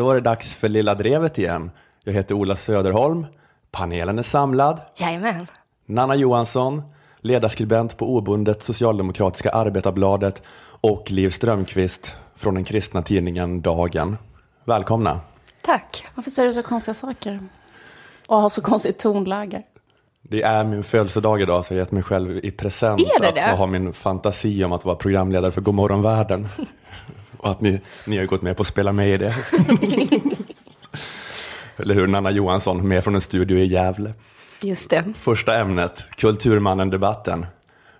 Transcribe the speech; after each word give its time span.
Då 0.00 0.06
var 0.06 0.14
det 0.14 0.20
dags 0.20 0.54
för 0.54 0.68
Lilla 0.68 0.94
Drevet 0.94 1.38
igen. 1.38 1.70
Jag 2.04 2.12
heter 2.12 2.34
Ola 2.34 2.56
Söderholm. 2.56 3.26
Panelen 3.70 4.18
är 4.18 4.22
samlad. 4.22 4.80
Jajamän. 4.96 5.46
Nanna 5.86 6.14
Johansson, 6.14 6.82
ledarskribent 7.20 7.96
på 7.96 8.16
obundet 8.16 8.62
Socialdemokratiska 8.62 9.50
Arbetarbladet 9.50 10.42
och 10.80 11.10
Liv 11.10 11.30
Strömqvist 11.30 12.14
från 12.36 12.54
den 12.54 12.64
kristna 12.64 13.02
tidningen 13.02 13.60
Dagen. 13.60 14.16
Välkomna. 14.64 15.20
Tack. 15.62 16.04
Varför 16.14 16.30
säger 16.30 16.46
du 16.46 16.52
så 16.52 16.62
konstiga 16.62 16.94
saker? 16.94 17.40
Och 18.26 18.36
har 18.36 18.48
så 18.48 18.62
konstigt 18.62 18.98
tonläge? 18.98 19.62
Det 20.22 20.42
är 20.42 20.64
min 20.64 20.84
födelsedag 20.84 21.42
idag 21.42 21.64
så 21.64 21.74
jag 21.74 21.76
har 21.76 21.80
gett 21.80 21.92
mig 21.92 22.02
själv 22.02 22.44
i 22.44 22.50
present 22.50 23.00
Är 23.00 23.20
det 23.20 23.28
att 23.28 23.34
det? 23.34 23.48
få 23.50 23.56
ha 23.56 23.66
min 23.66 23.92
fantasi 23.92 24.64
om 24.64 24.72
att 24.72 24.84
vara 24.84 24.96
programledare 24.96 25.50
för 25.50 25.60
Godmorgon 25.60 26.02
världen. 26.02 26.48
och 27.40 27.50
att 27.50 27.60
ni, 27.60 27.80
ni 28.06 28.18
har 28.18 28.24
gått 28.24 28.42
med 28.42 28.56
på 28.56 28.60
att 28.60 28.66
spela 28.66 28.92
med 28.92 29.08
i 29.08 29.18
det. 29.18 29.34
Eller 31.76 31.94
hur, 31.94 32.06
Nanna 32.06 32.30
Johansson, 32.30 32.88
med 32.88 33.04
från 33.04 33.14
en 33.14 33.20
studio 33.20 33.58
i 33.58 33.66
Gävle. 33.66 34.12
Just 34.62 34.90
det. 34.90 35.04
Första 35.16 35.56
ämnet, 35.60 36.04
Kulturmannen-debatten. 36.16 37.46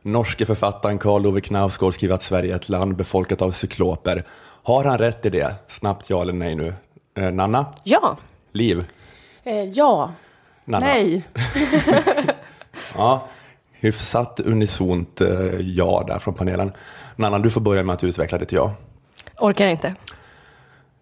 Norske 0.03 0.47
författaren 0.47 0.99
Karl 0.99 1.27
Ove 1.27 1.41
Knausgård 1.41 1.95
skriver 1.95 2.15
att 2.15 2.23
Sverige 2.23 2.52
är 2.52 2.57
ett 2.57 2.69
land 2.69 2.97
befolkat 2.97 3.43
av 3.43 3.51
cykloper. 3.51 4.24
Har 4.63 4.85
han 4.85 4.99
rätt 4.99 5.27
i 5.27 5.30
det? 5.30 5.54
Snabbt 5.69 6.10
ja 6.10 6.23
eller 6.23 6.32
nej 6.32 6.54
nu. 6.54 6.75
Eh, 7.16 7.32
Nanna? 7.32 7.66
Ja. 7.85 8.16
Liv? 8.52 8.85
Eh, 9.45 9.65
ja. 9.65 10.13
Nanna? 10.65 10.87
Nej. 10.87 11.25
Ja, 12.95 13.27
hyfsat 13.73 14.41
unisont 14.41 15.21
eh, 15.21 15.60
ja 15.60 16.04
där 16.09 16.19
från 16.19 16.35
panelen. 16.35 16.73
Nanna, 17.16 17.38
du 17.38 17.51
får 17.51 17.60
börja 17.60 17.82
med 17.82 17.95
att 17.95 18.04
utveckla 18.04 18.38
ditt 18.38 18.52
ja. 18.52 18.75
Orkar 19.41 19.66
inte. 19.66 19.95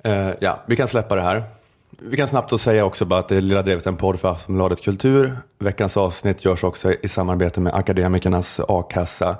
Eh, 0.04 0.30
ja, 0.40 0.58
vi 0.66 0.76
kan 0.76 0.88
släppa 0.88 1.14
det 1.14 1.22
här. 1.22 1.42
Vi 1.90 2.16
kan 2.16 2.28
snabbt 2.28 2.50
då 2.50 2.58
säga 2.58 2.84
också 2.84 3.04
bara 3.04 3.20
att 3.20 3.28
det 3.28 3.36
är 3.36 3.40
Lilla 3.40 3.62
Drevet 3.62 3.86
en 3.86 3.96
podd 3.96 4.20
för 4.20 4.28
Aftonbladet 4.28 4.82
Kultur. 4.82 5.36
Veckans 5.58 5.96
avsnitt 5.96 6.44
görs 6.44 6.64
också 6.64 6.92
i 6.92 7.08
samarbete 7.08 7.60
med 7.60 7.74
Akademikernas 7.74 8.60
a-kassa. 8.68 9.36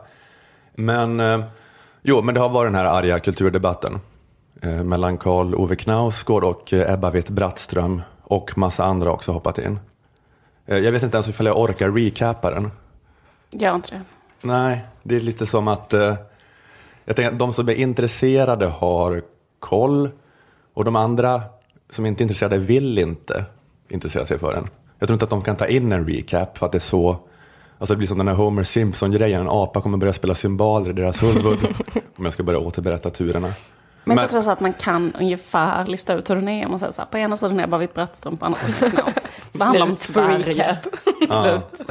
Men, 0.74 1.20
eh, 1.20 1.40
jo, 2.02 2.22
men 2.22 2.34
det 2.34 2.40
har 2.40 2.48
varit 2.48 2.72
den 2.72 2.74
här 2.74 2.84
arga 2.84 3.18
kulturdebatten 3.18 4.00
eh, 4.62 4.84
mellan 4.84 5.18
Karl 5.18 5.54
Ove 5.54 5.76
Knausgård 5.76 6.44
och 6.44 6.72
eh, 6.72 6.92
Ebba 6.92 7.10
Witt-Brattström 7.10 8.00
och 8.22 8.58
massa 8.58 8.84
andra 8.84 9.12
också 9.12 9.32
hoppat 9.32 9.58
in. 9.58 9.78
Eh, 10.66 10.78
jag 10.78 10.92
vet 10.92 11.02
inte 11.02 11.16
ens 11.16 11.28
ifall 11.28 11.46
jag 11.46 11.58
orkar 11.58 11.90
recapa 11.90 12.50
den. 12.50 12.70
Gör 13.50 13.74
inte 13.74 13.90
det. 13.94 14.02
Nej, 14.40 14.84
det 15.02 15.16
är 15.16 15.20
lite 15.20 15.46
som 15.46 15.68
att 15.68 15.94
eh, 15.94 16.14
jag 17.08 17.16
tänker 17.16 17.32
att 17.32 17.38
de 17.38 17.52
som 17.52 17.68
är 17.68 17.74
intresserade 17.74 18.66
har 18.66 19.22
koll 19.58 20.10
och 20.74 20.84
de 20.84 20.96
andra 20.96 21.42
som 21.90 22.06
inte 22.06 22.22
är 22.22 22.24
intresserade 22.24 22.58
vill 22.58 22.98
inte 22.98 23.44
intressera 23.88 24.26
sig 24.26 24.38
för 24.38 24.54
den. 24.54 24.68
Jag 24.98 25.08
tror 25.08 25.14
inte 25.14 25.24
att 25.24 25.30
de 25.30 25.42
kan 25.42 25.56
ta 25.56 25.66
in 25.66 25.92
en 25.92 26.08
recap 26.08 26.58
för 26.58 26.66
att 26.66 26.72
det 26.72 26.78
är 26.78 26.80
så, 26.80 27.16
alltså 27.78 27.94
det 27.94 27.96
blir 27.96 28.08
som 28.08 28.18
den 28.18 28.28
här 28.28 28.34
Homer 28.34 28.62
Simpson-grejen, 28.62 29.40
en 29.40 29.48
apa 29.50 29.80
kommer 29.80 29.98
börja 29.98 30.12
spela 30.12 30.34
cymbaler 30.34 30.90
i 30.90 30.92
deras 30.92 31.22
huvud 31.22 31.58
om 32.16 32.24
jag 32.24 32.32
ska 32.32 32.42
börja 32.42 32.58
återberätta 32.58 33.10
turerna. 33.10 33.52
Men, 34.04 34.16
det 34.16 34.22
är 34.22 34.26
också 34.26 34.42
så 34.42 34.50
att 34.50 34.60
man 34.60 34.72
kan 34.72 35.14
ungefär 35.14 35.86
lista 35.86 36.14
ut 36.14 36.30
hur 36.30 36.34
den 36.34 36.48
är. 36.48 36.68
Man 36.68 36.78
säger 36.78 36.92
så 36.92 37.02
här, 37.02 37.06
på 37.06 37.18
ena 37.18 37.36
sidan 37.36 37.60
är 37.60 37.64
Ebba 37.64 37.78
Witt-Brattström, 37.78 38.36
på 38.36 38.46
andra 38.46 38.58
sidan 38.58 38.90
Knaus. 38.90 39.14
Det 39.52 39.64
handlar 39.64 39.86
om 39.86 39.94
Sverige. 39.94 40.78
Slut. 41.42 41.90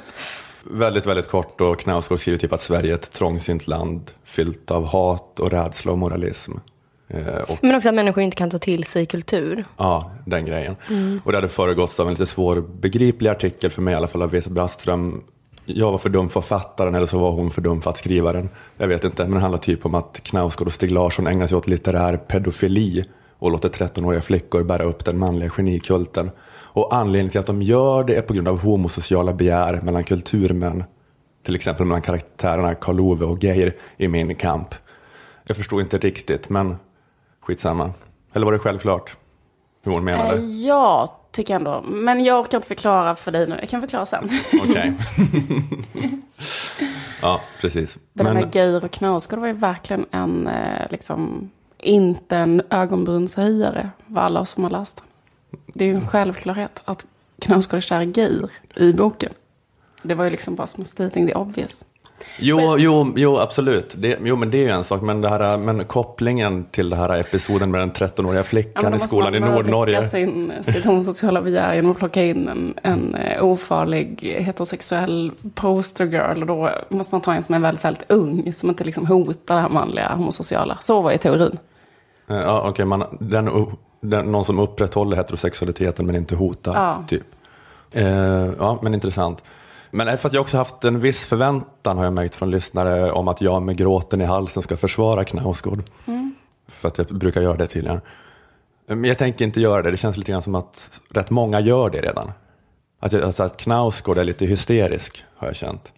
Väldigt, 0.72 1.06
väldigt 1.06 1.28
kort 1.28 1.62
och 1.62 1.80
Knausgård 1.80 2.20
skriver 2.20 2.40
typ 2.40 2.54
att 2.54 2.62
Sverige 2.62 2.92
är 2.92 2.96
ett 2.96 3.12
trångsynt 3.12 3.68
land 3.68 4.12
fyllt 4.24 4.72
av 4.72 4.86
hat 4.86 5.40
och 5.40 5.52
rädsla 5.52 5.92
och 5.92 5.98
moralism. 5.98 6.52
Eh, 7.08 7.38
och 7.38 7.58
Men 7.62 7.76
också 7.76 7.90
att 7.90 7.96
människor 7.96 8.24
inte 8.24 8.38
kan 8.38 8.50
ta 8.50 8.60
till 8.60 8.84
sig 8.84 9.06
kultur. 9.06 9.66
Ja, 9.78 10.12
den 10.26 10.46
grejen. 10.46 10.76
Och 11.24 11.32
det 11.32 11.38
hade 11.38 11.50
föregåtts 11.50 12.00
av 12.00 12.08
en 12.08 12.14
lite 12.14 12.26
svårbegriplig 12.26 13.30
artikel 13.30 13.72
för 13.72 13.82
mig 13.82 13.94
i 13.94 13.98
alla 13.98 14.08
fall 14.08 14.22
av 14.22 14.32
Vesa 14.32 14.50
Brattström. 14.50 15.24
Jag 15.66 15.92
var 15.92 15.98
för 15.98 16.10
dum 16.10 16.30
för 16.30 16.40
att 16.40 16.46
fatta 16.46 16.86
den 16.86 16.96
eller 16.96 17.08
så 17.08 17.20
var 17.20 17.32
hon 17.32 17.52
för 17.52 17.62
dum 17.62 17.82
för 17.82 17.90
att 17.90 17.98
skriva 17.98 18.34
den. 18.34 18.50
Jag 18.78 18.88
vet 18.88 19.04
inte, 19.04 19.24
men 19.24 19.34
det 19.34 19.40
handlar 19.40 19.60
typ 19.60 19.86
om 19.86 19.96
att 19.96 20.20
Knausgård 20.24 20.68
och 20.68 20.74
Stig 20.74 20.92
Larsson 20.92 21.28
ägnar 21.28 21.48
sig 21.48 21.58
åt 21.58 21.68
litterär 21.68 22.18
pedofili 22.18 23.04
och 23.40 23.52
låter 23.52 23.70
13-åriga 23.70 24.22
flickor 24.22 24.64
bära 24.64 24.84
upp 24.84 25.06
den 25.06 25.20
manliga 25.20 25.50
genikulten. 25.50 26.32
Och 26.78 26.96
anledningen 26.96 27.30
till 27.30 27.40
att 27.40 27.48
de 27.48 27.62
gör 27.62 28.04
det 28.04 28.16
är 28.16 28.22
på 28.22 28.34
grund 28.34 28.48
av 28.48 28.62
homosociala 28.62 29.34
begär 29.34 29.82
mellan 29.82 30.04
kulturmän. 30.04 30.84
Till 31.44 31.56
exempel 31.56 31.86
mellan 31.86 32.02
karaktärerna 32.02 32.76
Karl 32.76 33.00
Ove 33.00 33.26
och 33.26 33.44
Geir 33.44 33.74
i 33.98 34.08
Min 34.08 34.36
kamp. 34.36 34.76
Jag 35.44 35.58
förstod 35.58 35.82
inte 35.82 35.98
riktigt, 35.98 36.50
men 36.50 36.78
skitsamma. 37.42 37.92
Eller 38.34 38.46
var 38.46 38.54
det 38.54 38.60
självklart 38.60 39.18
hur 39.84 39.92
hon 39.92 40.04
menade? 40.04 40.38
Eh, 40.38 40.44
Ja, 40.44 41.20
tycker 41.32 41.54
jag 41.54 41.60
ändå. 41.60 41.82
Men 41.88 42.24
jag 42.24 42.40
orkar 42.40 42.58
inte 42.58 42.68
förklara 42.68 43.16
för 43.16 43.32
dig 43.32 43.48
nu. 43.48 43.58
Jag 43.60 43.70
kan 43.70 43.82
förklara 43.82 44.06
sen. 44.06 44.30
Okej. 44.64 44.94
ja, 47.22 47.42
precis. 47.62 47.98
Det 48.14 48.24
där 48.24 48.34
med 48.34 48.56
Geir 48.56 48.86
och 48.86 48.92
Knausgård 48.92 49.40
var 49.40 49.48
ju 49.48 49.54
verkligen 49.54 50.06
en, 50.12 50.48
eh, 50.48 50.92
liksom, 50.92 51.52
inte 51.78 52.38
en 52.38 52.62
ögonbrynshöjare, 52.70 53.90
vad 54.08 54.24
alla 54.24 54.46
som 54.46 54.64
har 54.64 54.72
läst 54.72 54.98
den. 54.98 55.06
Det 55.74 55.84
är 55.86 55.90
ju 55.90 55.96
en 55.96 56.08
självklarhet 56.08 56.82
att 56.86 57.06
Knausgård 57.42 57.84
är 57.92 58.02
Geir 58.02 58.50
i 58.76 58.94
boken. 58.94 59.34
Det 60.04 60.16
var 60.16 60.24
ju 60.24 60.30
liksom 60.30 60.56
bara 60.56 60.68
som 60.68 60.84
stating 60.84 61.28
the 61.28 61.34
obvious. 61.34 61.86
jo, 62.40 62.76
jo, 62.78 63.14
jo, 63.16 63.38
absolut. 63.38 63.96
Det, 63.98 64.18
jo, 64.24 64.36
men 64.36 64.52
det 64.52 64.58
är 64.58 64.62
ju 64.64 64.70
en 64.70 64.84
sak. 64.84 65.02
Men, 65.02 65.22
det 65.22 65.30
här, 65.30 65.58
men 65.58 65.84
kopplingen 65.86 66.64
till 66.64 66.90
den 66.90 67.00
här 67.00 67.20
episoden 67.20 67.72
med 67.72 67.82
den 67.82 67.92
13-åriga 67.92 68.40
Ja, 68.40 68.44
flickan 68.44 68.84
men 68.84 68.92
då 68.92 68.98
i 68.98 69.08
skolan 69.08 69.36
i 69.36 69.40
man 69.40 69.52
Nordnorge. 69.56 69.96
väcka 69.98 70.10
Sin, 70.10 70.52
sitt 70.64 70.86
homosociala 70.86 71.42
begär 71.42 71.74
genom 71.74 71.92
att 71.92 71.98
plocka 71.98 72.24
in 72.24 72.48
en, 72.48 72.74
en 72.84 73.16
eh, 73.16 73.44
ofarlig 73.44 74.36
heterosexuell 74.40 75.32
postergirl. 75.56 76.42
Och 76.42 76.48
då 76.48 76.70
måste 76.90 77.16
man 77.16 77.22
ta 77.22 77.34
en 77.34 77.44
som 77.44 77.56
är 77.56 77.60
väldigt, 77.60 77.86
väldigt 77.86 78.12
ung. 78.12 78.54
Som 78.54 78.70
inte 78.70 78.84
liksom 78.84 79.06
hotar 79.08 79.56
det 79.56 79.62
här 79.62 79.70
manliga 79.70 80.14
homosociala. 80.16 80.78
Så 80.82 81.02
var 81.02 81.12
ju 81.12 81.18
teorin. 81.18 81.58
Eh, 82.30 82.38
Ja, 82.38 82.66
okej, 82.70 82.86
man, 82.86 83.02
u- 83.02 83.06
den, 83.20 83.48
någon 84.10 84.46
som 84.46 84.60
upprätthåller 84.60 85.18
heterosexualiteten 85.18 86.06
men 86.06 86.16
inte 86.16 86.36
hotar. 86.36 86.74
Ja. 86.76 87.04
Typ. 87.08 87.24
Eh, 87.92 88.06
ja, 88.60 88.80
men 88.82 88.94
intressant. 88.94 89.44
Men 89.92 90.18
för 90.18 90.30
att 90.30 90.34
jag 90.34 90.42
också 90.42 90.58
haft 90.58 90.84
en 90.84 91.00
viss 91.00 91.26
förväntan 91.26 91.98
har 91.98 92.04
jag 92.04 92.14
märkt 92.14 92.36
från 92.36 92.52
lyssnare 92.52 93.12
om 93.12 93.28
att 93.28 93.42
jag 93.42 93.62
med 93.62 93.78
gråten 93.78 94.22
i 94.22 94.26
halsen 94.26 94.64
ska 94.64 94.78
försvara 94.78 95.26
Knausgård. 95.26 95.84
För 96.68 96.88
att 96.88 96.98
jag 96.98 97.08
brukar 97.08 97.42
göra 97.42 97.58
det 97.58 97.68
tydligen. 97.68 98.02
Men 98.88 99.04
jag 99.04 99.18
tänker 99.18 99.46
inte 99.46 99.62
göra 99.62 99.82
det. 99.82 99.92
Det 99.92 99.98
känns 99.98 100.18
lite 100.18 100.32
grann 100.32 100.42
som 100.42 100.56
att 100.56 101.00
rätt 101.10 101.30
många 101.30 101.60
gör 101.60 101.90
det 101.90 102.02
redan. 102.02 102.32
Att, 103.00 103.12
jag, 103.12 103.24
alltså 103.24 103.44
att 103.44 103.58
Knausgård 103.58 104.18
är 104.18 104.24
lite 104.24 104.46
hysterisk 104.46 105.24
har 105.36 105.48
jag 105.48 105.56
känt. 105.56 105.92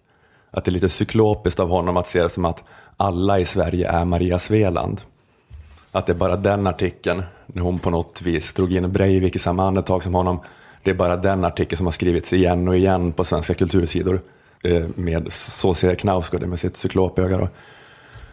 Att 0.50 0.64
det 0.64 0.68
är 0.68 0.72
lite 0.72 0.88
cyklopiskt 0.88 1.60
av 1.60 1.68
honom 1.68 1.96
att 1.96 2.06
se 2.06 2.22
det 2.22 2.28
som 2.28 2.44
att 2.44 2.64
alla 2.96 3.38
i 3.38 3.44
Sverige 3.44 3.88
är 3.88 4.04
Maria 4.04 4.38
Sveland. 4.38 5.00
Att 5.92 6.06
det 6.06 6.12
är 6.12 6.16
bara 6.16 6.36
den 6.36 6.66
artikeln, 6.66 7.22
när 7.46 7.62
hon 7.62 7.78
på 7.78 7.90
något 7.90 8.22
vis 8.22 8.52
drog 8.52 8.72
in 8.72 8.92
Breivik 8.92 9.36
i 9.36 9.38
samma 9.38 9.66
andetag 9.66 10.02
som 10.02 10.14
honom. 10.14 10.40
Det 10.82 10.90
är 10.90 10.94
bara 10.94 11.16
den 11.16 11.44
artikeln 11.44 11.76
som 11.76 11.86
har 11.86 11.92
skrivits 11.92 12.32
igen 12.32 12.68
och 12.68 12.76
igen 12.76 13.12
på 13.12 13.24
svenska 13.24 13.54
kultursidor. 13.54 14.20
Eh, 14.62 14.84
med 14.94 15.32
Så 15.32 15.74
ser 15.74 15.94
Knausgård 15.94 16.42
med 16.42 16.60
sitt 16.60 16.76
cyklopöga. 16.76 17.38
Då. 17.38 17.48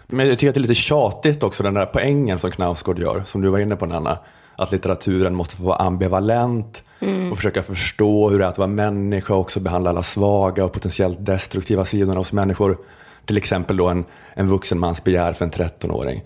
Men 0.08 0.28
jag 0.28 0.40
tycker 0.40 0.50
att 0.50 0.56
det 0.56 0.60
är 0.60 0.62
lite 0.62 0.76
tjatigt 0.76 1.44
också, 1.44 1.64
den 1.64 1.74
där 1.74 1.86
poängen 1.86 2.40
som 2.40 2.52
Knausgård 2.52 3.00
gör, 3.00 3.24
som 3.28 3.42
du 3.42 3.50
var 3.50 3.60
inne 3.60 3.76
på 3.76 3.86
Nanna. 3.86 4.20
Att 4.56 4.72
litteraturen 4.72 5.36
måste 5.36 5.56
få 5.56 5.64
vara 5.64 5.78
ambivalent 5.78 6.84
och 7.32 7.38
försöka 7.38 7.64
förstå 7.64 8.30
hur 8.30 8.40
det 8.40 8.46
är 8.46 8.50
att 8.50 8.58
vara 8.58 8.68
människa 8.68 9.34
och 9.34 9.40
också 9.40 9.60
behandla 9.60 9.90
alla 9.90 10.04
svaga 10.04 10.66
och 10.66 10.74
potentiellt 10.74 11.26
destruktiva 11.26 11.86
sidorna 11.86 12.20
hos 12.20 12.34
människor. 12.34 12.78
Till 13.26 13.38
exempel 13.38 13.78
då 13.78 13.88
en, 13.88 14.06
en 14.34 14.50
vuxen 14.50 14.80
mans 14.80 15.04
begär 15.04 15.34
för 15.34 15.46
en 15.46 15.52
13-åring. 15.52 16.24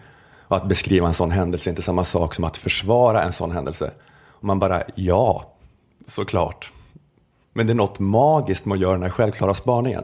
Och 0.52 0.58
att 0.58 0.68
beskriva 0.68 1.08
en 1.08 1.14
sån 1.14 1.32
händelse 1.32 1.70
är 1.70 1.72
inte 1.72 1.82
samma 1.82 2.04
sak 2.04 2.36
som 2.36 2.44
att 2.44 2.58
försvara 2.58 3.24
en 3.24 3.34
sån 3.34 3.52
händelse. 3.52 3.92
Och 4.28 4.44
man 4.44 4.60
bara, 4.60 4.84
ja, 4.96 5.54
såklart. 6.08 6.72
Men 7.54 7.68
det 7.68 7.74
är 7.74 7.76
något 7.76 8.00
magiskt 8.00 8.66
med 8.66 8.76
att 8.76 8.82
göra 8.82 8.94
den 8.94 9.04
här 9.04 9.10
självklara 9.10 9.54
spaningen. 9.54 10.04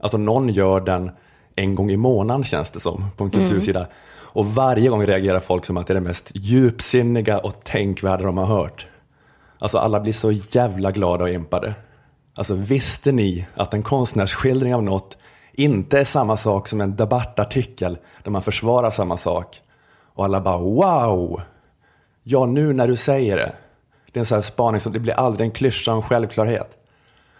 Alltså 0.00 0.18
någon 0.18 0.48
gör 0.48 0.80
den 0.80 1.10
en 1.56 1.74
gång 1.74 1.90
i 1.90 1.96
månaden 1.96 2.44
känns 2.44 2.70
det 2.70 2.80
som 2.80 3.10
på 3.16 3.24
en 3.24 3.30
kultursida. 3.30 3.86
Och 4.12 4.46
varje 4.46 4.88
gång 4.88 5.06
reagerar 5.06 5.40
folk 5.40 5.64
som 5.64 5.76
att 5.76 5.86
det 5.86 5.92
är 5.92 5.94
det 5.94 6.00
mest 6.00 6.30
djupsinniga 6.34 7.38
och 7.38 7.64
tänkvärda 7.64 8.24
de 8.24 8.38
har 8.38 8.46
hört. 8.46 8.86
Alltså 9.58 9.78
alla 9.78 10.00
blir 10.00 10.12
så 10.12 10.32
jävla 10.32 10.90
glada 10.90 11.24
och 11.24 11.30
impade. 11.30 11.74
Alltså 12.34 12.54
visste 12.54 13.12
ni 13.12 13.46
att 13.54 13.74
en 13.74 13.82
konstnärsskildring 13.82 14.74
av 14.74 14.82
något 14.82 15.16
inte 15.64 16.00
är 16.00 16.04
samma 16.04 16.36
sak 16.36 16.68
som 16.68 16.80
en 16.80 16.96
debattartikel 16.96 17.98
där 18.22 18.30
man 18.30 18.42
försvarar 18.42 18.90
samma 18.90 19.16
sak. 19.16 19.60
Och 20.14 20.24
alla 20.24 20.40
bara 20.40 20.58
wow! 20.58 21.40
Ja, 22.22 22.46
nu 22.46 22.72
när 22.72 22.88
du 22.88 22.96
säger 22.96 23.36
det. 23.36 23.52
Det 24.12 24.18
är 24.18 24.20
en 24.20 24.26
sån 24.26 24.36
här 24.36 24.42
spaning 24.42 24.80
som 24.80 24.92
det 24.92 24.98
blir 24.98 25.14
aldrig 25.14 25.46
en 25.46 25.50
klyscha 25.50 25.92
om 25.92 25.96
en 25.96 26.02
självklarhet. 26.02 26.76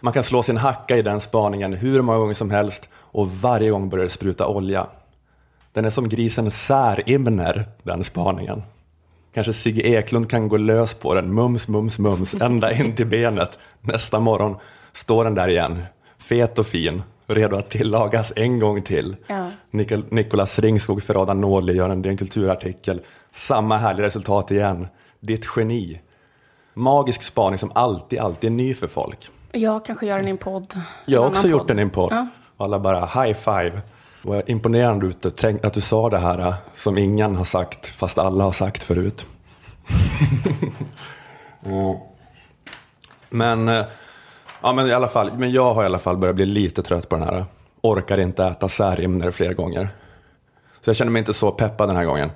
Man 0.01 0.13
kan 0.13 0.23
slå 0.23 0.43
sin 0.43 0.57
hacka 0.57 0.97
i 0.97 1.03
den 1.03 1.21
spaningen 1.21 1.73
hur 1.73 2.03
många 2.03 2.19
gånger 2.19 2.35
som 2.35 2.51
helst 2.51 2.89
och 2.95 3.33
varje 3.33 3.71
gång 3.71 3.89
börjar 3.89 4.05
det 4.05 4.11
spruta 4.11 4.47
olja. 4.47 4.87
Den 5.73 5.85
är 5.85 5.91
som 5.91 6.09
grisen 6.09 6.51
Särimner, 6.51 7.65
den 7.83 8.05
spaningen. 8.05 8.63
Kanske 9.35 9.53
Sigge 9.53 9.83
Eklund 9.83 10.31
kan 10.31 10.49
gå 10.49 10.57
lös 10.57 10.95
på 10.95 11.15
den, 11.15 11.35
mums, 11.35 11.69
mums, 11.69 11.99
mums, 11.99 12.35
ända 12.35 12.73
in 12.73 12.97
till 12.97 13.07
benet. 13.07 13.59
Nästa 13.81 14.21
morgon 14.21 14.57
står 14.93 15.25
den 15.25 15.35
där 15.35 15.49
igen, 15.49 15.83
fet 16.19 16.59
och 16.59 16.67
fin, 16.67 17.03
redo 17.35 17.57
att 17.57 17.71
tillagas 17.71 18.33
en 18.37 18.59
gång 18.59 18.83
till. 18.83 19.17
Ja. 19.27 19.51
Nikol- 19.71 20.15
Nicolas 20.15 20.59
Ringskog 20.59 21.03
Ferrada 21.03 21.35
Nåli 21.35 21.73
gör 21.73 21.91
en, 21.91 22.17
kulturartikel. 22.17 23.01
Samma 23.33 23.77
härliga 23.79 24.07
resultat 24.07 24.51
igen. 24.51 24.87
Ditt 25.21 25.47
geni. 25.57 26.01
Magisk 26.75 27.23
spaning 27.23 27.59
som 27.59 27.71
alltid, 27.75 28.19
alltid 28.19 28.51
är 28.51 28.55
ny 28.55 28.75
för 28.75 28.87
folk. 28.89 29.29
Jag 29.53 29.85
kanske 29.85 30.07
gör 30.07 30.17
den 30.19 30.27
i 30.27 30.31
en 30.31 30.39
podd. 30.39 30.81
Jag 31.05 31.21
har 31.21 31.29
också 31.29 31.49
gjort 31.49 31.59
podd. 31.61 31.69
den 31.69 31.79
i 31.79 31.83
en 31.83 31.91
podd. 31.91 32.13
Ja. 32.13 32.27
Alla 32.57 32.79
bara 32.79 33.01
high 33.07 33.39
five. 33.39 33.81
Vad 34.23 34.49
imponerande 34.51 35.07
ut 35.07 35.27
att- 35.27 35.37
tänk 35.37 35.65
att 35.65 35.73
du 35.75 35.81
sa 35.81 36.11
det 36.11 36.19
här 36.19 36.39
äh, 36.39 36.55
som 36.75 36.99
ingen 36.99 37.37
har 37.37 37.45
sagt 37.45 37.87
fast 37.87 38.19
alla 38.19 38.45
har 38.45 38.53
sagt 38.53 38.83
förut. 38.83 39.27
Mm. 41.67 41.97
Men, 43.31 43.69
eh, 43.69 43.85
ja, 44.63 44.73
men 44.73 44.89
i 44.89 44.93
alla 44.93 45.09
fall, 45.09 45.31
men 45.39 45.51
jag 45.53 45.75
har 45.75 45.83
i 45.83 45.87
alla 45.87 45.99
fall 45.99 46.17
börjat 46.17 46.37
bli 46.37 46.47
lite 46.47 46.83
trött 46.83 47.09
på 47.09 47.17
den 47.17 47.25
här. 47.29 47.45
Orkar 47.81 48.19
inte 48.21 48.45
äta 48.45 48.69
särimner 48.69 49.31
fler 49.31 49.53
gånger. 49.55 49.89
Så 50.81 50.91
jag 50.91 50.97
känner 50.97 51.13
mig 51.13 51.21
inte 51.21 51.35
så 51.35 51.51
peppad 51.51 51.89
den 51.89 51.97
här 51.97 52.05
gången. 52.05 52.31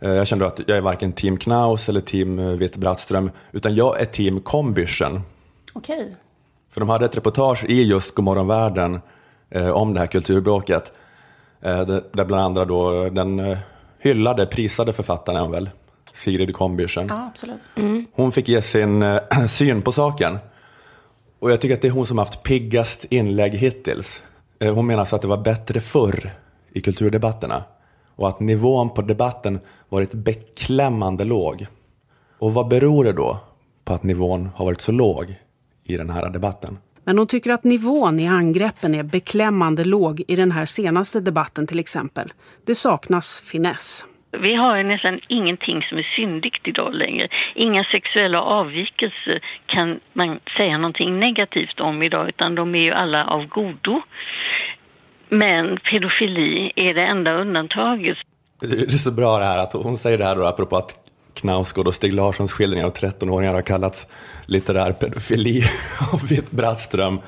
Eh, 0.00 0.10
Jag 0.10 0.26
kände 0.26 0.46
att 0.46 0.60
jag 0.66 0.76
är 0.76 0.80
varken 0.80 1.12
team 1.12 1.36
Knaus 1.36 1.88
eller 1.88 2.00
team 2.00 2.38
eh, 2.38 2.46
Vitt 2.46 2.76
Brattström, 2.76 3.30
utan 3.52 3.74
jag 3.74 4.00
är 4.00 4.04
team 4.04 4.40
Combischen. 4.40 5.20
Okej. 5.72 6.16
För 6.70 6.80
de 6.80 6.88
hade 6.88 7.04
ett 7.04 7.16
reportage 7.16 7.64
i 7.68 7.82
just 7.82 8.14
Godmorgon 8.14 8.46
världen 8.48 9.00
eh, 9.50 9.68
om 9.68 9.94
det 9.94 10.00
här 10.00 10.06
kulturbråket. 10.06 10.92
Eh, 11.60 11.80
där 11.86 12.24
bland 12.24 12.42
andra 12.42 12.64
då 12.64 13.08
den 13.10 13.40
eh, 13.40 13.58
hyllade, 13.98 14.46
prisade 14.46 14.92
författaren 14.92 15.50
väl, 15.50 15.70
Sigrid 16.14 16.54
Combischen. 16.54 17.06
Ja, 17.08 17.26
absolut. 17.32 17.60
Hon 18.12 18.32
fick 18.32 18.48
ge 18.48 18.62
sin 18.62 19.02
eh, 19.02 19.18
syn 19.48 19.82
på 19.82 19.92
saken. 19.92 20.38
Och 21.42 21.50
jag 21.50 21.60
tycker 21.60 21.74
att 21.74 21.82
det 21.82 21.88
är 21.88 21.92
hon 21.92 22.06
som 22.06 22.18
haft 22.18 22.42
piggast 22.42 23.04
inlägg 23.04 23.54
hittills. 23.54 24.22
Eh, 24.58 24.74
hon 24.74 24.86
menar 24.86 25.04
så 25.04 25.16
att 25.16 25.22
det 25.22 25.28
var 25.28 25.36
bättre 25.36 25.80
förr 25.80 26.30
i 26.72 26.80
kulturdebatterna. 26.80 27.64
Och 28.16 28.28
att 28.28 28.40
nivån 28.40 28.90
på 28.90 29.02
debatten 29.02 29.60
varit 29.88 30.12
beklämmande 30.14 31.24
låg. 31.24 31.66
Och 32.38 32.54
vad 32.54 32.68
beror 32.68 33.04
det 33.04 33.12
då 33.12 33.38
på 33.84 33.94
att 33.94 34.02
nivån 34.02 34.50
har 34.54 34.64
varit 34.64 34.80
så 34.80 34.92
låg 34.92 35.34
i 35.84 35.96
den 35.96 36.10
här 36.10 36.30
debatten? 36.30 36.78
Men 37.04 37.18
hon 37.18 37.26
tycker 37.26 37.50
att 37.50 37.64
nivån 37.64 38.20
i 38.20 38.26
angreppen 38.26 38.94
är 38.94 39.02
beklämmande 39.02 39.84
låg 39.84 40.22
i 40.28 40.36
den 40.36 40.52
här 40.52 40.64
senaste 40.64 41.20
debatten 41.20 41.66
till 41.66 41.78
exempel. 41.78 42.32
Det 42.64 42.74
saknas 42.74 43.34
finess. 43.34 44.04
Vi 44.38 44.54
har 44.54 44.76
ju 44.76 44.82
nästan 44.82 45.20
ingenting 45.28 45.82
som 45.82 45.98
är 45.98 46.06
syndigt 46.16 46.68
idag 46.68 46.94
längre. 46.94 47.28
Inga 47.54 47.84
sexuella 47.84 48.42
avvikelser 48.42 49.40
kan 49.66 50.00
man 50.12 50.40
säga 50.56 50.78
någonting 50.78 51.18
negativt 51.18 51.80
om 51.80 52.02
idag 52.02 52.28
utan 52.28 52.54
de 52.54 52.74
är 52.74 52.82
ju 52.82 52.92
alla 52.92 53.24
av 53.24 53.46
godo. 53.46 54.02
Men 55.28 55.76
pedofili 55.76 56.72
är 56.76 56.94
det 56.94 57.02
enda 57.02 57.32
undantaget. 57.32 58.18
Det 58.60 58.92
är 58.92 58.98
så 58.98 59.10
bra 59.10 59.38
det 59.38 59.44
här 59.44 59.58
att 59.58 59.72
hon 59.72 59.98
säger 59.98 60.18
det 60.18 60.24
här 60.24 60.36
då 60.36 60.46
apropå 60.46 60.76
att 60.76 60.94
Knausgård 61.34 61.86
och 61.86 61.94
Stig 61.94 62.12
Larssons 62.12 62.52
skildringar 62.52 62.86
av 62.86 62.92
13-åringar 62.92 63.54
har 63.54 63.62
kallats 63.62 64.06
litterär 64.46 64.92
pedofili 64.92 65.62
av 66.12 66.28
Vitt 66.28 66.50
Brattström. 66.50 67.20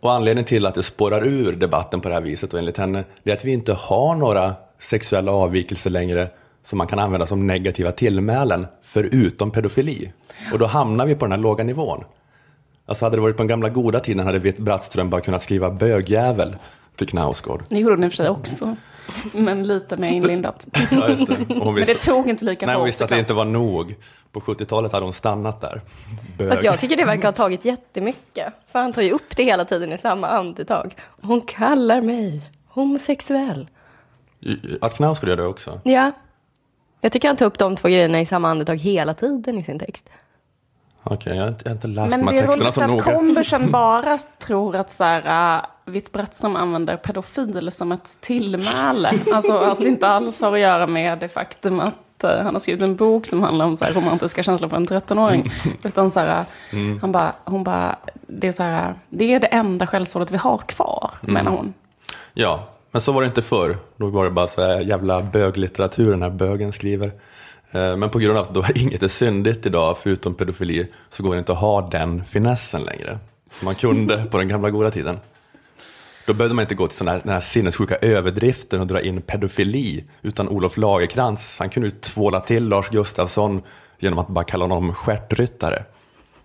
Och 0.00 0.12
anledningen 0.12 0.46
till 0.46 0.66
att 0.66 0.74
det 0.74 0.82
spårar 0.82 1.26
ur 1.26 1.52
debatten 1.52 2.00
på 2.00 2.08
det 2.08 2.14
här 2.14 2.22
viset 2.22 2.52
och 2.52 2.58
enligt 2.58 2.76
henne, 2.76 3.04
det 3.22 3.30
är 3.30 3.34
att 3.34 3.44
vi 3.44 3.52
inte 3.52 3.72
har 3.72 4.14
några 4.14 4.54
sexuella 4.78 5.32
avvikelser 5.32 5.90
längre 5.90 6.28
som 6.62 6.78
man 6.78 6.86
kan 6.86 6.98
använda 6.98 7.26
som 7.26 7.46
negativa 7.46 7.92
tillmälen, 7.92 8.66
förutom 8.82 9.50
pedofili. 9.50 10.12
Och 10.52 10.58
då 10.58 10.66
hamnar 10.66 11.06
vi 11.06 11.14
på 11.14 11.24
den 11.24 11.32
här 11.32 11.38
låga 11.38 11.64
nivån. 11.64 12.04
Alltså 12.86 13.04
hade 13.04 13.16
det 13.16 13.20
varit 13.20 13.36
på 13.36 13.42
den 13.42 13.48
gamla 13.48 13.68
goda 13.68 14.00
tiden 14.00 14.26
hade 14.26 14.38
Vitt 14.38 14.58
Brattström 14.58 15.10
bara 15.10 15.20
kunnat 15.20 15.42
skriva 15.42 15.70
bögjävel 15.70 16.56
till 16.96 17.08
Knausgård. 17.08 17.64
Det 17.68 17.78
gjorde 17.78 17.94
hon 17.94 18.04
i 18.04 18.08
och 18.08 18.12
för 18.12 18.16
sig 18.16 18.28
också. 18.28 18.76
Men 19.32 19.62
lite 19.62 19.96
mer 19.96 20.10
inlindat. 20.10 20.66
Ja, 20.90 21.08
just 21.08 21.26
det. 21.26 21.36
Hon 21.48 21.74
Men 21.74 21.84
det 21.84 21.94
tog 21.94 22.28
inte 22.28 22.44
lika 22.44 22.66
Nej, 22.66 22.74
hon 22.74 22.80
hårt, 22.80 22.88
visste 22.88 23.04
att 23.04 23.10
det 23.10 23.18
inte 23.18 23.34
var 23.34 23.44
nog. 23.44 23.94
På 24.32 24.40
70-talet 24.40 24.92
hade 24.92 25.06
hon 25.06 25.12
stannat 25.12 25.60
där. 25.60 25.80
Bög. 26.38 26.50
Fast 26.50 26.64
jag 26.64 26.78
tycker 26.78 26.96
det 26.96 27.04
verkar 27.04 27.28
ha 27.28 27.32
tagit 27.32 27.64
jättemycket. 27.64 28.52
För 28.66 28.78
han 28.78 28.92
tar 28.92 29.02
ju 29.02 29.10
upp 29.10 29.36
det 29.36 29.44
hela 29.44 29.64
tiden 29.64 29.92
i 29.92 29.98
samma 29.98 30.28
andetag. 30.28 30.94
Hon 31.22 31.40
kallar 31.40 32.00
mig 32.00 32.40
homosexuell. 32.68 33.68
Att 34.80 34.94
Knausgård 34.94 35.28
gör 35.28 35.36
det 35.36 35.46
också. 35.46 35.80
Ja. 35.84 36.12
Jag 37.00 37.12
tycker 37.12 37.28
han 37.28 37.36
tar 37.36 37.46
upp 37.46 37.58
de 37.58 37.76
två 37.76 37.88
grejerna 37.88 38.20
i 38.20 38.26
samma 38.26 38.50
andetag 38.50 38.76
hela 38.76 39.14
tiden 39.14 39.58
i 39.58 39.62
sin 39.62 39.78
text. 39.78 40.10
Okej, 41.02 41.36
jag, 41.36 41.42
har 41.42 41.48
inte- 41.48 41.62
jag 41.64 41.70
har 41.70 41.74
inte 41.74 41.88
läst 41.88 42.10
Men 42.10 42.26
de 42.26 42.32
det 42.32 42.40
här 42.40 42.42
är 42.42 42.46
texterna 42.46 42.64
roligt 42.64 42.74
så 42.74 42.82
att 42.82 42.90
noga. 42.90 43.02
Kombersen 43.18 43.70
bara 43.70 44.18
tror 44.18 44.76
att 44.76 44.92
så 44.92 45.04
här, 45.04 45.56
uh, 45.58 45.64
Vitt 45.92 46.12
Brattström 46.12 46.56
använder 46.56 46.96
pedofil 46.96 47.72
som 47.72 47.92
ett 47.92 48.18
tillmäle. 48.20 49.12
Alltså 49.32 49.58
att 49.58 49.78
det 49.78 49.88
inte 49.88 50.06
alls 50.08 50.40
har 50.40 50.52
att 50.52 50.60
göra 50.60 50.86
med 50.86 51.18
det 51.18 51.28
faktum 51.28 51.80
att 51.80 51.94
uh, 52.24 52.30
han 52.30 52.54
har 52.54 52.58
skrivit 52.58 52.82
en 52.82 52.96
bok 52.96 53.26
som 53.26 53.42
handlar 53.42 53.64
om 53.66 53.76
så 53.76 53.84
här, 53.84 53.92
romantiska 53.92 54.42
känslor 54.42 54.68
för 54.68 54.76
en 54.76 54.86
13-åring. 54.86 55.50
Utan 55.82 56.10
så 56.10 56.20
här, 56.20 56.44
Mm. 56.72 56.98
han 57.00 57.12
bara, 57.12 57.32
hon 57.44 57.64
bara, 57.64 57.96
det 58.26 58.46
är 58.48 58.52
så 58.52 58.62
här, 58.62 58.94
det 59.08 59.34
är 59.34 59.40
det 59.40 59.46
enda 59.46 59.86
skällsordet 59.86 60.30
vi 60.30 60.36
har 60.36 60.58
kvar, 60.58 61.10
Mm. 61.22 61.34
menar 61.34 61.50
hon. 61.50 61.74
Ja, 62.34 62.68
men 62.94 63.00
så 63.00 63.12
var 63.12 63.22
det 63.22 63.26
inte 63.26 63.42
förr. 63.42 63.76
Då 63.96 64.06
var 64.06 64.24
det 64.24 64.30
bara 64.30 64.46
så 64.46 64.62
här 64.62 64.80
jävla 64.80 65.22
böglitteratur 65.22 66.10
den 66.10 66.22
här 66.22 66.30
bögen 66.30 66.72
skriver. 66.72 67.06
Eh, 67.70 67.96
Men 67.96 68.10
på 68.10 68.18
grund 68.18 68.38
av 68.38 68.44
att 68.44 68.54
då 68.54 68.64
inget 68.74 69.02
är 69.02 69.08
syndigt 69.08 69.66
idag, 69.66 69.96
förutom 70.02 70.34
pedofili, 70.34 70.88
så 71.10 71.22
går 71.22 71.32
det 71.32 71.38
inte 71.38 71.52
att 71.52 71.58
ha 71.58 71.88
den 71.88 72.24
finessen 72.24 72.82
längre. 72.82 73.18
Som 73.50 73.64
man 73.64 73.74
kunde 73.74 74.24
på 74.30 74.38
den 74.38 74.48
gamla 74.48 74.70
goda 74.70 74.90
tiden. 74.90 75.18
Då 76.26 76.34
behövde 76.34 76.54
man 76.54 76.62
inte 76.62 76.74
gå 76.74 76.86
till 76.86 76.96
såna 76.96 77.10
här, 77.10 77.20
den 77.24 77.32
här 77.32 77.40
sinnessjuka 77.40 77.96
överdriften 77.96 78.80
och 78.80 78.86
dra 78.86 79.00
in 79.00 79.22
pedofili. 79.22 80.04
Utan 80.22 80.48
Olof 80.48 80.76
Lagerkrans, 80.76 81.56
han 81.58 81.70
kunde 81.70 81.88
ju 81.88 81.94
tvåla 81.94 82.40
till 82.40 82.68
Lars 82.68 82.88
Gustafsson 82.88 83.62
genom 83.98 84.18
att 84.18 84.28
bara 84.28 84.44
kalla 84.44 84.64
honom 84.64 84.94
stjärtryttare. 84.94 85.84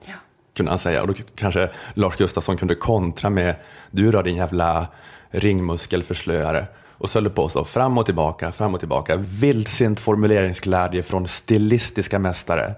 Ja. 0.06 0.14
Kunde 0.56 0.72
han 0.72 0.80
säga. 0.80 1.02
Och 1.02 1.08
då 1.08 1.14
kanske 1.36 1.70
Lars 1.94 2.16
Gustafsson 2.16 2.58
kunde 2.58 2.76
kontra 2.76 3.30
med 3.30 3.56
Du 3.92 4.12
då 4.12 4.22
din 4.22 4.36
jävla 4.36 4.88
ringmuskelförslöare. 5.32 6.68
Och 7.00 7.10
så 7.10 7.20
höll 7.20 7.30
på 7.30 7.50
så, 7.50 7.66
fram 7.66 7.98
och 7.98 8.06
tillbaka, 8.06 8.52
fram 8.52 8.74
och 8.74 8.80
tillbaka. 8.80 9.16
Vildsint 9.16 10.00
formuleringsglädje 10.00 11.04
från 11.04 11.28
stilistiska 11.28 12.20
mästare. 12.20 12.74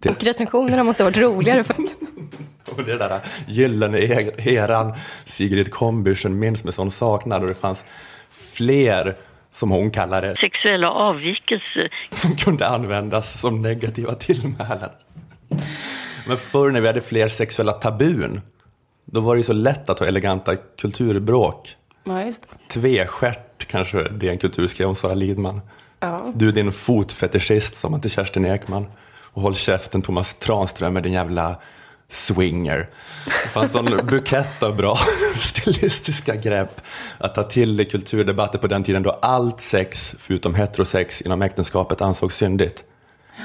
Till, 0.00 0.10
Och 0.10 0.24
recensionerna 0.24 0.84
måste 0.84 1.02
ha 1.02 1.10
varit 1.10 1.16
roligare 1.16 1.64
för 1.64 1.74
att 1.74 1.96
och 2.76 2.84
det 2.84 2.98
där 2.98 3.20
gyllene 3.46 3.98
e- 3.98 4.32
eran 4.38 4.94
Sigrid 5.24 5.68
Combüchen 5.68 6.28
minns 6.28 6.64
med 6.64 6.74
sån 6.74 6.90
saknad. 6.90 7.42
Och 7.42 7.48
det 7.48 7.54
fanns 7.54 7.84
fler, 8.30 9.16
som 9.50 9.70
hon 9.70 9.90
kallar 9.90 10.22
det, 10.22 10.36
Sexuella 10.40 10.90
avvikelser 10.90 11.90
som 12.12 12.36
kunde 12.36 12.68
användas 12.68 13.40
som 13.40 13.62
negativa 13.62 14.14
tillmälen. 14.14 14.90
Men 16.26 16.36
förr 16.36 16.70
när 16.70 16.80
vi 16.80 16.86
hade 16.86 17.00
fler 17.00 17.28
sexuella 17.28 17.72
tabun, 17.72 18.40
då 19.06 19.20
var 19.20 19.34
det 19.34 19.38
ju 19.38 19.44
så 19.44 19.52
lätt 19.52 19.90
att 19.90 19.98
ha 19.98 20.06
eleganta 20.06 20.56
kulturbråk. 20.56 21.76
Ja, 22.04 22.24
just 22.24 22.46
det. 22.50 22.80
Tvestjärt 22.80 23.66
kanske 23.66 24.08
det 24.08 24.28
är 24.28 24.30
en 24.30 24.38
kultur 24.38 24.66
skrev 24.66 24.88
om 24.88 24.94
Sara 24.94 25.14
Lidman. 25.14 25.60
Ja. 26.00 26.32
Du 26.34 26.52
din 26.52 26.72
fotfetischist 26.72 27.76
sa 27.76 27.88
man 27.88 28.00
till 28.00 28.10
Kerstin 28.10 28.44
Ekman. 28.44 28.86
Och 29.36 29.42
håll 29.42 29.54
käften 29.54 30.02
Thomas 30.02 30.34
Tranström 30.34 30.94
med 30.94 31.02
din 31.02 31.12
jävla 31.12 31.56
swinger. 32.08 32.88
Det 33.24 33.48
fanns 33.48 33.74
en 33.74 34.06
bukett 34.10 34.62
av 34.62 34.76
bra 34.76 34.98
stilistiska 35.36 36.34
grepp 36.36 36.80
att 37.18 37.34
ta 37.34 37.42
till 37.42 37.80
i 37.80 37.84
kulturdebatter 37.84 38.58
på 38.58 38.66
den 38.66 38.84
tiden 38.84 39.02
då 39.02 39.10
allt 39.10 39.60
sex, 39.60 40.14
förutom 40.18 40.54
heterosex, 40.54 41.22
inom 41.22 41.42
äktenskapet 41.42 42.00
ansågs 42.00 42.36
syndigt. 42.36 42.84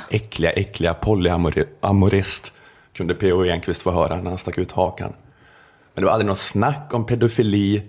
Äckliga, 0.09 0.51
äckliga 0.51 0.93
polyamorist 0.93 2.51
kunde 2.93 3.13
P.O. 3.13 3.45
Enquist 3.45 3.81
få 3.81 3.91
höra 3.91 4.21
när 4.21 4.29
han 4.29 4.39
stack 4.39 4.57
ut 4.57 4.71
hakan. 4.71 5.13
Men 5.93 6.01
det 6.01 6.05
var 6.05 6.11
aldrig 6.11 6.27
något 6.27 6.37
snack 6.37 6.93
om 6.93 7.05
pedofili, 7.05 7.81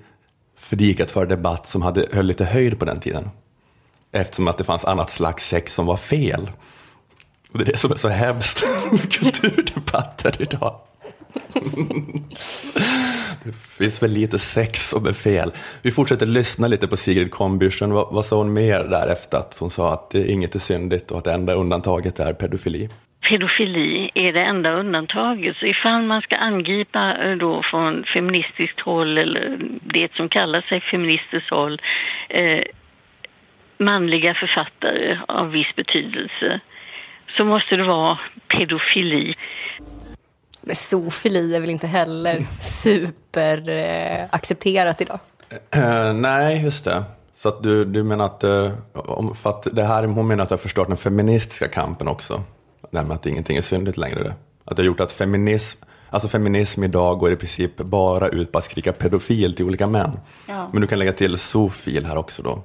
för 0.59 0.77
det 0.77 0.85
gick 0.85 1.01
att 1.01 1.11
föra 1.11 1.27
debatt 1.27 1.67
som 1.67 1.83
hade, 1.83 2.09
höll 2.13 2.27
lite 2.27 2.45
höjd 2.45 2.79
på 2.79 2.85
den 2.85 3.01
tiden. 3.01 3.31
Eftersom 4.13 4.49
att 4.49 4.59
det 4.59 4.65
fanns 4.65 4.85
annat 4.85 5.11
slags 5.11 5.49
sex 5.49 5.75
som 5.75 5.87
var 5.87 5.97
fel. 5.97 6.51
Och 7.53 7.59
det 7.59 7.65
är 7.65 7.73
det 7.73 7.79
som 7.79 7.93
är 7.93 7.97
så 7.97 8.09
hemskt 8.09 8.65
med 8.91 9.13
kulturdebatter 9.13 10.43
idag. 10.43 10.81
Det 13.45 13.53
finns 13.53 14.03
väl 14.03 14.11
lite 14.11 14.39
sex 14.39 14.89
som 14.89 15.07
är 15.07 15.13
fel. 15.13 15.53
Vi 15.83 15.91
fortsätter 15.91 16.27
lyssna 16.27 16.67
lite 16.67 16.89
på 16.89 16.97
Sigrid 16.97 17.31
Combüchen. 17.31 17.93
Vad, 17.93 18.15
vad 18.15 18.27
sa 18.27 18.37
hon 18.37 18.53
mer 18.53 18.85
därefter? 18.85 19.39
Att 19.39 19.59
hon 19.59 19.71
sa 19.71 19.93
att 19.93 20.11
det, 20.11 20.31
inget 20.31 20.55
är 20.55 20.59
syndigt 20.59 21.11
och 21.11 21.19
att 21.19 21.25
det 21.25 21.33
enda 21.33 21.55
undantaget 21.55 22.21
är 22.21 22.33
pedofili 22.33 22.89
pedofili 23.29 24.11
är 24.15 24.33
det 24.33 24.41
enda 24.41 24.73
undantaget. 24.73 25.57
Så 25.57 25.67
ifall 25.67 26.03
man 26.03 26.21
ska 26.21 26.37
angripa 26.37 27.17
eh, 27.17 27.37
då 27.37 27.63
från 27.63 28.05
feministiskt 28.05 28.81
håll 28.81 29.19
eller 29.19 29.59
det 29.83 30.13
som 30.13 30.29
kallar 30.29 30.61
sig 30.61 30.81
feministiskt 30.81 31.51
håll 31.51 31.81
eh, 32.29 32.65
manliga 33.79 34.35
författare 34.35 35.19
av 35.29 35.51
viss 35.51 35.77
betydelse 35.77 36.61
så 37.37 37.45
måste 37.45 37.77
det 37.77 37.85
vara 37.85 38.19
pedofili. 38.49 39.35
Men 40.61 40.77
zoofili 40.77 41.55
är 41.55 41.61
väl 41.61 41.71
inte 41.71 41.87
heller 41.87 42.47
super 42.61 43.69
eh, 43.69 44.25
accepterat 44.31 45.01
idag? 45.01 45.19
Eh, 45.77 46.13
nej, 46.13 46.65
just 46.65 46.85
det. 46.85 47.05
Så 47.35 47.49
att 47.49 47.63
du, 47.63 47.85
du 47.85 48.03
menar 48.03 48.25
att, 48.25 48.45
om, 48.95 49.35
för 49.35 49.51
att 49.51 49.67
det 49.73 49.83
här, 49.83 50.05
hon 50.05 50.29
menar 50.29 50.43
att 50.43 50.49
du 50.49 50.53
har 50.53 50.59
förstört 50.59 50.89
den 50.89 50.97
feministiska 50.97 51.69
kampen 51.69 52.09
också. 52.09 52.43
Det 52.93 52.99
här 52.99 53.05
med 53.05 53.15
att 53.15 53.27
ingenting 53.27 53.57
är 53.57 53.63
synligt 53.63 53.97
längre. 53.97 54.35
Att 54.65 54.77
det 54.77 54.83
har 54.83 54.87
gjort 54.87 55.01
att 55.01 55.13
feminism, 55.13 55.79
alltså 56.11 56.29
feminism 56.29 56.85
idag 56.85 57.19
går 57.19 57.33
i 57.33 57.37
princip 57.37 57.77
bara 57.77 58.29
ut 58.29 58.53
på 58.53 58.59
att 58.59 58.65
skrika 58.65 58.93
pedofil 58.93 59.55
till 59.55 59.65
olika 59.65 59.87
män. 59.87 60.13
Ja. 60.49 60.69
Men 60.73 60.81
du 60.81 60.87
kan 60.87 60.99
lägga 60.99 61.13
till 61.13 61.39
zoofil 61.39 62.07
här 62.07 62.17
också 62.17 62.43
då. 62.43 62.63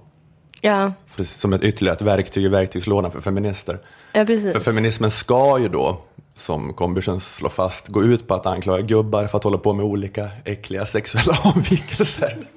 Ja, 0.61 0.93
För, 1.07 1.23
som 1.23 1.53
ett 1.53 1.63
ytterligare 1.63 1.95
ett 1.95 2.01
verktyg 2.01 2.45
i 2.45 2.47
verktygslådan 2.47 3.11
för 3.11 3.21
feminister. 3.21 3.79
ja 4.13 4.25
precis. 4.25 4.53
För 4.53 4.59
feminismen 4.59 5.11
ska 5.11 5.59
ju 5.59 5.69
då, 5.69 6.01
som 6.33 6.73
Kombischen 6.73 7.19
slår 7.19 7.49
fast, 7.49 7.87
gå 7.87 8.03
ut 8.03 8.27
på 8.27 8.33
att 8.33 8.45
anklaga 8.45 8.81
gubbar 8.81 9.27
för 9.27 9.37
att 9.37 9.43
hålla 9.43 9.57
på 9.57 9.73
med 9.73 9.85
olika 9.85 10.29
äckliga 10.45 10.85
sexuella 10.85 11.37
avvikelser. 11.43 12.47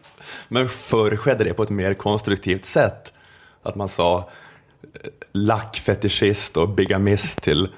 Men 0.48 0.68
förr 0.68 1.16
skedde 1.16 1.44
det 1.44 1.54
på 1.54 1.62
ett 1.62 1.70
mer 1.70 1.94
konstruktivt 1.94 2.64
sätt. 2.64 3.12
Att 3.62 3.74
man 3.74 3.88
sa 3.88 4.30
lackfetischist 5.32 6.56
och 6.56 6.68
bigamist 6.68 7.42
till, 7.42 7.68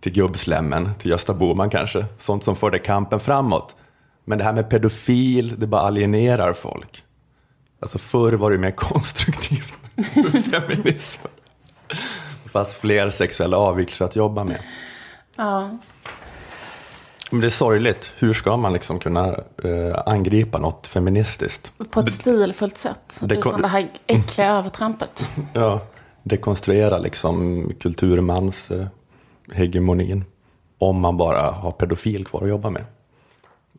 till 0.00 0.12
gubbslemmen, 0.12 0.94
till 0.98 1.10
Gösta 1.10 1.34
Bohman 1.34 1.70
kanske. 1.70 2.04
Sånt 2.18 2.44
som 2.44 2.56
förde 2.56 2.78
kampen 2.78 3.20
framåt. 3.20 3.76
Men 4.24 4.38
det 4.38 4.44
här 4.44 4.52
med 4.52 4.70
pedofil, 4.70 5.54
det 5.60 5.66
bara 5.66 5.80
alienerar 5.80 6.52
folk. 6.52 7.04
Alltså 7.80 7.98
förr 7.98 8.32
var 8.32 8.50
det 8.50 8.58
mer 8.58 8.70
konstruktivt 8.70 9.78
feminism. 10.50 11.22
Det 12.44 12.50
fanns 12.50 12.74
fler 12.74 13.10
sexuella 13.10 13.56
avvikelser 13.56 14.04
att 14.04 14.16
jobba 14.16 14.44
med. 14.44 14.60
Ja. 15.36 15.78
Men 17.30 17.40
det 17.40 17.46
är 17.46 17.50
sorgligt. 17.50 18.12
Hur 18.18 18.34
ska 18.34 18.56
man 18.56 18.72
liksom 18.72 18.98
kunna 18.98 19.26
eh, 19.64 20.02
angripa 20.06 20.58
något 20.58 20.86
feministiskt? 20.86 21.72
På 21.90 22.00
ett 22.00 22.12
stilfullt 22.12 22.76
sätt. 22.76 23.20
det 23.20 23.34
utan 23.34 23.62
det 23.62 23.68
här 23.68 23.90
äckliga 24.06 24.50
övertrampet. 24.50 25.28
Ja, 25.52 25.80
dekonstruera 26.28 26.98
liksom 26.98 27.64
kulturmans 27.80 28.70
eh, 28.70 28.86
hegemonin. 29.52 30.24
Om 30.78 31.00
man 31.00 31.16
bara 31.16 31.50
har 31.50 31.72
pedofil 31.72 32.24
kvar 32.24 32.42
att 32.42 32.48
jobba 32.48 32.70
med. 32.70 32.84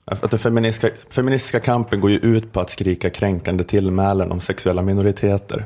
Att 0.06 0.32
den 0.32 0.40
feministiska, 0.40 0.98
feministiska 1.10 1.60
kampen 1.60 2.02
går 2.02 2.12
ju 2.12 2.18
ut 2.18 2.54
på 2.54 2.60
att 2.60 2.70
skrika 2.70 3.10
kränkande 3.10 3.64
tillmälen 3.64 4.32
om 4.32 4.42
sexuella 4.42 4.82
minoriteter. 4.82 5.66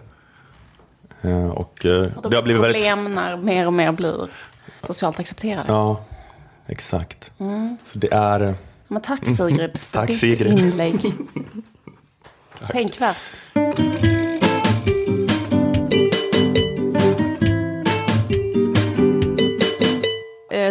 Eh, 1.21 1.49
och 1.49 1.85
eh, 1.85 2.15
Och 2.15 2.21
då 2.23 2.29
det 2.29 2.35
har 2.35 2.43
blivit 2.43 2.63
väldigt... 2.63 2.81
problem 2.83 3.13
när 3.13 3.37
mer 3.37 3.67
och 3.67 3.73
mer 3.73 3.91
blir 3.91 4.29
socialt 4.81 5.19
accepterade. 5.19 5.65
Ja, 5.67 6.01
exakt. 6.67 7.31
Så 7.85 7.99
det 7.99 8.13
är... 8.13 8.55
Men 8.87 9.01
tack 9.01 9.27
Sigrid 9.37 9.77
för 9.79 9.91
Tack, 9.93 10.07
ditt 10.07 10.19
Sigrid. 10.19 10.59
inlägg. 10.59 11.01
Tänkvärt. 12.71 13.37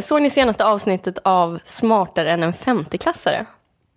Eh, 0.01 0.03
såg 0.03 0.23
ni 0.23 0.31
senaste 0.31 0.65
avsnittet 0.65 1.19
av 1.19 1.59
Smartare 1.65 2.33
än 2.33 2.43
en 2.43 2.53
50-klassare? 2.53 3.47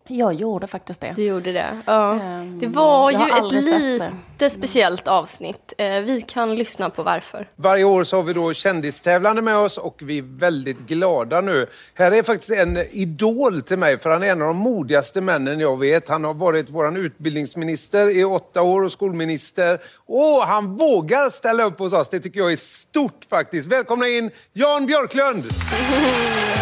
Jag 0.08 0.34
gjorde 0.34 0.68
faktiskt 0.68 1.02
det. 1.02 1.14
Du 1.16 1.24
gjorde 1.24 1.52
det? 1.52 1.78
Ja. 1.86 2.14
Ehm, 2.20 2.60
Det 2.60 2.68
var 2.68 3.12
ju 3.12 3.18
ett 3.18 3.52
lite 3.52 4.50
speciellt 4.50 5.08
avsnitt. 5.08 5.74
Eh, 5.78 6.00
Vi 6.00 6.22
kan 6.22 6.56
lyssna 6.56 6.90
på 6.90 7.04
varför. 7.04 7.48
Varje 7.56 7.84
år 7.84 8.04
så 8.04 8.16
har 8.16 8.24
vi 8.24 8.34
då 8.34 8.54
kändistävlande 8.54 9.42
med 9.42 9.58
oss 9.58 9.78
och 9.78 10.00
vi 10.04 10.18
är 10.18 10.40
väldigt 10.40 10.80
glada 10.80 11.42
nu. 11.42 11.68
Här 11.94 12.12
är 12.12 12.24
faktiskt 12.24 12.52
en 12.52 12.78
idol 12.78 13.62
till 13.62 13.78
mig 13.78 14.00
för 14.00 14.10
han 14.10 14.24
är 14.24 14.28
en 14.28 14.42
av 14.42 14.48
de 14.48 14.58
modigaste 14.58 15.22
männen 15.22 15.60
jag 15.60 15.80
vet. 15.80 16.10
Han 16.10 16.24
har 16.24 16.34
varit 16.34 16.66
vår 16.70 16.98
utbildningsminister 16.98 18.18
i 18.18 18.24
åtta 18.24 18.62
år 18.62 18.84
och 18.84 18.92
skolminister. 18.92 19.80
Och 20.06 20.42
han 20.48 20.78
vågar 20.78 21.30
ställa 21.30 21.64
upp 21.64 21.80
hos 21.80 21.94
oss. 21.94 22.10
Det 22.10 22.20
tycker 22.20 22.40
jag 22.40 22.52
är 22.52 22.58
stort 22.58 23.26
faktiskt. 23.30 23.68
Välkomna 23.68 24.08
in 24.08 24.32
Jan 24.54 24.86
Björklund! 24.86 25.44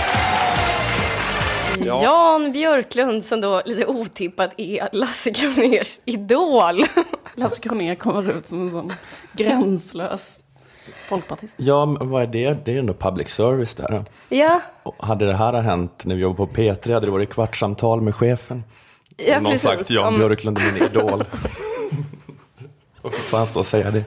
Ja. 1.85 2.03
Jan 2.03 2.51
Björklund 2.51 3.23
som 3.23 3.41
då 3.41 3.61
lite 3.65 3.85
otippat 3.85 4.53
är 4.57 4.89
Lasse 4.91 5.31
Kroners 5.33 5.99
idol. 6.05 6.85
Lasse 7.35 7.61
Kronér 7.61 7.95
kommer 7.95 8.29
ut 8.37 8.47
som 8.47 8.61
en 8.61 8.71
sån 8.71 8.93
gränslös 9.33 10.39
folkpartist. 11.09 11.55
Ja, 11.57 11.85
men 11.85 12.09
vad 12.09 12.23
är 12.23 12.27
det? 12.27 12.65
Det 12.65 12.75
är 12.75 12.79
ändå 12.79 12.93
public 12.93 13.29
service 13.29 13.73
där. 13.73 14.03
ja, 14.29 14.61
Och 14.83 14.95
Hade 15.05 15.25
det 15.25 15.33
här 15.33 15.53
hänt 15.53 16.05
när 16.05 16.15
vi 16.15 16.21
jobbade 16.21 16.51
på 16.51 16.61
P3 16.61 16.93
hade 16.93 17.05
det 17.05 17.11
varit 17.11 17.29
kvartssamtal 17.29 18.01
med 18.01 18.15
chefen. 18.15 18.63
ja 19.17 19.35
Någon 19.39 19.51
precis. 19.51 19.61
sagt 19.69 19.89
Jan 19.89 20.07
Om- 20.07 20.19
Björklund 20.19 20.57
är 20.57 20.73
min 20.73 20.83
idol. 20.83 21.25
Varför 23.01 23.19
får 23.23 23.37
han 23.37 23.47
stå 23.47 23.59
och 23.59 23.65
säga 23.65 23.91
det? 23.91 24.05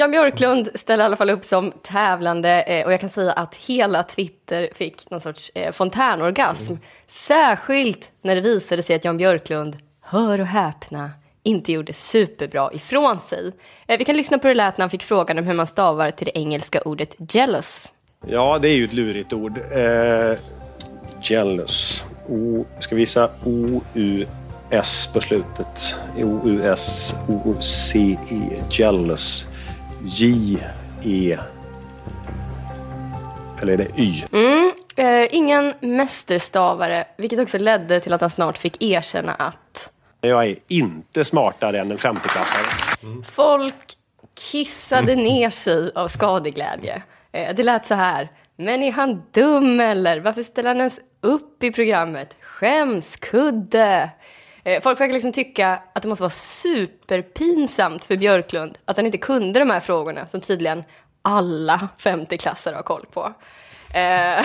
Jan 0.00 0.10
Björklund 0.10 0.68
ställer 0.74 1.04
i 1.04 1.06
alla 1.06 1.16
fall 1.16 1.30
upp 1.30 1.44
som 1.44 1.72
tävlande 1.82 2.62
eh, 2.62 2.86
och 2.86 2.92
jag 2.92 3.00
kan 3.00 3.10
säga 3.10 3.32
att 3.32 3.54
hela 3.54 4.02
Twitter 4.02 4.68
fick 4.74 5.10
någon 5.10 5.20
sorts 5.20 5.50
eh, 5.54 5.72
fontänorgasm. 5.72 6.74
Särskilt 7.08 8.12
när 8.22 8.34
det 8.34 8.40
visade 8.40 8.82
sig 8.82 8.96
att 8.96 9.04
Jan 9.04 9.16
Björklund, 9.16 9.76
hör 10.00 10.40
och 10.40 10.46
häpna, 10.46 11.10
inte 11.42 11.72
gjorde 11.72 11.92
superbra 11.92 12.70
ifrån 12.72 13.20
sig. 13.20 13.52
Eh, 13.86 13.98
vi 13.98 14.04
kan 14.04 14.16
lyssna 14.16 14.38
på 14.38 14.48
hur 14.48 14.54
det 14.54 14.58
lät 14.58 14.78
när 14.78 14.82
han 14.82 14.90
fick 14.90 15.02
frågan 15.02 15.38
om 15.38 15.46
hur 15.46 15.54
man 15.54 15.66
stavar 15.66 16.10
till 16.10 16.24
det 16.24 16.38
engelska 16.38 16.80
ordet 16.80 17.16
jealous. 17.34 17.92
Ja, 18.26 18.58
det 18.58 18.68
är 18.68 18.76
ju 18.76 18.84
ett 18.84 18.92
lurigt 18.92 19.32
ord. 19.32 19.58
Eh, 19.58 20.38
jealous. 21.22 22.02
O, 22.28 22.66
ska 22.80 22.94
visa 22.94 23.30
O-U-S 23.44 25.10
på 25.12 25.20
slutet. 25.20 25.94
O-U-S, 26.16 27.14
O-C-E, 27.28 28.62
jealous. 30.04 30.60
J-E. 31.02 31.38
Eller 33.62 33.72
är 33.72 33.76
det 33.76 33.98
Y? 33.98 34.24
Eh, 34.96 35.34
ingen 35.34 35.74
mästerstavare, 35.80 37.04
vilket 37.16 37.40
också 37.40 37.58
ledde 37.58 38.00
till 38.00 38.12
att 38.12 38.20
han 38.20 38.30
snart 38.30 38.58
fick 38.58 38.82
erkänna 38.82 39.34
att 39.34 39.92
Jag 40.20 40.46
är 40.46 40.56
inte 40.68 41.24
smartare 41.24 41.80
än 41.80 41.90
en 41.90 41.98
50-klassare. 41.98 42.66
Folk 43.24 43.74
kissade 44.34 45.14
ner 45.16 45.50
sig 45.50 45.90
av 45.94 46.08
skadeglädje. 46.08 47.02
Eh, 47.32 47.54
Det 47.54 47.62
lät 47.62 47.86
så 47.86 47.94
här. 47.94 48.28
Men 48.56 48.82
är 48.82 48.92
han 48.92 49.22
dum 49.32 49.80
eller? 49.80 50.20
Varför 50.20 50.42
ställer 50.42 50.68
han 50.68 50.76
ens 50.78 51.00
upp 51.20 51.62
i 51.62 51.72
programmet? 51.72 52.36
Skämskudde! 52.40 54.10
Eh, 54.68 54.80
folk 54.80 55.00
verkar 55.00 55.12
liksom 55.14 55.32
tycka 55.32 55.78
att 55.92 56.02
det 56.02 56.08
måste 56.08 56.22
vara 56.22 56.30
superpinsamt 56.30 58.04
för 58.04 58.16
Björklund 58.16 58.78
att 58.84 58.96
han 58.96 59.06
inte 59.06 59.18
kunde 59.18 59.58
de 59.58 59.70
här 59.70 59.80
frågorna 59.80 60.26
som 60.26 60.40
tydligen 60.40 60.84
alla 61.22 61.88
50-klassare 61.98 62.74
har 62.74 62.82
koll 62.82 63.06
på. 63.12 63.24
Eh, 63.94 64.44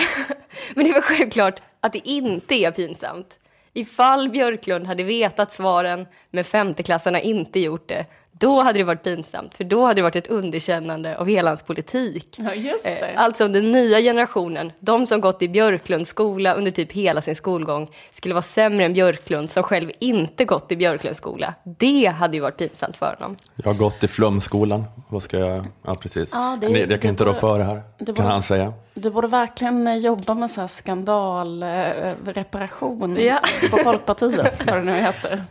men 0.74 0.86
det 0.86 0.92
var 0.92 1.00
självklart 1.00 1.62
att 1.80 1.92
det 1.92 2.08
inte 2.08 2.54
är 2.54 2.70
pinsamt. 2.70 3.38
Ifall 3.72 4.30
Björklund 4.30 4.86
hade 4.86 5.02
vetat 5.02 5.52
svaren, 5.52 6.06
men 6.30 6.44
femteklassarna 6.44 7.20
inte 7.20 7.60
gjort 7.60 7.88
det, 7.88 8.06
då 8.38 8.62
hade 8.62 8.78
det 8.78 8.84
varit 8.84 9.02
pinsamt, 9.02 9.54
för 9.54 9.64
då 9.64 9.82
hade 9.84 9.94
det 9.94 10.02
varit 10.02 10.16
ett 10.16 10.26
underkännande 10.26 11.16
av 11.18 11.26
hela 11.28 11.50
hans 11.50 11.62
politik. 11.62 12.36
Ja, 12.38 12.54
just 12.54 12.84
det. 12.84 13.06
Eh, 13.06 13.20
Alltså 13.20 13.48
den 13.48 13.72
nya 13.72 14.00
generationen, 14.00 14.72
de 14.80 15.06
som 15.06 15.20
gått 15.20 15.42
i 15.42 15.48
Björklunds 15.48 16.10
skola 16.10 16.54
under 16.54 16.70
typ 16.70 16.92
hela 16.92 17.20
sin 17.22 17.36
skolgång, 17.36 17.90
skulle 18.10 18.34
vara 18.34 18.42
sämre 18.42 18.84
än 18.84 18.92
Björklund 18.94 19.50
som 19.50 19.62
själv 19.62 19.90
inte 19.98 20.44
gått 20.44 20.72
i 20.72 20.76
Björklunds 20.76 21.18
skola. 21.18 21.54
Det 21.64 22.06
hade 22.06 22.36
ju 22.36 22.40
varit 22.40 22.56
pinsamt 22.56 22.96
för 22.96 23.16
honom. 23.20 23.36
Jag 23.56 23.64
har 23.66 23.74
gått 23.74 24.04
i 24.04 24.08
flumskolan. 24.08 24.84
Vad 25.08 25.22
ska 25.22 25.38
jag... 25.38 25.64
Ja, 25.86 25.94
precis. 25.94 26.28
Ja, 26.32 26.58
det 26.60 26.86
det 26.86 26.98
kan 26.98 27.08
inte 27.08 27.24
rå 27.24 27.32
för 27.34 27.58
det 27.58 27.64
här, 27.64 27.82
det 27.98 28.12
kan 28.12 28.26
han 28.26 28.42
säga. 28.42 28.72
Du 28.94 29.10
borde 29.10 29.28
verkligen 29.28 29.86
eh, 29.86 29.96
jobba 29.96 30.34
med 30.34 30.50
så 30.50 30.60
här 30.60 30.68
skandalreparation 30.68 33.16
Ja. 33.20 33.40
på 33.70 33.76
Folkpartiet, 33.76 34.66
vad 34.66 34.76
det 34.76 34.82
nu 34.84 34.92
heter. 34.92 35.44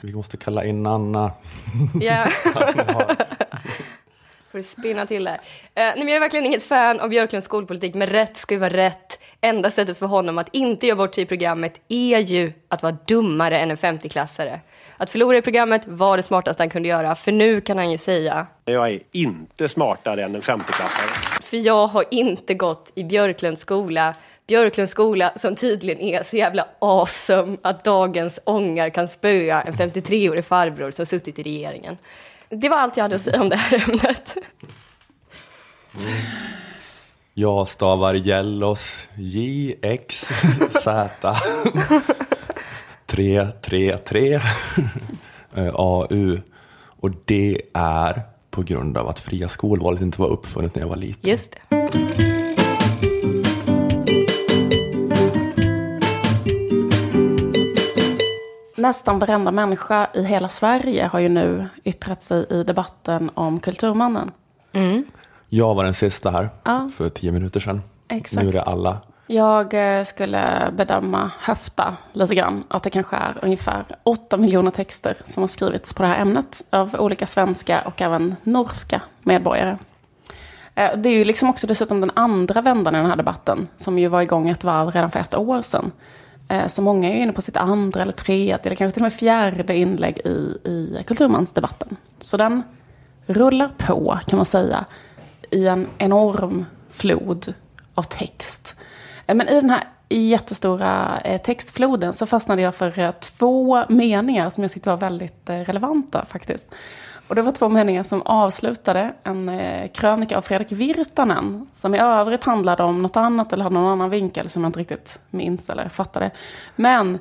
Vi 0.00 0.14
måste 0.14 0.36
kalla 0.36 0.64
in 0.64 0.86
Anna. 0.86 1.32
Ja. 2.00 2.26
Får 4.50 4.58
du 4.58 4.62
spinna 4.62 5.06
till 5.06 5.24
där. 5.24 5.34
Eh, 5.34 5.38
nej, 5.74 5.94
men 5.96 6.08
jag 6.08 6.16
är 6.16 6.20
verkligen 6.20 6.46
inget 6.46 6.62
fan 6.62 7.00
av 7.00 7.08
Björklunds 7.08 7.44
skolpolitik, 7.44 7.94
men 7.94 8.06
rätt 8.08 8.36
ska 8.36 8.54
ju 8.54 8.60
vara 8.60 8.76
rätt. 8.76 9.18
Enda 9.40 9.70
sättet 9.70 9.98
för 9.98 10.06
honom 10.06 10.38
att 10.38 10.48
inte 10.52 10.86
göra 10.86 10.96
bort 10.96 11.14
sig 11.14 11.24
i 11.24 11.26
programmet 11.26 11.80
är 11.88 12.18
ju 12.18 12.52
att 12.68 12.82
vara 12.82 12.96
dummare 13.06 13.58
än 13.58 13.70
en 13.70 13.76
50-klassare. 13.76 14.60
Att 15.00 15.10
förlora 15.10 15.36
i 15.36 15.42
programmet 15.42 15.82
var 15.86 16.16
det 16.16 16.22
smartaste 16.22 16.62
han 16.62 16.70
kunde 16.70 16.88
göra, 16.88 17.14
för 17.14 17.32
nu 17.32 17.60
kan 17.60 17.78
han 17.78 17.90
ju 17.90 17.98
säga 17.98 18.46
Jag 18.64 18.90
är 18.90 19.00
inte 19.12 19.68
smartare 19.68 20.24
än 20.24 20.34
en 20.34 20.40
50-klassare. 20.40 21.42
för 21.42 21.56
jag 21.56 21.86
har 21.86 22.04
inte 22.10 22.54
gått 22.54 22.92
i 22.94 23.04
Björklunds 23.04 23.60
skola. 23.62 24.14
Björklunds 24.46 24.92
skola 24.92 25.32
som 25.36 25.56
tydligen 25.56 26.00
är 26.00 26.22
så 26.22 26.36
jävla 26.36 26.66
awesome 26.78 27.56
att 27.62 27.84
dagens 27.84 28.40
ångar 28.44 28.90
kan 28.90 29.08
spöa 29.08 29.62
en 29.62 29.72
53-årig 29.72 30.44
farbror 30.44 30.90
som 30.90 31.06
suttit 31.06 31.38
i 31.38 31.42
regeringen. 31.42 31.98
Det 32.48 32.68
var 32.68 32.76
allt 32.76 32.96
jag 32.96 33.04
hade 33.04 33.16
att 33.16 33.22
säga 33.22 33.40
om 33.40 33.48
det 33.48 33.56
här 33.56 33.84
ämnet. 33.88 34.36
Jag 37.34 37.68
stavar 37.68 38.14
Jellos 38.14 39.06
J-X-Z 39.16 40.36
333 43.10 44.34
eh, 45.54 45.74
AU. 45.74 46.38
Och 46.82 47.10
det 47.24 47.62
är 47.74 48.22
på 48.50 48.62
grund 48.62 48.96
av 48.98 49.08
att 49.08 49.18
fria 49.18 49.48
skolvalet 49.48 50.00
inte 50.00 50.20
var 50.20 50.28
uppfunnet 50.28 50.74
när 50.74 50.82
jag 50.82 50.88
var 50.88 50.96
liten. 50.96 51.30
Just 51.30 51.52
det. 51.68 51.76
Nästan 58.76 59.18
varenda 59.18 59.50
människa 59.50 60.10
i 60.14 60.22
hela 60.22 60.48
Sverige 60.48 61.06
har 61.06 61.18
ju 61.18 61.28
nu 61.28 61.68
yttrat 61.84 62.22
sig 62.22 62.46
i 62.50 62.62
debatten 62.64 63.30
om 63.34 63.60
Kulturmannen. 63.60 64.30
Jag 65.48 65.74
var 65.74 65.84
den 65.84 65.94
sista 65.94 66.30
här 66.30 66.48
Ja. 66.64 66.90
för 66.96 67.08
tio 67.08 67.32
minuter 67.32 67.60
sedan. 67.60 67.82
Exakt. 68.08 68.42
Nu 68.42 68.48
är 68.48 68.52
det 68.52 68.62
alla. 68.62 68.98
Jag 69.32 69.74
eh, 69.74 70.04
skulle 70.04 70.72
bedöma, 70.76 71.30
höfta 71.40 71.96
lite 72.12 72.34
grann, 72.34 72.64
att 72.68 72.82
det 72.82 72.90
kanske 72.90 73.16
är 73.16 73.36
ungefär 73.42 73.84
8 74.02 74.36
miljoner 74.36 74.70
texter 74.70 75.16
som 75.24 75.42
har 75.42 75.48
skrivits 75.48 75.92
på 75.92 76.02
det 76.02 76.08
här 76.08 76.20
ämnet 76.20 76.62
av 76.70 76.94
olika 76.94 77.26
svenska 77.26 77.80
och 77.84 78.02
även 78.02 78.36
norska 78.42 79.02
medborgare. 79.22 79.78
Eh, 80.74 80.96
det 80.96 81.08
är 81.08 81.12
ju 81.12 81.24
liksom 81.24 81.50
också 81.50 81.66
dessutom 81.66 82.00
den 82.00 82.10
andra 82.14 82.60
vändan 82.60 82.94
i 82.94 82.98
den 82.98 83.06
här 83.06 83.16
debatten, 83.16 83.68
som 83.76 83.98
ju 83.98 84.08
var 84.08 84.22
igång 84.22 84.48
ett 84.48 84.64
varv 84.64 84.90
redan 84.90 85.10
för 85.10 85.20
ett 85.20 85.34
år 85.34 85.62
sedan. 85.62 85.92
Eh, 86.48 86.66
så 86.66 86.82
många 86.82 87.08
är 87.08 87.14
ju 87.14 87.22
inne 87.22 87.32
på 87.32 87.42
sitt 87.42 87.56
andra 87.56 88.02
eller 88.02 88.12
tredje, 88.12 88.58
eller 88.62 88.76
kanske 88.76 88.94
till 88.94 89.02
och 89.02 89.12
med 89.12 89.12
fjärde 89.12 89.76
inlägg 89.76 90.18
i, 90.18 90.58
i 90.64 91.04
kulturmansdebatten. 91.06 91.96
Så 92.18 92.36
den 92.36 92.62
rullar 93.26 93.70
på, 93.76 94.18
kan 94.26 94.36
man 94.36 94.46
säga, 94.46 94.84
i 95.50 95.66
en 95.66 95.88
enorm 95.98 96.66
flod 96.88 97.54
av 97.94 98.02
text. 98.02 98.76
Eh, 99.30 99.36
men 99.36 99.48
i 99.48 99.60
den 99.60 99.70
här 99.70 99.84
jättestora 100.08 101.20
eh, 101.24 101.40
textfloden 101.40 102.12
så 102.12 102.26
fastnade 102.26 102.62
jag 102.62 102.74
för 102.74 102.98
eh, 102.98 103.10
två 103.10 103.84
meningar 103.88 104.50
som 104.50 104.64
jag 104.64 104.72
tyckte 104.72 104.90
var 104.90 104.96
väldigt 104.96 105.42
relevanta 105.44 106.24
faktiskt. 106.24 106.74
Och 107.28 107.34
det 107.34 107.42
var 107.42 107.52
två 107.52 107.68
meningar 107.68 108.02
som 108.02 108.22
avslutade 108.22 109.14
en 109.22 109.60
krönika 109.94 110.36
av 110.36 110.42
Fredrik 110.42 110.72
Virtanen, 110.72 111.66
som 111.72 111.94
i 111.94 111.98
övrigt 111.98 112.44
handlade 112.44 112.82
om 112.82 113.02
något 113.02 113.16
annat 113.16 113.52
eller 113.52 113.64
hade 113.64 113.74
någon 113.74 113.92
annan 113.92 114.10
vinkel 114.10 114.48
som 114.48 114.62
jag 114.62 114.68
inte 114.68 114.80
riktigt 114.80 115.18
minns 115.30 115.70
eller 115.70 115.88
fattade. 115.88 116.30
Men 116.76 117.18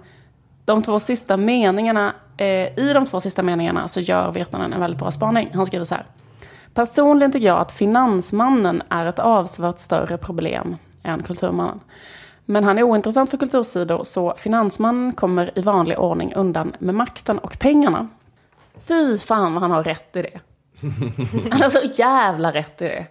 de 0.65 0.83
två 0.83 0.99
sista 0.99 1.37
meningarna, 1.37 2.15
i 2.77 2.93
de 2.93 3.05
två 3.05 3.19
sista 3.19 3.43
meningarna 3.43 3.87
så 3.87 3.99
gör 3.99 4.31
Virtanen 4.31 4.73
en 4.73 4.79
väldigt 4.79 4.99
bra 4.99 5.11
spaning. 5.11 5.49
Han 5.53 5.65
skriver 5.65 5.85
så 5.85 5.95
här. 5.95 6.05
Personligen 6.73 7.31
tycker 7.31 7.47
jag 7.47 7.59
att 7.59 7.71
finansmannen 7.71 8.81
är 8.89 9.05
ett 9.05 9.19
avsevärt 9.19 9.79
större 9.79 10.17
problem 10.17 10.75
än 11.03 11.23
kulturmannen. 11.23 11.79
Men 12.45 12.63
han 12.63 12.77
är 12.77 12.83
ointressant 12.83 13.29
för 13.29 13.37
kultursidor 13.37 14.03
så 14.03 14.33
finansmannen 14.37 15.13
kommer 15.13 15.59
i 15.59 15.61
vanlig 15.61 15.99
ordning 15.99 16.33
undan 16.33 16.75
med 16.79 16.95
makten 16.95 17.39
och 17.39 17.59
pengarna. 17.59 18.07
Fy 18.87 19.17
fan 19.17 19.53
vad 19.53 19.61
han 19.61 19.71
har 19.71 19.83
rätt 19.83 20.15
i 20.15 20.21
det. 20.21 20.39
Han 21.51 21.61
har 21.61 21.69
så 21.69 21.81
jävla 21.93 22.51
rätt 22.51 22.81
i 22.81 22.85
det. 22.85 23.05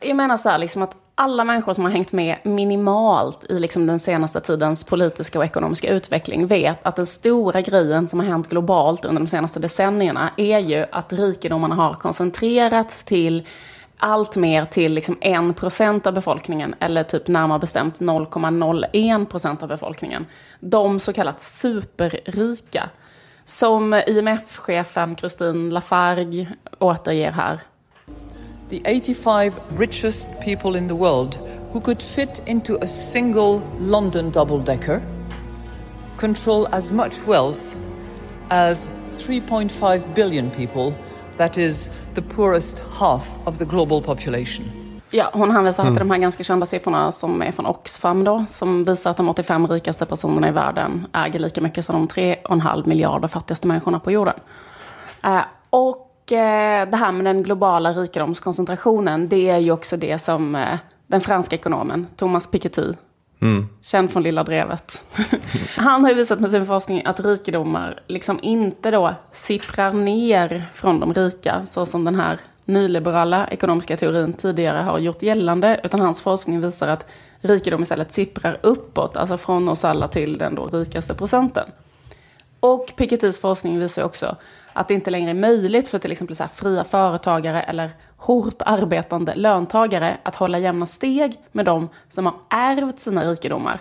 Jag 0.00 0.16
menar 0.16 0.36
så 0.36 0.48
här, 0.48 0.58
liksom 0.58 0.82
att 0.82 0.96
alla 1.14 1.44
människor 1.44 1.72
som 1.72 1.84
har 1.84 1.90
hängt 1.90 2.12
med 2.12 2.36
minimalt 2.42 3.44
i 3.48 3.58
liksom 3.58 3.86
den 3.86 3.98
senaste 3.98 4.40
tidens 4.40 4.84
politiska 4.84 5.38
och 5.38 5.44
ekonomiska 5.44 5.88
utveckling 5.90 6.46
vet 6.46 6.86
att 6.86 6.96
den 6.96 7.06
stora 7.06 7.60
grejen 7.60 8.08
som 8.08 8.20
har 8.20 8.26
hänt 8.26 8.48
globalt 8.48 9.04
under 9.04 9.20
de 9.20 9.26
senaste 9.26 9.60
decennierna 9.60 10.30
är 10.36 10.58
ju 10.58 10.86
att 10.92 11.12
rikedomarna 11.12 11.74
har 11.74 11.94
koncentrerats 11.94 13.04
till 13.04 13.46
allt 13.98 14.36
mer 14.36 14.64
till 14.64 14.92
liksom 14.92 15.16
1% 15.16 16.06
av 16.06 16.14
befolkningen, 16.14 16.74
eller 16.80 17.02
typ 17.04 17.28
närmare 17.28 17.58
bestämt 17.58 18.00
0,01% 18.00 19.62
av 19.62 19.68
befolkningen. 19.68 20.26
De 20.60 21.00
så 21.00 21.12
kallat 21.12 21.40
superrika. 21.40 22.90
Som 23.44 23.94
IMF-chefen 24.06 25.16
Christine 25.16 25.70
Lafargue 25.70 26.48
återger 26.78 27.32
här. 27.32 27.60
the 28.68 28.82
85 28.84 29.52
richest 29.70 30.28
people 30.40 30.76
in 30.76 30.88
the 30.88 30.94
world 30.94 31.38
who 31.72 31.80
could 31.80 32.02
fit 32.02 32.40
into 32.46 32.76
a 32.82 32.86
single 32.86 33.62
London 33.78 34.30
double 34.30 34.58
decker 34.58 35.02
control 36.16 36.66
as 36.72 36.92
much 36.92 37.26
wealth 37.26 37.76
as 38.50 38.90
3.5 39.10 40.14
billion 40.14 40.50
people, 40.50 40.94
that 41.38 41.58
is, 41.58 41.90
the 42.14 42.22
poorest 42.22 42.82
half 42.92 43.38
of 43.44 43.58
the 43.58 43.64
global 43.64 44.02
population. 44.02 44.64
Ja, 45.10 45.30
hon 45.32 45.50
hänvisar 45.50 45.84
här 45.84 45.90
till 45.90 45.98
de 45.98 46.10
här 46.10 46.18
ganska 46.18 46.44
kända 46.44 46.66
siffrorna 46.66 47.12
som 47.12 47.42
är 47.42 47.52
från 47.52 47.66
Oxfam 47.66 48.24
då, 48.24 48.44
som 48.50 48.84
visar 48.84 49.10
att 49.10 49.16
de 49.16 49.28
85 49.28 49.68
rikaste 49.68 50.06
personerna 50.06 50.48
i 50.48 50.50
världen 50.50 51.06
äger 51.12 51.38
lika 51.38 51.60
mycket 51.60 51.84
som 51.84 51.94
de 51.94 52.08
3,5 52.08 52.88
miljarder 52.88 53.28
fattigaste 53.28 53.66
människorna 53.66 53.98
på 53.98 54.10
jorden. 54.10 54.34
Eh, 55.24 55.40
och 55.70 56.32
eh, 56.32 56.88
det 56.88 56.96
här 56.96 57.12
med 57.12 57.24
den 57.24 57.42
globala 57.42 57.92
rikedomskoncentrationen, 57.92 59.28
det 59.28 59.50
är 59.50 59.58
ju 59.58 59.72
också 59.72 59.96
det 59.96 60.18
som 60.18 60.54
eh, 60.54 60.78
den 61.06 61.20
franska 61.20 61.56
ekonomen 61.56 62.06
Thomas 62.16 62.46
Piketty, 62.46 62.92
Mm. 63.40 63.68
känd 63.82 64.10
från 64.10 64.22
Lilla 64.22 64.44
Drevet, 64.44 65.04
han 65.78 66.02
har 66.02 66.10
ju 66.10 66.16
visat 66.16 66.40
med 66.40 66.50
sin 66.50 66.66
forskning 66.66 67.02
att 67.04 67.20
rikedomar 67.20 68.00
liksom 68.06 68.38
inte 68.42 68.90
då 68.90 69.14
sipprar 69.32 69.92
ner 69.92 70.64
från 70.74 71.00
de 71.00 71.14
rika, 71.14 71.66
så 71.70 71.86
som 71.86 72.04
den 72.04 72.14
här 72.14 72.38
nyliberala 72.64 73.48
ekonomiska 73.48 73.96
teorin 73.96 74.32
tidigare 74.32 74.78
har 74.78 74.98
gjort 74.98 75.22
gällande, 75.22 75.80
utan 75.84 76.00
hans 76.00 76.20
forskning 76.20 76.60
visar 76.60 76.88
att 76.88 77.06
rikedom 77.40 77.82
istället 77.82 78.12
sipprar 78.12 78.58
uppåt, 78.62 79.16
alltså 79.16 79.38
från 79.38 79.68
oss 79.68 79.84
alla 79.84 80.08
till 80.08 80.38
den 80.38 80.54
då 80.54 80.66
rikaste 80.66 81.14
procenten. 81.14 81.70
Och 82.60 82.92
Pikettys 82.96 83.40
forskning 83.40 83.78
visar 83.78 84.02
också 84.02 84.36
att 84.78 84.88
det 84.88 84.94
inte 84.94 85.10
längre 85.10 85.30
är 85.30 85.34
möjligt 85.34 85.88
för 85.88 85.98
till 85.98 86.12
exempel 86.12 86.36
så 86.36 86.42
här 86.42 86.48
fria 86.48 86.84
företagare 86.84 87.62
eller 87.62 87.90
hårt 88.16 88.62
arbetande 88.66 89.34
löntagare 89.34 90.18
att 90.22 90.36
hålla 90.36 90.58
jämna 90.58 90.86
steg 90.86 91.36
med 91.52 91.64
de 91.64 91.88
som 92.08 92.26
har 92.26 92.34
ärvt 92.50 93.00
sina 93.00 93.24
rikedomar. 93.24 93.80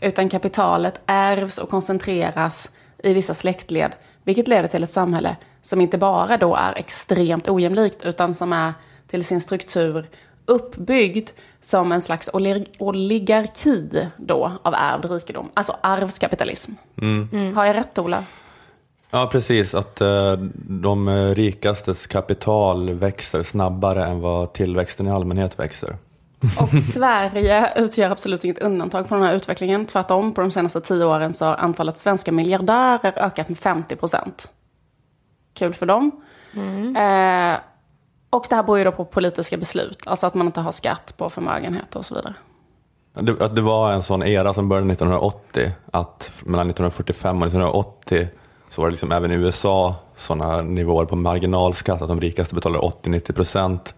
Utan 0.00 0.28
kapitalet 0.28 1.00
ärvs 1.06 1.58
och 1.58 1.68
koncentreras 1.68 2.70
i 3.02 3.12
vissa 3.12 3.34
släktled, 3.34 3.92
vilket 4.24 4.48
leder 4.48 4.68
till 4.68 4.84
ett 4.84 4.90
samhälle 4.92 5.36
som 5.62 5.80
inte 5.80 5.98
bara 5.98 6.36
då 6.36 6.56
är 6.56 6.78
extremt 6.78 7.48
ojämlikt, 7.48 8.02
utan 8.02 8.34
som 8.34 8.52
är 8.52 8.72
till 9.08 9.24
sin 9.24 9.40
struktur 9.40 10.06
uppbyggd 10.44 11.30
som 11.60 11.92
en 11.92 12.02
slags 12.02 12.30
olig- 12.32 12.66
oligarki 12.78 14.08
då 14.16 14.52
av 14.62 14.74
ärvd 14.74 15.04
rikedom. 15.10 15.50
Alltså 15.54 15.76
arvskapitalism. 15.80 16.72
Har 17.54 17.64
jag 17.64 17.76
rätt 17.76 17.98
Ola? 17.98 18.24
Ja, 19.10 19.28
precis. 19.32 19.74
Att 19.74 20.00
eh, 20.00 20.32
de 20.68 21.08
rikastes 21.34 22.06
kapital 22.06 22.94
växer 22.94 23.42
snabbare 23.42 24.06
än 24.06 24.20
vad 24.20 24.52
tillväxten 24.52 25.06
i 25.06 25.10
allmänhet 25.10 25.58
växer. 25.58 25.96
Och 26.60 26.68
Sverige 26.80 27.72
utgör 27.76 28.10
absolut 28.10 28.44
inget 28.44 28.58
undantag 28.58 29.08
från 29.08 29.18
den 29.18 29.28
här 29.28 29.36
utvecklingen. 29.36 29.86
Tvärtom, 29.86 30.34
på 30.34 30.40
de 30.40 30.50
senaste 30.50 30.80
tio 30.80 31.04
åren 31.04 31.32
så 31.32 31.44
har 31.44 31.56
antalet 31.56 31.98
svenska 31.98 32.32
miljardärer 32.32 33.12
ökat 33.16 33.48
med 33.48 33.58
50 33.58 33.96
procent. 33.96 34.50
Kul 35.54 35.74
för 35.74 35.86
dem. 35.86 36.10
Eh, 36.96 37.58
och 38.30 38.46
det 38.48 38.56
här 38.56 38.62
beror 38.62 38.78
ju 38.78 38.84
då 38.84 38.92
på 38.92 39.04
politiska 39.04 39.56
beslut. 39.56 40.02
Alltså 40.06 40.26
att 40.26 40.34
man 40.34 40.46
inte 40.46 40.60
har 40.60 40.72
skatt 40.72 41.14
på 41.16 41.30
förmögenhet 41.30 41.96
och 41.96 42.06
så 42.06 42.14
vidare. 42.14 42.34
Det, 43.14 43.44
att 43.44 43.56
det 43.56 43.62
var 43.62 43.92
en 43.92 44.02
sån 44.02 44.22
era 44.22 44.54
som 44.54 44.68
började 44.68 44.92
1980, 44.92 45.70
att 45.92 46.32
mellan 46.44 46.70
1945 46.70 47.36
och 47.42 47.46
1980 47.46 48.28
så 48.70 48.80
var 48.80 48.88
det 48.88 48.92
liksom 48.92 49.12
även 49.12 49.32
i 49.32 49.34
USA 49.34 49.94
sådana 50.16 50.62
nivåer 50.62 51.04
på 51.04 51.16
marginalskatt 51.16 52.02
att 52.02 52.08
de 52.08 52.20
rikaste 52.20 52.54
betalade 52.54 52.86
80-90 52.86 53.32
procent. 53.32 53.94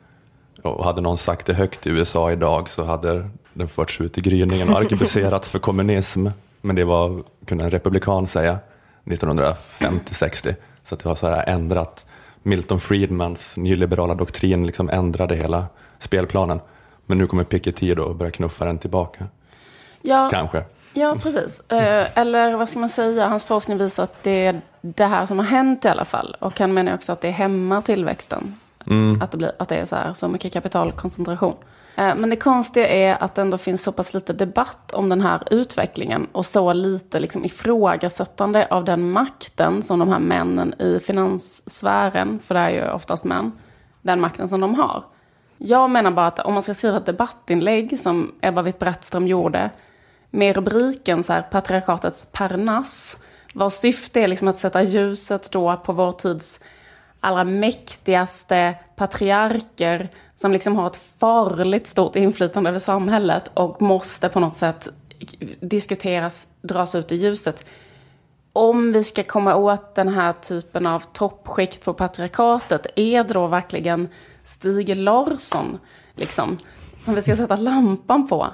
Och 0.63 0.85
hade 0.85 1.01
någon 1.01 1.19
sagt 1.19 1.47
det 1.47 1.55
högt 1.55 1.87
i 1.87 1.91
USA 1.91 2.33
idag 2.33 2.71
så 2.71 2.85
hade 2.85 3.31
den 3.53 3.69
förts 3.69 4.01
ut 4.01 4.19
i 4.19 4.21
gryningen 4.21 4.69
och 4.69 4.79
arkebuserats 4.79 5.49
för 5.49 5.59
kommunism. 5.59 6.27
Men 6.61 6.77
det 6.77 6.85
var, 6.85 7.23
kunde 7.47 7.65
en 7.65 7.71
republikan 7.71 8.27
säga, 8.27 8.59
1950-60. 9.05 10.55
Så 10.85 10.95
att 10.95 11.01
det 11.01 11.09
har 11.09 11.17
så 11.17 11.29
här 11.29 11.49
ändrat. 11.49 12.07
Milton 12.43 12.81
Friedmans 12.81 13.57
nyliberala 13.57 14.15
doktrin 14.15 14.67
liksom 14.67 14.91
ändrade 14.91 15.37
hela 15.37 15.67
spelplanen. 15.99 16.61
Men 17.07 17.19
nu 17.19 17.27
kommer 17.27 17.45
Piketty 17.45 17.95
då 17.95 18.05
och 18.05 18.17
börjar 18.17 18.31
knuffa 18.31 18.65
den 18.65 18.79
tillbaka. 18.79 19.27
Ja, 20.03 20.29
Kanske. 20.33 20.65
Ja 20.99 21.17
precis. 21.23 21.71
Eh, 21.71 22.19
eller 22.19 22.55
vad 22.55 22.69
ska 22.69 22.79
man 22.79 22.89
säga? 22.89 23.29
Hans 23.29 23.45
forskning 23.45 23.79
visar 23.79 24.03
att 24.03 24.23
det 24.23 24.47
är 24.47 24.61
det 24.81 25.05
här 25.05 25.27
som 25.27 25.39
har 25.39 25.47
hänt 25.47 25.85
i 25.85 25.89
alla 25.89 26.05
fall. 26.05 26.37
Och 26.41 26.61
han 26.61 26.75
menar 26.75 26.95
också 26.95 27.13
att 27.13 27.21
det 27.21 27.31
hämmar 27.31 27.81
tillväxten. 27.81 28.55
Att, 29.21 29.31
det 29.31 29.37
blir, 29.37 29.53
att 29.59 29.69
det 29.69 29.77
är 29.77 29.85
så, 29.85 29.97
här, 29.97 30.13
så 30.15 30.29
mycket 30.29 30.53
kapitalkoncentration. 30.53 31.55
Eh, 31.97 32.15
Men 32.17 32.31
det 32.31 32.37
konstiga 32.37 32.89
är 32.89 33.23
att 33.23 33.35
det 33.35 33.43
ändå 33.43 33.59
finns 33.59 33.83
så 33.83 33.93
pass 33.93 34.15
lite 34.15 34.33
debatt 34.33 34.93
om 34.93 35.09
den 35.09 35.21
här 35.21 35.43
utvecklingen 35.51 36.27
och 36.33 36.47
så 36.47 36.73
lite 36.73 37.21
liksom 37.21 37.45
ifrågasättande 37.45 38.67
av 38.71 38.85
den 38.85 39.11
makten 39.11 39.83
som 39.83 39.99
de 39.99 40.09
här 40.09 40.19
männen 40.19 40.75
i 40.81 41.01
finanssfären, 41.01 42.41
för 42.47 42.55
det 42.55 42.61
är 42.61 42.71
ju 42.71 42.91
oftast 42.91 43.25
män, 43.25 43.53
den 44.03 44.21
makten 44.21 44.49
som 44.49 44.61
de 44.61 44.75
har. 44.75 45.05
Jag 45.59 45.91
menar 45.91 46.11
bara 46.11 46.27
att 46.27 46.39
om 46.39 46.55
man 46.55 46.63
ska 46.63 46.75
skriva 46.75 46.97
ett 46.97 47.07
debattinlägg 47.07 47.99
som 47.99 48.33
Ebba 48.41 48.63
Witt-Brattström 48.63 49.27
gjorde 49.27 49.71
med 50.31 50.57
rubriken 50.57 51.23
så 51.23 51.33
här, 51.33 51.43
patriarkatets 51.43 52.29
parnass, 52.33 53.19
vars 53.55 53.73
syfte 53.73 54.21
är 54.21 54.29
liksom 54.29 54.49
att 54.49 54.59
sätta 54.59 54.83
ljuset 54.83 55.51
då 55.51 55.77
på 55.77 55.93
vår 55.93 56.13
tids 56.13 56.61
allra 57.21 57.45
mäktigaste 57.45 58.75
patriarker 58.97 60.09
som 60.35 60.53
liksom 60.53 60.77
har 60.77 60.87
ett 60.87 61.01
farligt 61.19 61.87
stort 61.87 62.17
inflytande 62.17 62.71
över 62.71 62.79
samhället 62.79 63.51
och 63.55 63.83
måste 63.83 64.29
på 64.29 64.41
något 64.41 64.57
sätt 64.57 64.89
diskuteras, 65.61 66.49
dras 66.63 66.95
ut 66.95 67.13
i 67.13 67.17
ljuset. 67.17 67.67
Om 68.53 68.93
vi 68.93 69.05
ska 69.05 69.23
komma 69.23 69.55
åt 69.55 69.95
den 69.95 70.09
här 70.09 70.33
typen 70.33 70.87
av 70.87 71.01
toppskikt 71.13 71.85
på 71.85 71.95
patriarkatet, 71.95 72.87
är 72.97 73.25
det 73.25 73.35
då 73.35 73.47
verkligen 73.47 74.09
Stig 74.45 74.97
Larsson 74.97 75.79
liksom, 76.15 76.59
som 77.05 77.15
vi 77.15 77.23
ska 77.23 77.37
sätta 77.37 77.57
lampan 77.57 78.29
på? 78.29 78.49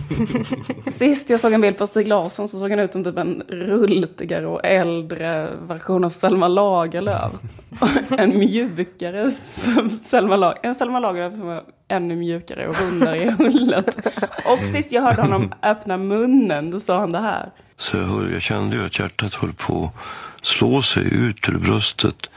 Sist 0.86 1.30
jag 1.30 1.40
såg 1.40 1.52
en 1.52 1.60
bild 1.60 1.78
på 1.78 1.86
Stig 1.86 2.08
Larsson 2.08 2.48
så 2.48 2.58
såg 2.58 2.70
han 2.70 2.78
ut 2.78 2.92
som 2.92 3.04
typ 3.04 3.18
en 3.18 3.42
rultigare 3.48 4.46
och 4.46 4.60
äldre 4.64 5.48
version 5.68 6.04
av 6.04 6.10
Selma 6.10 6.48
Lagerlöf. 6.48 7.32
en 8.18 8.38
mjukare 8.38 9.30
Selma 10.04 10.36
Lagerlöf. 10.36 10.64
En 10.64 10.74
Selma 10.74 10.98
Lagerlöf 10.98 11.36
som 11.36 11.46
var 11.46 11.62
ännu 11.88 12.16
mjukare 12.16 12.68
och 12.68 12.80
rundare 12.80 13.24
i 13.24 13.30
hullet. 13.30 13.96
Och 14.44 14.66
sist 14.66 14.92
jag 14.92 15.02
hörde 15.02 15.22
honom 15.22 15.54
öppna 15.62 15.96
munnen, 15.96 16.70
då 16.70 16.80
sa 16.80 16.98
han 16.98 17.10
det 17.10 17.20
här. 17.20 17.50
Så 17.76 17.96
jag, 17.96 18.04
hör, 18.04 18.28
jag 18.28 18.42
kände 18.42 18.76
ju 18.76 18.86
att 18.86 18.98
hjärtat 18.98 19.34
höll 19.34 19.52
på 19.52 19.90
att 20.36 20.46
slå 20.46 20.82
sig 20.82 21.02
ut 21.02 21.48
ur 21.48 21.58
bröstet. 21.58 22.30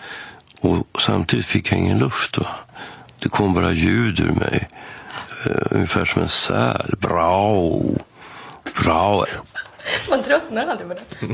Och 0.60 1.02
samtidigt 1.02 1.46
fick 1.46 1.72
jag 1.72 1.80
ingen 1.80 2.00
luft. 2.00 2.38
Va? 2.38 2.48
Det 3.20 3.30
kom 3.30 3.54
bara 3.54 3.72
ljud 3.72 4.20
ur 4.20 4.32
mig. 4.32 4.68
Uh, 5.48 5.52
ungefär 5.72 6.06
som 6.06 6.22
en 6.22 6.30
säl. 6.30 6.94
Bra, 7.00 7.72
bra. 8.84 9.26
Man 10.10 10.24
tröttnar 10.24 10.68
aldrig 10.68 10.90
på 10.90 10.94
det. 10.94 11.26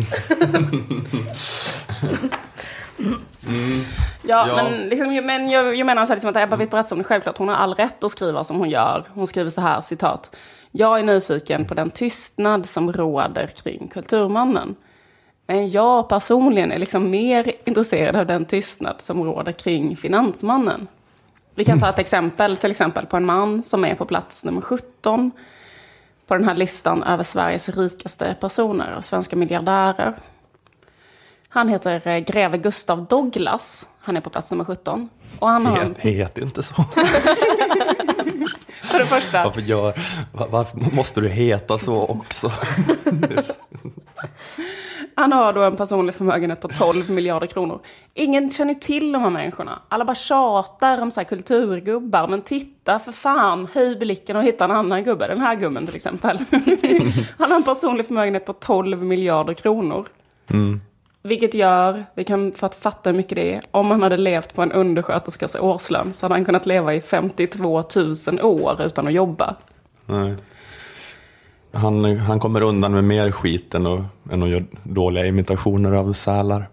Mm. 3.48 3.86
Ja, 4.24 4.48
ja, 4.48 4.56
men, 4.56 4.90
liksom, 4.90 5.26
men 5.26 5.50
jag, 5.50 5.76
jag 5.76 5.86
menar 5.86 6.06
så 6.06 6.10
här, 6.10 6.16
liksom 6.16 6.30
att 6.30 6.38
Ebba 6.38 6.56
Witt-Brattström, 6.56 7.04
självklart 7.04 7.38
hon 7.38 7.48
har 7.48 7.56
all 7.56 7.74
rätt 7.74 8.04
att 8.04 8.12
skriva 8.12 8.44
som 8.44 8.58
hon 8.58 8.70
gör. 8.70 9.06
Hon 9.14 9.28
skriver 9.28 9.50
så 9.50 9.62
här, 9.62 9.82
citat. 9.82 10.36
Jag 10.72 11.00
är 11.00 11.04
nyfiken 11.04 11.66
på 11.66 11.74
den 11.74 11.90
tystnad 11.90 12.66
som 12.66 12.94
råder 12.94 13.48
kring 13.48 13.88
Kulturmannen. 13.88 14.76
Men 15.48 15.70
jag 15.70 16.10
personligen 16.10 16.72
är 16.72 16.80
liksom 16.80 17.10
mer 17.10 17.52
intresserad 17.66 18.16
av 18.16 18.26
den 18.26 18.46
tystnad 18.46 19.02
som 19.02 19.24
råder 19.24 19.52
kring 19.52 19.98
Finansmannen. 19.98 20.88
Vi 21.56 21.66
kan 21.66 21.80
ta 21.80 21.90
ett 21.90 22.00
exempel, 22.00 22.58
till 22.58 22.72
exempel 22.72 23.06
på 23.06 23.18
en 23.18 23.26
man 23.26 23.64
som 23.64 23.86
är 23.86 23.96
på 23.96 24.06
plats 24.06 24.46
nummer 24.46 24.62
17 24.62 25.32
på 26.28 26.34
den 26.34 26.46
här 26.46 26.56
listan 26.56 27.04
över 27.04 27.24
Sveriges 27.24 27.70
rikaste 27.70 28.36
personer 28.40 28.96
och 28.98 29.06
svenska 29.06 29.36
miljardärer. 29.36 30.16
Han 31.50 31.70
heter 31.70 32.08
eh, 32.08 32.20
greve 32.20 32.58
Gustav 32.58 33.06
Douglas. 33.06 33.90
Han 34.00 34.18
är 34.18 34.22
på 34.22 34.30
plats 34.30 34.52
nummer 34.52 34.64
17. 34.64 35.10
Och 35.40 35.48
han 35.48 35.66
har... 35.66 35.78
Het, 35.78 35.98
het 35.98 36.38
inte 36.38 36.64
så. 36.64 36.74
För 38.82 39.00
det 39.00 39.06
första. 39.06 39.44
Varför, 39.44 39.62
gör, 39.62 39.94
varför 40.32 40.78
måste 40.96 41.22
du 41.22 41.30
heta 41.30 41.78
så 41.78 42.06
också? 42.06 42.52
Han 45.22 45.32
har 45.32 45.54
då 45.54 45.64
en 45.64 45.76
personlig 45.76 46.16
förmögenhet 46.16 46.62
på 46.62 46.68
12 46.68 47.10
miljarder 47.10 47.48
kronor. 47.48 47.80
Ingen 48.14 48.50
känner 48.50 48.74
till 48.74 49.12
de 49.12 49.22
här 49.22 49.30
människorna. 49.30 49.82
Alla 49.90 50.06
bara 50.06 50.16
tjatar 50.16 51.02
om 51.02 51.12
så 51.12 51.20
här 51.20 51.26
kulturgubbar. 51.26 52.28
Men 52.28 52.42
titta 52.42 53.00
för 53.00 53.12
fan, 53.12 53.68
höj 53.74 53.96
blicken 53.96 54.36
och 54.36 54.44
hitta 54.44 54.66
en 54.66 54.72
annan 54.72 55.04
gubbe. 55.04 55.28
Den 55.28 55.42
här 55.42 55.56
gubben 55.56 55.86
till 55.86 55.96
exempel. 55.96 56.38
Han 57.38 57.52
har 57.52 57.56
en 57.56 57.64
personlig 57.64 58.06
förmögenhet 58.06 58.46
på 58.46 58.54
12 58.54 59.04
miljarder 59.04 59.54
kronor. 59.54 60.08
Mm. 60.50 60.82
Vilket 61.24 61.54
gör, 61.54 62.06
vi 62.16 62.24
kan 62.24 62.52
för 62.52 62.68
att 62.68 62.76
fatta 62.76 63.10
hur 63.10 63.18
mycket 63.18 63.36
det 63.36 63.54
är, 63.54 63.62
om 63.72 63.92
han 63.92 64.02
hade 64.02 64.18
levt 64.18 64.54
på 64.54 64.62
en 64.62 64.72
undersköterskas 64.72 65.56
årslön 65.56 66.14
så 66.14 66.26
hade 66.26 66.36
han 66.36 66.46
kunnat 66.46 66.66
leva 66.66 66.94
i 66.94 67.02
52 67.02 67.84
000 68.28 68.42
år 68.42 68.82
utan 68.82 69.08
att 69.08 69.14
jobba. 69.14 69.56
Nej. 70.06 70.36
Han, 71.74 72.18
han 72.18 72.40
kommer 72.40 72.62
undan 72.62 72.92
med 72.92 73.04
mer 73.04 73.32
skit 73.32 73.76
än 73.76 73.88
att, 73.88 74.02
än 74.32 74.44
att 74.44 74.50
göra 74.50 74.64
dåliga 74.84 75.26
imitationer 75.26 75.92
av 75.92 76.14
sälar. 76.14 76.70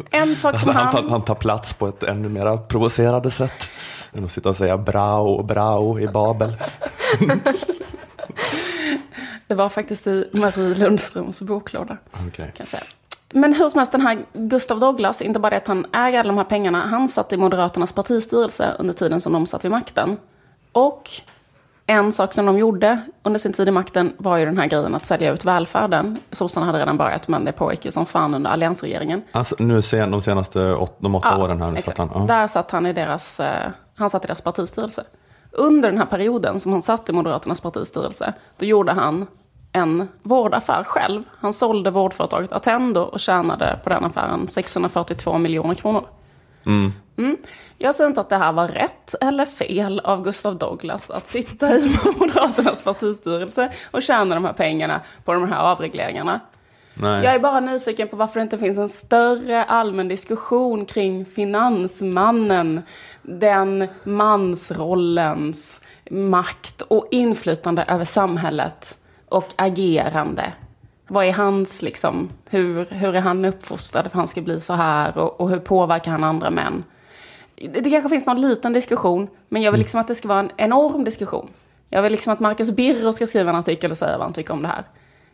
en 0.10 0.36
sak 0.36 0.60
som 0.60 0.68
han... 0.70 0.86
Han, 0.86 0.92
tar, 0.92 1.10
han 1.10 1.24
tar 1.24 1.34
plats 1.34 1.74
på 1.74 1.88
ett 1.88 2.02
ännu 2.02 2.28
mer 2.28 2.56
provocerande 2.56 3.30
sätt 3.30 3.68
än 4.12 4.24
att 4.24 4.32
sitta 4.32 4.48
och 4.48 4.56
säga 4.56 4.78
brau, 4.78 5.42
brau 5.42 6.00
i 6.00 6.08
Babel. 6.08 6.56
Det 9.46 9.56
var 9.56 9.68
faktiskt 9.68 10.06
i 10.06 10.28
Marie 10.32 10.74
Lundströms 10.74 11.42
boklåda. 11.42 11.96
Okay. 12.28 12.50
Kan 12.50 12.66
säga. 12.66 12.82
Men 13.32 13.54
hur 13.54 13.68
som 13.68 13.78
helst, 13.78 13.92
den 13.92 14.00
här 14.00 14.24
Gustav 14.32 14.80
Douglas, 14.80 15.22
inte 15.22 15.40
bara 15.40 15.50
det 15.50 15.56
att 15.56 15.66
han 15.66 15.86
äger 15.92 16.20
alla 16.20 16.28
de 16.28 16.36
här 16.36 16.44
pengarna, 16.44 16.86
han 16.86 17.08
satt 17.08 17.32
i 17.32 17.36
Moderaternas 17.36 17.92
partistyrelse 17.92 18.76
under 18.78 18.94
tiden 18.94 19.20
som 19.20 19.32
de 19.32 19.46
satt 19.46 19.64
vid 19.64 19.70
makten. 19.70 20.16
Och 20.72 21.10
en 21.86 22.12
sak 22.12 22.34
som 22.34 22.46
de 22.46 22.58
gjorde 22.58 23.00
under 23.22 23.38
sin 23.38 23.52
tid 23.52 23.68
i 23.68 23.70
makten 23.70 24.12
var 24.18 24.36
ju 24.36 24.44
den 24.44 24.58
här 24.58 24.66
grejen 24.66 24.94
att 24.94 25.04
sälja 25.04 25.32
ut 25.32 25.44
välfärden. 25.44 26.18
Sossarna 26.30 26.66
hade 26.66 26.78
redan 26.78 26.96
börjat, 26.96 27.28
men 27.28 27.44
det 27.44 27.52
pågick 27.52 27.84
ju 27.84 27.90
som 27.90 28.06
fan 28.06 28.34
under 28.34 28.50
alliansregeringen. 28.50 29.22
Alltså, 29.32 29.56
nu 29.58 29.82
sen, 29.82 30.10
de 30.10 30.22
senaste 30.22 30.74
åt, 30.74 30.96
de 30.98 31.14
åtta 31.14 31.28
ja, 31.30 31.44
åren 31.44 31.62
här? 31.62 31.72
Exakt. 31.72 31.96
Satt 31.96 32.12
han, 32.12 32.22
ja. 32.28 32.34
Där 32.34 32.46
satt 32.46 32.70
han 32.70 32.86
i 32.86 32.92
deras, 32.92 33.40
eh, 33.40 33.70
han 33.94 34.10
satt 34.10 34.24
i 34.24 34.26
deras 34.26 34.40
partistyrelse. 34.40 35.04
Under 35.50 35.90
den 35.90 35.98
här 35.98 36.06
perioden 36.06 36.60
som 36.60 36.72
han 36.72 36.82
satt 36.82 37.08
i 37.08 37.12
Moderaternas 37.12 37.60
partistyrelse, 37.60 38.32
då 38.58 38.66
gjorde 38.66 38.92
han 38.92 39.26
en 39.72 40.08
vårdaffär 40.22 40.84
själv. 40.84 41.22
Han 41.38 41.52
sålde 41.52 41.90
vårdföretaget 41.90 42.52
Attendo 42.52 43.00
och 43.00 43.20
tjänade 43.20 43.78
på 43.84 43.90
den 43.90 44.04
affären 44.04 44.48
642 44.48 45.38
miljoner 45.38 45.74
kronor. 45.74 46.04
Mm. 46.66 46.92
Mm. 47.16 47.36
Jag 47.82 47.94
säger 47.94 48.08
inte 48.08 48.20
att 48.20 48.28
det 48.28 48.36
här 48.36 48.52
var 48.52 48.68
rätt 48.68 49.14
eller 49.20 49.44
fel 49.44 50.00
av 50.00 50.24
Gustav 50.24 50.58
Douglas 50.58 51.10
att 51.10 51.26
sitta 51.26 51.76
i 51.76 51.96
Moderaternas 52.18 52.82
partistyrelse 52.82 53.72
och 53.90 54.02
tjäna 54.02 54.34
de 54.34 54.44
här 54.44 54.52
pengarna 54.52 55.00
på 55.24 55.32
de 55.32 55.48
här 55.48 55.58
avregleringarna. 55.58 56.40
Nej. 56.94 57.24
Jag 57.24 57.34
är 57.34 57.38
bara 57.38 57.60
nyfiken 57.60 58.08
på 58.08 58.16
varför 58.16 58.40
det 58.40 58.42
inte 58.42 58.58
finns 58.58 58.78
en 58.78 58.88
större 58.88 59.64
allmän 59.64 60.08
diskussion 60.08 60.86
kring 60.86 61.24
finansmannen, 61.24 62.82
den 63.22 63.88
mansrollens 64.02 65.80
makt 66.10 66.82
och 66.82 67.08
inflytande 67.10 67.84
över 67.88 68.04
samhället 68.04 68.98
och 69.28 69.48
agerande. 69.56 70.52
Vad 71.06 71.24
är 71.24 71.32
hans, 71.32 71.82
liksom, 71.82 72.30
hur, 72.50 72.86
hur 72.90 73.16
är 73.16 73.20
han 73.20 73.44
uppfostrad 73.44 74.02
för 74.02 74.08
att 74.08 74.14
han 74.14 74.26
ska 74.26 74.40
bli 74.40 74.60
så 74.60 74.72
här 74.72 75.18
och, 75.18 75.40
och 75.40 75.50
hur 75.50 75.58
påverkar 75.58 76.10
han 76.10 76.24
andra 76.24 76.50
män? 76.50 76.84
Det, 77.54 77.90
kanske 77.90 78.08
finns 78.08 78.26
någon 78.26 78.40
liten 78.40 78.72
diskussion, 78.72 79.28
men 79.48 79.62
jag 79.62 79.72
vill 79.72 79.78
liksom 79.78 80.00
att 80.00 80.08
det 80.08 80.14
ska 80.14 80.28
vara 80.28 80.40
en 80.40 80.50
enorm 80.56 81.04
diskussion. 81.04 81.48
Jag 81.88 82.02
vill 82.02 82.12
liksom 82.12 82.32
att 82.32 82.40
Marcus 82.40 82.70
Birro 82.70 83.12
ska 83.12 83.26
skriva 83.26 83.50
en 83.50 83.56
artikel 83.56 83.90
och 83.90 83.98
säga 83.98 84.18
vad 84.18 84.26
han 84.26 84.32
tycker 84.32 84.52
om 84.52 84.62
det 84.62 84.68
här. 84.68 84.84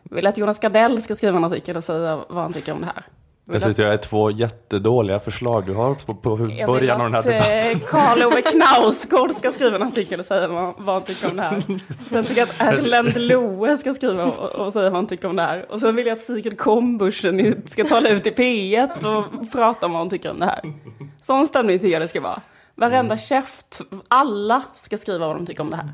Jag 0.09 0.15
vill 0.15 0.27
att 0.27 0.37
Jonas 0.37 0.59
Gardell 0.59 1.01
ska 1.01 1.15
skriva 1.15 1.37
en 1.37 1.43
artikel 1.43 1.77
och 1.77 1.83
säga 1.83 2.19
vad 2.29 2.43
han 2.43 2.53
tycker 2.53 2.71
om 2.71 2.81
det 2.81 2.85
här. 2.85 3.05
Jag 3.51 3.63
tycker 3.63 3.83
det 3.83 3.93
är 3.93 3.97
två 3.97 4.31
jättedåliga 4.31 5.19
förslag 5.19 5.65
du 5.65 5.73
har 5.73 5.95
på, 5.95 6.15
på 6.15 6.35
början 6.67 7.01
av 7.01 7.11
den 7.11 7.23
här 7.23 7.31
Jag 7.31 7.53
debatten. 7.53 7.79
Karl 7.79 8.23
Ove 8.23 8.41
Knausgård 8.41 9.31
ska 9.31 9.51
skriva 9.51 9.75
en 9.75 9.83
artikel 9.83 10.19
och 10.19 10.25
säga 10.25 10.47
vad, 10.47 10.73
vad 10.77 10.95
han 10.95 11.03
tycker 11.03 11.29
om 11.29 11.35
det 11.35 11.43
här. 11.43 11.63
Sen 12.09 12.23
tycker 12.23 12.41
jag 12.41 12.49
att 12.49 12.61
Erlend 12.61 13.17
Loe 13.17 13.77
ska 13.77 13.93
skriva 13.93 14.25
och, 14.25 14.65
och 14.65 14.73
säga 14.73 14.89
vad 14.89 14.95
han 14.95 15.07
tycker 15.07 15.27
om 15.27 15.35
det 15.35 15.41
här. 15.41 15.71
Och 15.71 15.79
sen 15.79 15.95
vill 15.95 16.07
jag 16.07 16.15
att 16.15 16.21
Sigrid 16.21 16.57
Kombuschen 16.57 17.63
ska 17.67 17.85
tala 17.85 18.09
ut 18.09 18.27
i 18.27 18.31
P1 18.31 19.05
och 19.17 19.51
prata 19.51 19.85
om 19.85 19.91
vad 19.91 20.01
hon 20.01 20.09
tycker 20.09 20.31
om 20.31 20.39
det 20.39 20.45
här. 20.45 20.73
Sån 21.21 21.47
stämning 21.47 21.79
tycker 21.79 21.93
jag 21.93 22.01
det 22.01 22.07
ska 22.07 22.21
vara. 22.21 22.41
Varenda 22.75 23.17
käft, 23.17 23.81
alla 24.07 24.63
ska 24.73 24.97
skriva 24.97 25.27
vad 25.27 25.35
de 25.35 25.45
tycker 25.45 25.61
om 25.61 25.69
det 25.69 25.75
här. 25.75 25.93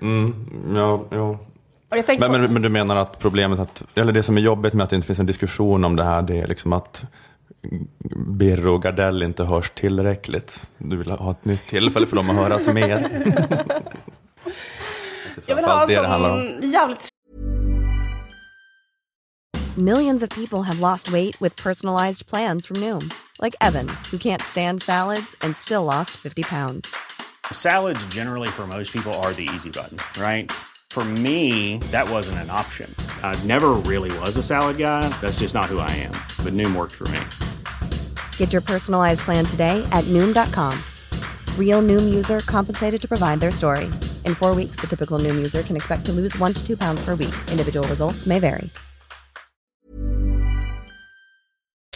Mm, 0.00 0.34
ja, 0.76 1.04
ja. 1.10 1.38
Men, 1.92 2.18
på- 2.18 2.38
men, 2.38 2.52
men 2.52 2.62
du 2.62 2.68
menar 2.68 2.96
att 2.96 3.18
problemet, 3.18 3.58
att, 3.58 3.82
eller 3.94 4.12
det 4.12 4.22
som 4.22 4.36
är 4.36 4.40
jobbigt 4.40 4.74
med 4.74 4.84
att 4.84 4.90
det 4.90 4.96
inte 4.96 5.06
finns 5.06 5.18
en 5.18 5.26
diskussion 5.26 5.84
om 5.84 5.96
det 5.96 6.04
här, 6.04 6.22
det 6.22 6.38
är 6.38 6.46
liksom 6.46 6.72
att 6.72 7.02
Birro 8.16 8.74
och 8.74 8.82
Gardell 8.82 9.22
inte 9.22 9.44
hörs 9.44 9.70
tillräckligt. 9.70 10.70
Du 10.78 10.96
vill 10.96 11.10
ha 11.10 11.30
ett 11.30 11.44
nytt 11.44 11.66
tillfälle 11.66 12.06
för 12.06 12.16
dem 12.16 12.30
att 12.30 12.36
höras 12.36 12.66
mer. 12.66 12.88
jag 15.46 15.56
vill 15.56 15.64
ha 15.64 15.84
om. 15.84 15.90
en 15.90 16.60
sån 16.60 16.70
jävligt 16.70 17.08
Millions 19.76 20.22
of 20.22 20.28
people 20.28 20.62
have 20.62 20.80
lost 20.80 21.08
weight 21.08 21.40
with 21.40 21.56
personalized 21.56 22.26
plans 22.26 22.66
from 22.66 22.80
Noom, 22.80 23.10
like 23.40 23.56
Evan, 23.60 23.88
who 24.10 24.18
can't 24.18 24.42
stand 24.42 24.82
salads 24.82 25.34
and 25.40 25.56
still 25.56 25.84
lost 25.84 26.10
50 26.10 26.42
pounds. 26.42 26.94
Salads, 27.52 28.06
generally, 28.14 28.48
for 28.48 28.66
most 28.66 28.92
people, 28.92 29.14
are 29.14 29.32
the 29.32 29.48
easy 29.54 29.70
button, 29.70 29.96
right? 30.22 30.52
For 30.92 31.04
me, 31.24 31.78
that 31.90 32.06
wasn't 32.06 32.36
an 32.44 32.50
option. 32.50 32.94
I 33.22 33.34
never 33.46 33.70
really 33.90 34.12
was 34.18 34.36
a 34.36 34.42
salad 34.42 34.76
guy. 34.76 35.08
That's 35.22 35.40
just 35.40 35.54
not 35.54 35.72
who 35.72 35.78
I 35.78 35.90
am. 35.92 36.12
But 36.44 36.52
Noom 36.52 36.76
worked 36.76 36.92
for 36.92 37.08
me. 37.08 37.20
Get 38.36 38.52
your 38.52 38.60
personalized 38.60 39.20
plan 39.20 39.46
today 39.46 39.82
at 39.90 40.04
Noom.com. 40.12 40.78
Real 41.56 41.80
Noom 41.80 42.14
user 42.14 42.40
compensated 42.40 43.00
to 43.00 43.08
provide 43.08 43.40
their 43.40 43.50
story. 43.50 43.90
In 44.26 44.34
four 44.34 44.54
weeks, 44.54 44.76
the 44.76 44.86
typical 44.86 45.18
Noom 45.18 45.36
user 45.36 45.62
can 45.62 45.76
expect 45.76 46.04
to 46.04 46.12
lose 46.12 46.38
one 46.38 46.52
to 46.52 46.62
two 46.62 46.76
pounds 46.76 47.02
per 47.02 47.14
week. 47.14 47.34
Individual 47.50 47.88
results 47.88 48.26
may 48.26 48.38
vary. 48.38 48.70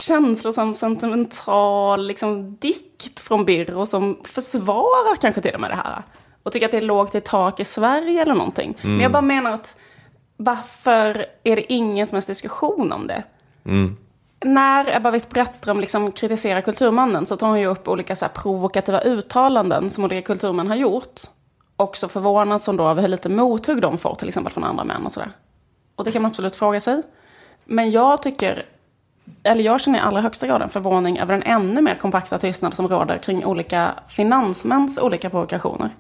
känslosam, 0.07 0.75
sentimental 0.75 2.07
liksom, 2.07 2.57
dikt 2.61 3.21
från 3.21 3.45
Birro 3.45 3.87
som 3.87 4.21
försvarar 4.25 5.17
kanske 5.17 5.41
till 5.41 5.55
och 5.55 5.61
med 5.61 5.71
det 5.71 5.77
här. 5.77 6.03
Och 6.47 6.53
tycker 6.53 6.67
att 6.67 6.73
det 6.73 6.79
är 6.79 6.83
lågt 6.83 7.15
i 7.15 7.21
tak 7.21 7.61
i 7.61 7.65
Sverige 7.65 8.23
eller 8.23 8.35
någonting. 8.35 8.79
Mm. 8.83 8.97
Men 8.97 9.03
jag 9.03 9.13
bara 9.13 9.23
menar 9.23 9.51
att 9.51 9.77
varför 10.37 11.27
är 11.45 11.57
det 11.57 11.73
ingen 11.73 12.07
som 12.07 12.17
helst 12.17 12.29
diskussion 12.29 12.93
om 12.93 13.07
det? 13.07 13.23
Mm. 13.65 13.97
När 14.45 14.97
Ebba 14.97 15.11
Witt-Brattström 15.11 15.81
liksom 15.81 16.13
kritiserar 16.13 16.61
Kulturmannen 16.61 17.27
så 17.27 17.37
tar 17.37 17.49
hon 17.49 17.61
ju 17.61 17.67
upp 17.67 17.89
olika 17.89 18.17
så 18.17 18.27
provokativa 18.35 19.01
uttalanden 19.01 19.91
som 19.91 20.05
olika 20.05 20.23
kulturmän 20.27 20.69
har 20.69 20.77
gjort. 20.77 21.21
Och 21.77 21.97
så 21.97 22.09
förvånas 22.09 22.67
hon 22.67 22.77
då 22.77 22.89
över 22.89 23.03
hur 23.03 23.09
lite 23.09 23.29
mothugg 23.29 23.83
de 23.83 23.99
får, 23.99 24.15
till 24.15 24.29
exempel 24.29 24.53
från 24.53 24.65
andra 24.65 24.85
män 24.85 25.07
och 25.07 25.13
sådär. 25.13 25.31
Och 25.97 26.05
det 26.05 26.13
kan 26.13 26.23
man 26.23 26.31
absolut 26.31 26.57
fråga 26.57 26.81
sig. 26.81 27.03
Men 27.65 27.91
jag 27.91 28.23
tycker, 28.23 28.65
eller 29.43 29.65
jag 29.65 29.81
känner 29.81 29.99
i 29.99 30.03
allra 30.03 30.21
högsta 30.21 30.47
grad 30.47 30.63
en 30.63 30.69
förvåning 30.69 31.19
över 31.19 31.35
den 31.35 31.43
ännu 31.43 31.83
mer 31.83 31.95
kompakta 31.95 32.39
tystnad 32.39 32.75
som 32.75 32.89
råder 32.89 33.19
kring 33.19 33.45
olika 33.45 33.95
finansmäns 34.09 34.99
olika 34.99 35.31
provokationer. 35.31 35.91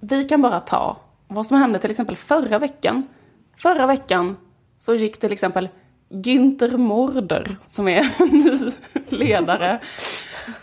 Vi 0.00 0.24
kan 0.24 0.42
bara 0.42 0.60
ta 0.60 0.96
vad 1.28 1.46
som 1.46 1.58
hände 1.58 1.78
till 1.78 1.90
exempel 1.90 2.16
förra 2.16 2.58
veckan. 2.58 3.08
Förra 3.56 3.86
veckan 3.86 4.36
så 4.78 4.94
gick 4.94 5.20
till 5.20 5.32
exempel 5.32 5.68
Günther 6.08 6.76
Mårder, 6.76 7.56
som 7.66 7.88
är 7.88 8.06
ny 8.32 8.72
ledare 9.08 9.80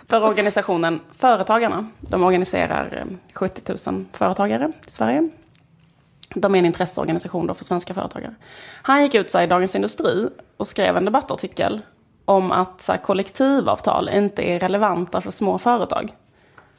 för 0.08 0.24
organisationen 0.24 1.00
Företagarna. 1.12 1.90
De 2.00 2.24
organiserar 2.24 2.98
eh, 2.98 3.18
70 3.34 3.92
000 3.92 4.06
företagare 4.12 4.72
i 4.88 4.92
Sverige. 4.92 5.30
De 6.36 6.56
är 6.56 6.60
en 6.60 6.66
intresseorganisation 6.66 7.48
då 7.48 7.54
för 7.54 7.64
svenska 7.64 7.94
företagare. 7.94 8.36
Han 8.82 9.04
gick 9.04 9.16
ut 9.16 9.36
i 9.36 9.48
Dagens 9.48 9.76
Industri 9.76 10.30
och 10.58 10.68
skrev 10.68 10.98
en 10.98 11.06
debattartikel 11.06 11.82
om 12.26 12.52
att 12.52 12.82
så 12.82 12.92
här, 12.92 13.00
kollektivavtal 13.00 14.10
inte 14.10 14.44
är 14.44 14.60
relevanta 14.60 15.22
för 15.22 15.32
små 15.32 15.58
företag. 15.58 16.14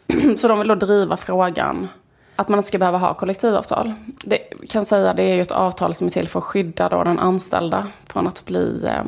Så 0.37 0.49
de 0.49 0.59
vill 0.59 0.69
då 0.69 0.75
driva 0.75 1.17
frågan 1.17 1.89
att 2.37 2.49
man 2.49 2.59
inte 2.59 2.69
ska 2.69 2.79
behöva 2.79 2.99
ha 2.99 3.15
kollektivavtal. 3.15 3.93
Det 4.07 4.39
kan 4.71 4.85
säga 4.85 5.15
det 5.15 5.23
är 5.23 5.35
ju 5.35 5.41
ett 5.41 5.53
avtal 5.53 5.95
som 5.95 6.07
är 6.07 6.11
till 6.11 6.29
för 6.29 6.39
att 6.39 6.45
skydda 6.45 6.89
då 6.89 7.05
den 7.05 7.19
anställda 7.19 7.87
från 8.07 8.27
att 8.27 8.45
bli 8.45 8.85
eh, 8.85 9.05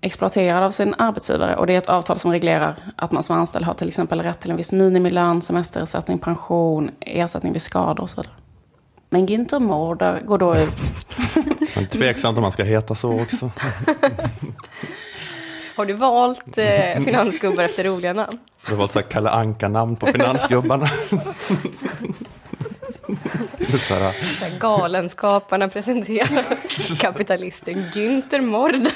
exploaterad 0.00 0.62
av 0.62 0.70
sin 0.70 0.94
arbetsgivare. 0.98 1.56
Och 1.56 1.66
det 1.66 1.74
är 1.74 1.78
ett 1.78 1.88
avtal 1.88 2.18
som 2.18 2.32
reglerar 2.32 2.74
att 2.96 3.12
man 3.12 3.22
som 3.22 3.38
anställd 3.38 3.64
har 3.64 3.74
till 3.74 3.88
exempel 3.88 4.20
rätt 4.20 4.40
till 4.40 4.50
en 4.50 4.56
viss 4.56 4.72
minimilön, 4.72 5.42
semesterersättning, 5.42 6.18
pension, 6.18 6.90
ersättning 7.00 7.52
vid 7.52 7.62
skador 7.62 8.02
och 8.02 8.10
så 8.10 8.16
vidare. 8.16 8.34
Men 9.10 9.26
Günther 9.26 9.58
Mårder 9.58 10.20
går 10.20 10.38
då 10.38 10.56
ut 10.56 10.94
Men 11.74 11.86
tveksamt 11.86 12.38
om 12.38 12.42
man 12.42 12.52
ska 12.52 12.62
heta 12.62 12.94
så 12.94 13.20
också. 13.20 13.50
Har 15.76 15.86
du 15.86 15.92
valt 15.92 16.58
eh, 16.58 17.02
finansgubbar 17.04 17.64
efter 17.64 17.84
roliga 17.84 18.12
namn? 18.12 18.38
Det 18.68 18.74
var 18.74 18.88
så 18.88 18.98
här 18.98 19.06
Kalle 19.06 19.30
Anka-namn 19.30 19.96
på 19.96 20.06
finansgubbarna. 20.06 20.90
Så 23.88 23.94
här, 23.94 24.12
Så 24.24 24.44
här 24.44 24.58
Galenskaparna 24.58 25.68
presenterar 25.68 26.44
kapitalisten 26.98 27.84
Günther 27.94 28.40
Mårder. 28.40 28.92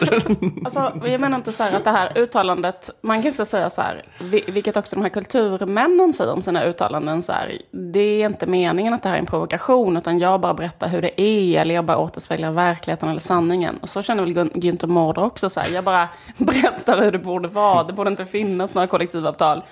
Alltså, 0.64 0.92
jag 1.06 1.20
menar 1.20 1.36
inte 1.36 1.52
så 1.52 1.62
här 1.62 1.76
att 1.76 1.84
det 1.84 1.90
här 1.90 2.18
uttalandet, 2.18 2.90
man 3.00 3.22
kan 3.22 3.30
också 3.30 3.44
säga 3.44 3.70
så 3.70 3.82
här, 3.82 4.02
vi- 4.20 4.44
vilket 4.48 4.76
också 4.76 4.96
de 4.96 5.02
här 5.02 5.08
kulturmännen 5.08 6.12
säger 6.12 6.32
om 6.32 6.42
sina 6.42 6.64
uttalanden, 6.64 7.22
så 7.22 7.32
här, 7.32 7.58
det 7.70 8.22
är 8.22 8.26
inte 8.26 8.46
meningen 8.46 8.94
att 8.94 9.02
det 9.02 9.08
här 9.08 9.16
är 9.16 9.20
en 9.20 9.26
provokation, 9.26 9.96
utan 9.96 10.18
jag 10.18 10.40
bara 10.40 10.54
berättar 10.54 10.88
hur 10.88 11.02
det 11.02 11.20
är, 11.20 11.60
eller 11.60 11.74
jag 11.74 11.84
bara 11.84 11.98
återspeglar 11.98 12.50
verkligheten 12.50 13.08
eller 13.08 13.20
sanningen. 13.20 13.76
Och 13.76 13.88
så 13.88 14.02
känner 14.02 14.22
väl 14.22 14.32
Günther 14.34 14.86
Mårder 14.86 15.24
också, 15.24 15.48
så 15.48 15.60
här, 15.60 15.70
jag 15.70 15.84
bara 15.84 16.08
berättar 16.36 17.02
hur 17.04 17.12
det 17.12 17.18
borde 17.18 17.48
vara, 17.48 17.84
det 17.84 17.92
borde 17.92 18.10
inte 18.10 18.24
finnas 18.24 18.74
några 18.74 18.86
kollektivavtal, 18.88 19.62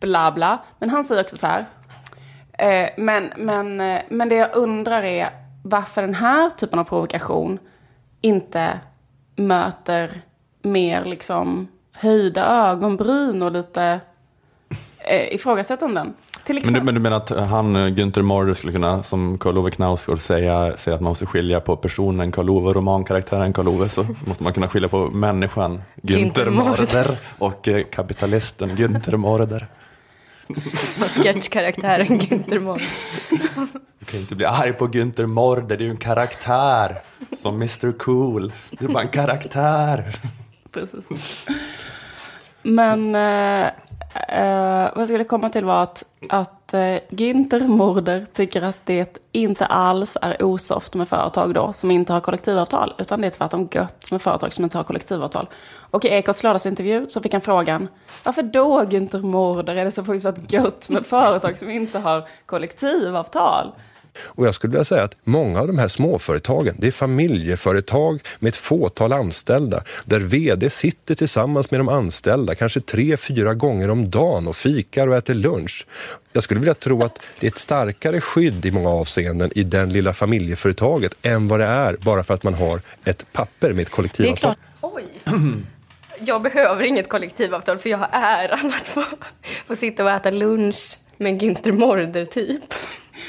bla 0.00 0.32
bla. 0.32 0.58
Men 0.78 0.90
han 0.90 1.04
säger 1.04 1.22
också 1.22 1.36
så 1.36 1.46
här, 1.46 1.66
Eh, 2.58 2.88
men, 2.96 3.32
men, 3.36 3.80
eh, 3.80 4.00
men 4.08 4.28
det 4.28 4.34
jag 4.34 4.54
undrar 4.54 5.02
är 5.02 5.28
varför 5.62 6.02
den 6.02 6.14
här 6.14 6.50
typen 6.50 6.78
av 6.78 6.84
provokation 6.84 7.58
inte 8.20 8.80
möter 9.36 10.20
mer 10.62 11.04
liksom 11.04 11.68
höjda 11.92 12.46
ögonbryn 12.46 13.42
och 13.42 13.52
lite 13.52 14.00
eh, 14.98 15.34
ifrågasättanden. 15.34 16.14
Till 16.44 16.60
Men 16.64 16.74
du, 16.74 16.82
men 16.82 16.94
du 16.94 17.00
menar 17.00 17.16
att 17.16 17.30
han, 17.30 17.76
eh, 17.76 17.86
Günther 17.86 18.22
Mårder, 18.22 18.54
skulle 18.54 18.72
kunna, 18.72 19.02
som 19.02 19.38
Karl-Ove 19.38 19.70
Knausgård, 19.70 20.20
säga, 20.20 20.76
säga 20.76 20.94
att 20.94 21.00
man 21.00 21.10
måste 21.10 21.26
skilja 21.26 21.60
på 21.60 21.76
personen 21.76 22.32
Karl-Ove 22.32 22.68
och 22.68 22.74
romankaraktären 22.74 23.52
Karl-Ove, 23.52 23.88
så 23.88 24.06
måste 24.26 24.42
man 24.42 24.52
kunna 24.52 24.68
skilja 24.68 24.88
på 24.88 25.10
människan 25.10 25.82
Günther 26.02 26.50
Mårder. 26.50 27.18
Och 27.38 27.68
kapitalisten 27.90 28.70
Günther 28.70 29.16
Mårder. 29.16 29.66
Sketchkaraktären 31.08 32.18
Günther 32.18 32.58
Mårder. 32.58 32.88
Du 33.98 34.04
kan 34.04 34.20
inte 34.20 34.34
bli 34.34 34.44
arg 34.44 34.72
på 34.72 34.86
Günther 34.86 35.26
Mårder, 35.26 35.76
det 35.76 35.84
är 35.84 35.86
ju 35.86 35.90
en 35.90 35.96
karaktär. 35.96 37.02
Som 37.42 37.54
Mr 37.54 37.98
Cool. 37.98 38.52
Det 38.70 38.84
är 38.84 38.88
bara 38.88 39.02
en 39.02 39.08
karaktär. 39.08 40.16
Precis. 40.72 41.46
Men 42.62 43.14
eh, 43.14 43.66
eh, 44.28 44.90
vad 44.94 45.00
jag 45.00 45.08
skulle 45.08 45.24
komma 45.24 45.48
till 45.48 45.64
var 45.64 45.82
att, 45.82 46.04
att 46.28 46.74
eh, 46.74 46.96
Günther 47.08 47.68
Mårder 47.68 48.26
tycker 48.32 48.62
att 48.62 48.78
det 48.84 49.18
inte 49.32 49.66
alls 49.66 50.16
är 50.22 50.42
osoft 50.42 50.94
med 50.94 51.08
företag 51.08 51.54
då 51.54 51.72
som 51.72 51.90
inte 51.90 52.12
har 52.12 52.20
kollektivavtal. 52.20 52.94
Utan 52.98 53.20
det 53.20 53.26
är 53.26 53.30
tvärtom 53.30 53.68
gött 53.72 54.10
med 54.10 54.22
företag 54.22 54.52
som 54.52 54.64
inte 54.64 54.78
har 54.78 54.84
kollektivavtal. 54.84 55.46
Och 55.90 56.04
i 56.04 56.08
Ekots 56.08 56.42
lördagsintervju 56.42 57.08
så 57.08 57.20
fick 57.20 57.32
han 57.32 57.40
frågan 57.40 57.88
varför 58.24 58.42
då 58.42 58.82
Günther 58.82 59.22
Mårder 59.22 59.76
är 59.76 59.84
det 59.84 59.90
så 59.90 60.04
fruktansvärt 60.04 60.52
gött 60.52 60.88
med 60.88 61.06
företag 61.06 61.58
som 61.58 61.70
inte 61.70 61.98
har 61.98 62.28
kollektivavtal? 62.46 63.72
Och 64.20 64.46
jag 64.46 64.54
skulle 64.54 64.70
vilja 64.70 64.84
säga 64.84 65.02
att 65.02 65.16
många 65.24 65.60
av 65.60 65.66
de 65.66 65.78
här 65.78 65.88
småföretagen, 65.88 66.74
det 66.78 66.86
är 66.86 66.90
familjeföretag 66.90 68.20
med 68.38 68.48
ett 68.48 68.56
fåtal 68.56 69.12
anställda, 69.12 69.82
där 70.04 70.20
vd 70.20 70.70
sitter 70.70 71.14
tillsammans 71.14 71.70
med 71.70 71.80
de 71.80 71.88
anställda, 71.88 72.54
kanske 72.54 72.80
tre, 72.80 73.16
fyra 73.16 73.54
gånger 73.54 73.90
om 73.90 74.10
dagen 74.10 74.48
och 74.48 74.56
fikar 74.56 75.08
och 75.08 75.16
äter 75.16 75.34
lunch. 75.34 75.86
Jag 76.32 76.42
skulle 76.42 76.60
vilja 76.60 76.74
tro 76.74 77.04
att 77.04 77.20
det 77.40 77.46
är 77.46 77.50
ett 77.50 77.58
starkare 77.58 78.20
skydd 78.20 78.66
i 78.66 78.70
många 78.70 78.88
avseenden 78.90 79.50
i 79.54 79.62
den 79.62 79.92
lilla 79.92 80.12
familjeföretaget 80.12 81.14
än 81.22 81.48
vad 81.48 81.60
det 81.60 81.66
är 81.66 81.96
bara 82.00 82.24
för 82.24 82.34
att 82.34 82.42
man 82.42 82.54
har 82.54 82.80
ett 83.04 83.32
papper 83.32 83.72
med 83.72 83.82
ett 83.82 83.86
Det 83.86 83.92
är 83.92 83.96
kollektivavtal. 83.96 84.54
klart. 84.80 84.94
Oj. 84.94 85.04
Jag 86.20 86.42
behöver 86.42 86.82
inget 86.84 87.08
kollektivavtal 87.08 87.78
för 87.78 87.90
jag 87.90 87.98
har 87.98 88.08
äran 88.12 88.66
att 88.66 88.86
få, 88.86 89.04
få 89.66 89.76
sitta 89.76 90.04
och 90.04 90.10
äta 90.10 90.30
lunch 90.30 90.98
med 91.16 91.42
Günther 91.42 91.72
Mårder 91.72 92.24
typ. 92.24 92.74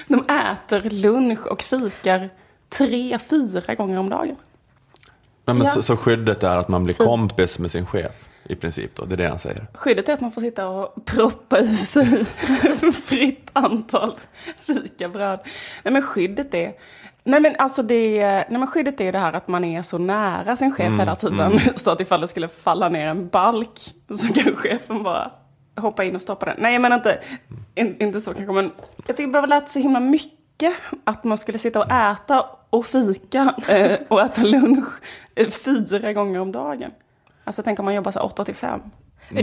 De 0.08 0.26
äter 0.30 0.90
lunch 0.90 1.48
och 1.48 1.62
fikar 1.62 2.30
tre, 2.70 3.20
fyra 3.20 3.76
gånger 3.76 4.00
om 4.00 4.10
dagen. 4.10 4.36
Men, 5.46 5.58
men 5.58 5.68
Ja. 5.68 5.74
så, 5.74 5.84
så 5.84 5.98
skyddet 5.98 6.44
är 6.44 6.58
att 6.58 6.68
man 6.68 6.84
blir 6.84 6.94
kompis 6.96 7.60
med 7.60 7.72
sin 7.72 7.86
chef 7.86 8.28
i 8.44 8.56
princip 8.56 8.96
då, 8.96 9.06
det 9.06 9.16
är 9.16 9.18
det 9.18 9.28
han 9.30 9.40
säger. 9.40 9.68
Skyddet 9.74 10.10
är 10.10 10.14
att 10.14 10.22
man 10.22 10.32
får 10.32 10.42
sitta 10.42 10.68
och 10.68 11.06
proppa 11.06 11.60
i 11.60 11.78
sig 11.78 12.26
fritt 13.06 13.50
antal 13.54 14.14
fikabröd. 14.62 15.40
Nej 15.84 15.92
men 15.94 16.02
skyddet 16.02 16.54
är... 16.54 16.74
Nej 17.24 17.40
men 17.40 17.56
alltså 17.60 17.84
det, 17.84 18.20
nej 18.26 18.60
men 18.60 18.68
skyddet 18.68 19.02
är 19.02 19.12
det 19.12 19.20
här 19.20 19.34
att 19.34 19.48
man 19.48 19.64
är 19.64 19.82
så 19.82 19.98
nära 19.98 20.56
sin 20.56 20.72
chef 20.72 20.88
Mm, 20.88 21.00
hela 21.00 21.16
tiden. 21.16 21.40
mm. 21.40 21.60
Så 21.76 21.92
att 21.92 22.02
ifall 22.02 22.22
det 22.22 22.28
skulle 22.28 22.48
falla 22.48 22.90
ner 22.90 23.08
en 23.08 23.28
balk 23.28 23.94
så 24.16 24.34
kan 24.34 24.56
chefen 24.56 25.04
bara 25.04 25.32
hoppa 25.80 26.04
in 26.04 26.16
och 26.16 26.22
stoppa 26.22 26.46
den. 26.46 26.56
Nej 26.60 26.74
jag 26.74 26.82
menar 26.82 26.96
inte, 26.96 27.20
in, 27.76 27.96
inte 28.00 28.22
så 28.22 28.34
kanske 28.34 28.54
men 28.54 28.72
jag 29.08 29.18
tycker 29.18 29.32
bara 29.32 29.42
det 29.42 29.48
lät 29.48 29.70
så 29.70 29.80
himla 29.80 30.00
mycket 30.00 30.74
att 31.04 31.24
man 31.24 31.38
skulle 31.38 31.58
sitta 31.58 31.80
och 31.80 31.92
äta 31.92 32.46
och 32.70 32.86
fika 32.86 33.56
eh, 33.68 34.00
och 34.08 34.22
äta 34.22 34.44
lunch 34.44 34.94
eh, 35.36 35.50
fyra 35.50 36.14
gånger 36.14 36.40
om 36.40 36.52
dagen. 36.52 36.92
Alltså 37.44 37.64
tänk 37.64 37.80
om 37.80 37.86
man 37.86 37.96
jobbar 37.96 38.12
så 38.12 38.20
åtta 38.20 38.46
till 38.46 38.56
fem. 38.56 38.82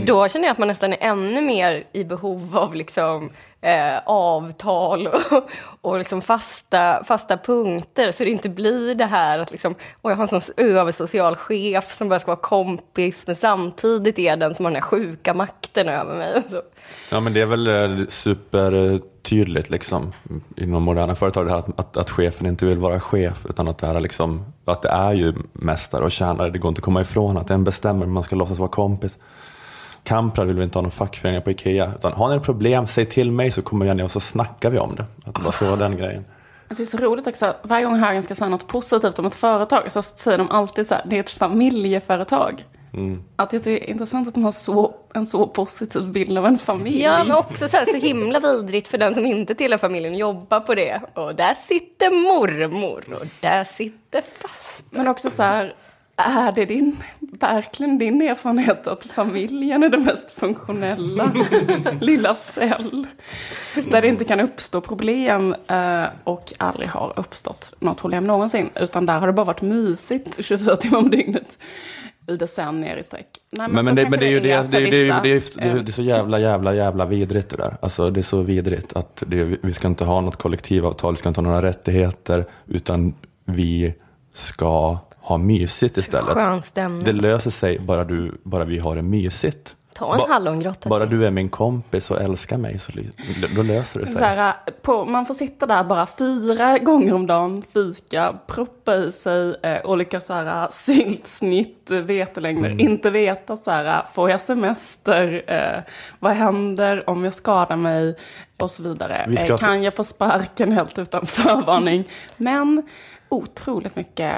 Då 0.05 0.27
känner 0.27 0.45
jag 0.45 0.51
att 0.51 0.57
man 0.57 0.67
nästan 0.67 0.93
är 0.93 0.97
ännu 0.99 1.41
mer 1.41 1.83
i 1.91 2.03
behov 2.03 2.57
av 2.57 2.75
liksom, 2.75 3.29
eh, 3.61 3.97
avtal 4.05 5.07
och, 5.07 5.49
och 5.81 5.97
liksom 5.97 6.21
fasta, 6.21 7.03
fasta 7.03 7.37
punkter. 7.37 8.11
Så 8.11 8.23
det 8.23 8.29
inte 8.29 8.49
blir 8.49 8.95
det 8.95 9.05
här 9.05 9.39
att 9.39 9.51
liksom, 9.51 9.75
och 10.01 10.11
jag 10.11 10.15
har 10.15 10.23
en 10.23 10.41
sån 10.41 10.53
översocial 10.57 11.35
chef 11.35 11.97
som 11.97 12.09
bara 12.09 12.19
ska 12.19 12.31
vara 12.31 12.41
kompis 12.41 13.27
men 13.27 13.35
samtidigt 13.35 14.19
är 14.19 14.37
den 14.37 14.55
som 14.55 14.65
har 14.65 14.71
den 14.71 14.81
här 14.81 14.89
sjuka 14.89 15.33
makten 15.33 15.89
över 15.89 16.17
mig. 16.17 16.43
Så. 16.49 16.61
Ja 17.11 17.19
men 17.19 17.33
det 17.33 17.41
är 17.41 17.45
väl 17.45 17.67
eh, 17.67 18.07
supertydligt 18.07 19.69
liksom 19.69 20.13
inom 20.55 20.83
moderna 20.83 21.15
företag 21.15 21.45
det 21.45 21.51
här 21.51 21.59
att, 21.59 21.79
att, 21.79 21.97
att 21.97 22.09
chefen 22.09 22.47
inte 22.47 22.65
vill 22.65 22.77
vara 22.77 22.99
chef 22.99 23.45
utan 23.49 23.67
att 23.67 23.77
det, 23.77 23.87
här 23.87 23.95
är 23.95 24.01
liksom, 24.01 24.45
att 24.65 24.81
det 24.81 24.89
är 24.89 25.13
ju 25.13 25.33
mästare 25.53 26.03
och 26.03 26.11
tjänare, 26.11 26.49
det 26.49 26.59
går 26.59 26.69
inte 26.69 26.79
att 26.79 26.85
komma 26.85 27.01
ifrån 27.01 27.37
att 27.37 27.49
en 27.49 27.63
bestämmer 27.63 27.99
men 27.99 28.11
man 28.11 28.23
ska 28.23 28.35
låtsas 28.35 28.57
vara 28.57 28.69
kompis. 28.69 29.17
Kamprad 30.07 30.47
vill 30.47 30.55
vi 30.55 30.63
inte 30.63 30.77
ha 30.77 30.81
någon 30.81 30.91
fackföreningar 30.91 31.41
på 31.41 31.51
Ikea. 31.51 31.91
Utan 31.95 32.13
har 32.13 32.29
ni 32.29 32.35
ett 32.35 32.43
problem, 32.43 32.87
säg 32.87 33.05
till 33.05 33.31
mig 33.31 33.51
så 33.51 33.61
kommer 33.61 33.85
jag 33.85 33.97
ner 33.97 34.03
och 34.03 34.11
så 34.11 34.19
snackar 34.19 34.69
vi 34.69 34.79
om 34.79 34.95
det. 34.95 35.05
Att 35.25 35.35
det 35.35 35.41
var 35.41 35.51
så 35.51 35.75
den 35.75 35.97
grejen. 35.97 36.25
Det 36.69 36.79
är 36.79 36.85
så 36.85 36.97
roligt 36.97 37.27
också, 37.27 37.55
varje 37.63 37.85
gång 37.85 37.95
Högen 37.95 38.23
ska 38.23 38.35
säga 38.35 38.49
något 38.49 38.67
positivt 38.67 39.19
om 39.19 39.25
ett 39.25 39.35
företag 39.35 39.91
så 39.91 40.01
säger 40.01 40.37
de 40.37 40.51
alltid 40.51 40.85
så 40.85 40.93
här, 40.93 41.03
det 41.05 41.15
är 41.15 41.19
ett 41.19 41.29
familjeföretag. 41.29 42.65
Mm. 42.93 43.23
Att 43.35 43.53
jag 43.53 43.63
tycker 43.63 43.79
det 43.79 43.89
är 43.89 43.91
intressant 43.91 44.27
att 44.27 44.33
de 44.33 44.43
har 44.43 44.51
så, 44.51 44.95
en 45.13 45.25
så 45.25 45.47
positiv 45.47 46.03
bild 46.03 46.37
av 46.37 46.45
en 46.45 46.57
familj. 46.57 47.01
Ja, 47.01 47.23
men 47.23 47.37
också 47.37 47.69
så, 47.69 47.77
här, 47.77 47.85
så 47.85 47.97
himla 47.97 48.39
vidrigt 48.39 48.87
för 48.87 48.97
den 48.97 49.15
som 49.15 49.25
inte 49.25 49.55
tillhör 49.55 49.77
familjen 49.77 50.13
att 50.13 50.19
jobba 50.19 50.59
på 50.59 50.75
det. 50.75 51.01
Och 51.13 51.35
där 51.35 51.53
sitter 51.53 52.09
mormor 52.09 53.03
och 53.21 53.27
där 53.39 53.63
sitter 53.63 54.21
fast. 54.21 54.85
Men 54.89 55.07
också 55.07 55.29
så 55.29 55.43
här, 55.43 55.75
är 56.17 56.51
det 56.51 56.65
din, 56.65 56.97
verkligen 57.19 57.97
din 57.97 58.21
erfarenhet 58.21 58.87
att 58.87 59.03
familjen 59.03 59.83
är 59.83 59.89
det 59.89 59.97
mest 59.97 60.31
funktionella 60.31 61.31
lilla 62.01 62.35
cell? 62.35 63.07
Där 63.91 64.01
det 64.01 64.07
inte 64.07 64.23
kan 64.25 64.39
uppstå 64.39 64.81
problem 64.81 65.55
eh, 65.67 66.03
och 66.23 66.53
aldrig 66.57 66.89
har 66.89 67.13
uppstått 67.15 67.73
något 67.79 67.97
problem 68.01 68.27
någonsin. 68.27 68.69
Utan 68.75 69.05
där 69.05 69.19
har 69.19 69.27
det 69.27 69.33
bara 69.33 69.45
varit 69.45 69.61
mysigt 69.61 70.45
24 70.45 70.75
timmar 70.75 70.97
om 70.99 71.09
dygnet 71.09 71.57
i 72.27 72.35
decennier 72.37 72.97
i 72.97 73.03
sträck. 73.03 73.27
Nej, 73.51 73.67
Men, 73.69 73.85
men, 73.85 73.95
det, 73.95 74.09
men 74.09 74.19
det 74.19 74.25
är 74.25 74.31
ju 74.31 74.39
det, 74.39 74.51
är- 74.51 74.63
det, 74.63 74.79
vissa. 74.79 74.91
det, 75.23 75.31
är- 75.61 75.73
det, 75.83 75.89
är- 75.89 75.91
så 75.91 76.01
jävla, 76.01 76.39
jävla, 76.39 76.73
jävla 76.73 77.05
vidrigt 77.05 77.49
det 77.49 77.57
där. 77.57 77.77
Alltså 77.81 78.09
det 78.09 78.19
är 78.19 78.23
så 78.23 78.41
vidrigt 78.41 78.93
att 78.93 79.23
vi 79.61 79.73
ska 79.73 79.87
inte 79.87 80.05
ha 80.05 80.21
något 80.21 80.35
kollektivavtal, 80.35 81.13
vi 81.13 81.17
ska 81.17 81.29
inte 81.29 81.41
ha 81.41 81.47
några 81.47 81.61
rättigheter, 81.61 82.45
utan 82.67 83.13
vi 83.45 83.93
ska 84.33 84.97
ha 85.27 85.37
mysigt 85.37 85.97
istället. 85.97 86.33
Skön 86.33 86.61
stämning. 86.61 87.03
Det 87.03 87.13
löser 87.13 87.51
sig 87.51 87.79
bara, 87.79 88.03
du, 88.03 88.31
bara 88.43 88.65
vi 88.65 88.79
har 88.79 88.95
det 88.95 89.01
mysigt. 89.01 89.75
Ta 89.95 90.13
en 90.13 90.17
Ba- 90.19 90.27
hallongrotta. 90.27 90.89
Bara 90.89 91.05
du 91.05 91.25
är 91.25 91.31
min 91.31 91.49
kompis 91.49 92.11
och 92.11 92.21
älskar 92.21 92.57
mig 92.57 92.79
så 92.79 92.91
då 93.55 93.63
löser 93.63 93.99
det 93.99 94.05
sig. 94.05 94.15
Så 94.15 94.23
här, 94.23 94.53
på, 94.81 95.05
man 95.05 95.25
får 95.25 95.33
sitta 95.33 95.65
där 95.65 95.83
bara 95.83 96.05
fyra 96.05 96.77
gånger 96.77 97.13
om 97.13 97.27
dagen, 97.27 97.63
fika, 97.73 98.35
proppa 98.47 98.95
i 98.95 99.11
sig 99.11 99.55
eh, 99.63 99.85
olika 99.85 100.21
så 100.21 100.33
här, 100.33 100.67
syltsnitt, 100.71 101.91
eh, 101.91 101.97
vetelängder. 101.97 102.69
Mm. 102.69 102.79
Inte 102.79 103.09
veta 103.09 103.57
så 103.57 103.71
här, 103.71 104.05
får 104.13 104.29
jag 104.29 104.41
semester, 104.41 105.43
eh, 105.47 105.83
vad 106.19 106.33
händer 106.33 107.09
om 107.09 107.23
jag 107.23 107.33
skadar 107.33 107.75
mig 107.75 108.15
och 108.57 108.71
så 108.71 108.83
vidare. 108.83 109.25
Vi 109.27 109.37
ska 109.37 109.53
Eh, 109.53 109.57
kan 109.57 109.83
jag 109.83 109.93
få 109.93 110.03
sparken 110.03 110.71
helt 110.71 110.99
utan 110.99 111.25
förvarning? 111.25 112.03
Men 112.37 112.83
otroligt 113.29 113.95
mycket 113.95 114.35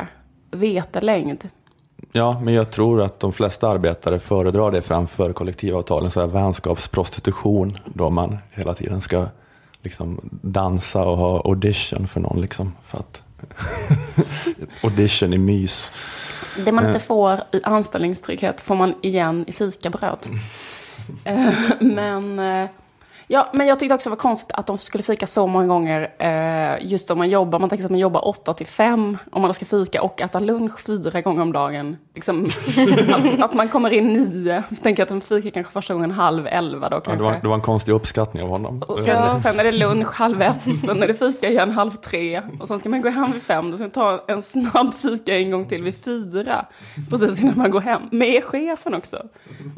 vetelängd. 0.51 1.49
Ja, 2.11 2.39
men 2.43 2.53
jag 2.53 2.71
tror 2.71 3.01
att 3.01 3.19
de 3.19 3.33
flesta 3.33 3.67
arbetare 3.69 4.19
föredrar 4.19 4.71
det 4.71 4.81
framför 4.81 5.33
kollektivavtalen, 5.33 6.11
så 6.11 6.19
här 6.19 6.27
vänskapsprostitution, 6.27 7.77
då 7.85 8.09
man 8.09 8.37
hela 8.51 8.73
tiden 8.73 9.01
ska 9.01 9.25
liksom 9.83 10.19
dansa 10.41 11.03
och 11.05 11.17
ha 11.17 11.41
audition 11.45 12.07
för 12.07 12.19
någon. 12.19 12.41
Liksom, 12.41 12.71
för 12.83 12.97
att 12.97 13.21
audition 14.83 15.33
i 15.33 15.37
mys. 15.37 15.91
Det 16.65 16.71
man 16.71 16.85
inte 16.85 16.97
Eh. 16.99 17.03
får 17.03 17.39
i 17.51 17.61
anställningstrygghet 17.63 18.61
får 18.61 18.75
man 18.75 18.93
igen 19.01 19.45
i 19.47 19.51
fikabröd. 19.51 20.27
Eh, 21.23 21.53
men, 21.79 22.39
eh, 22.39 22.69
ja, 23.31 23.49
men 23.53 23.67
jag 23.67 23.79
tyckte 23.79 23.95
också 23.95 24.09
det 24.09 24.15
var 24.15 24.17
konstigt 24.21 24.51
att 24.53 24.67
de 24.67 24.77
skulle 24.77 25.03
fika 25.03 25.27
så 25.27 25.47
många 25.47 25.67
gånger. 25.67 26.09
eh, 26.19 26.87
Just 26.87 27.11
om 27.11 27.17
man 27.17 27.29
jobbar, 27.29 27.59
man 27.59 27.69
tänker 27.69 27.81
sig 27.81 27.85
att 27.85 27.91
man 27.91 27.99
jobbar 27.99 28.27
8 28.27 28.53
till 28.53 28.67
5 28.67 29.17
om 29.31 29.41
man 29.41 29.53
ska 29.53 29.65
fika 29.65 30.01
och 30.01 30.21
äta 30.21 30.39
lunch 30.39 30.79
fyra 30.85 31.21
gånger 31.21 31.41
om 31.41 31.51
dagen. 31.51 31.97
Liksom, 32.15 32.47
att, 33.13 33.41
att 33.41 33.53
man 33.53 33.67
kommer 33.69 33.89
in 33.93 34.07
nio. 34.13 34.63
Jag 34.69 34.83
tänker 34.83 35.03
att 35.03 35.09
de 35.09 35.21
fikar 35.21 35.49
kanske 35.49 35.73
första 35.73 35.93
gången 35.93 36.11
halv 36.11 36.47
elva 36.47 36.89
då 36.89 36.95
Ja, 36.97 37.01
kanske. 37.01 37.17
det, 37.17 37.23
var, 37.31 37.39
det 37.41 37.47
var 37.47 37.55
en 37.55 37.61
konstig 37.61 37.91
uppskattning 37.91 38.43
av 38.43 38.49
honom. 38.49 38.83
Och 38.87 38.99
sen, 38.99 39.39
sen 39.39 39.59
är 39.59 39.63
det 39.63 39.71
lunch 39.71 40.13
halv 40.13 40.41
ett, 40.41 40.61
sen 40.85 41.03
är 41.03 41.07
det 41.07 41.13
fika 41.13 41.49
igen 41.49 41.71
halv 41.71 41.91
tre. 41.91 42.41
Och 42.59 42.67
sen 42.67 42.79
ska 42.79 42.89
man 42.89 43.01
gå 43.01 43.09
hem 43.09 43.31
vid 43.31 43.41
fem, 43.41 43.71
då 43.71 43.77
ska 43.77 43.83
man 43.83 43.91
ta 43.91 44.23
en 44.27 44.41
snabb 44.41 44.93
fika 44.93 45.37
en 45.37 45.51
gång 45.51 45.65
till 45.65 45.83
vid 45.83 45.95
fyra. 46.03 46.65
Precis 47.09 47.41
innan 47.41 47.57
man 47.57 47.71
går 47.71 47.81
hem. 47.81 48.01
Med 48.11 48.43
chefen 48.43 48.93
också. 48.95 49.23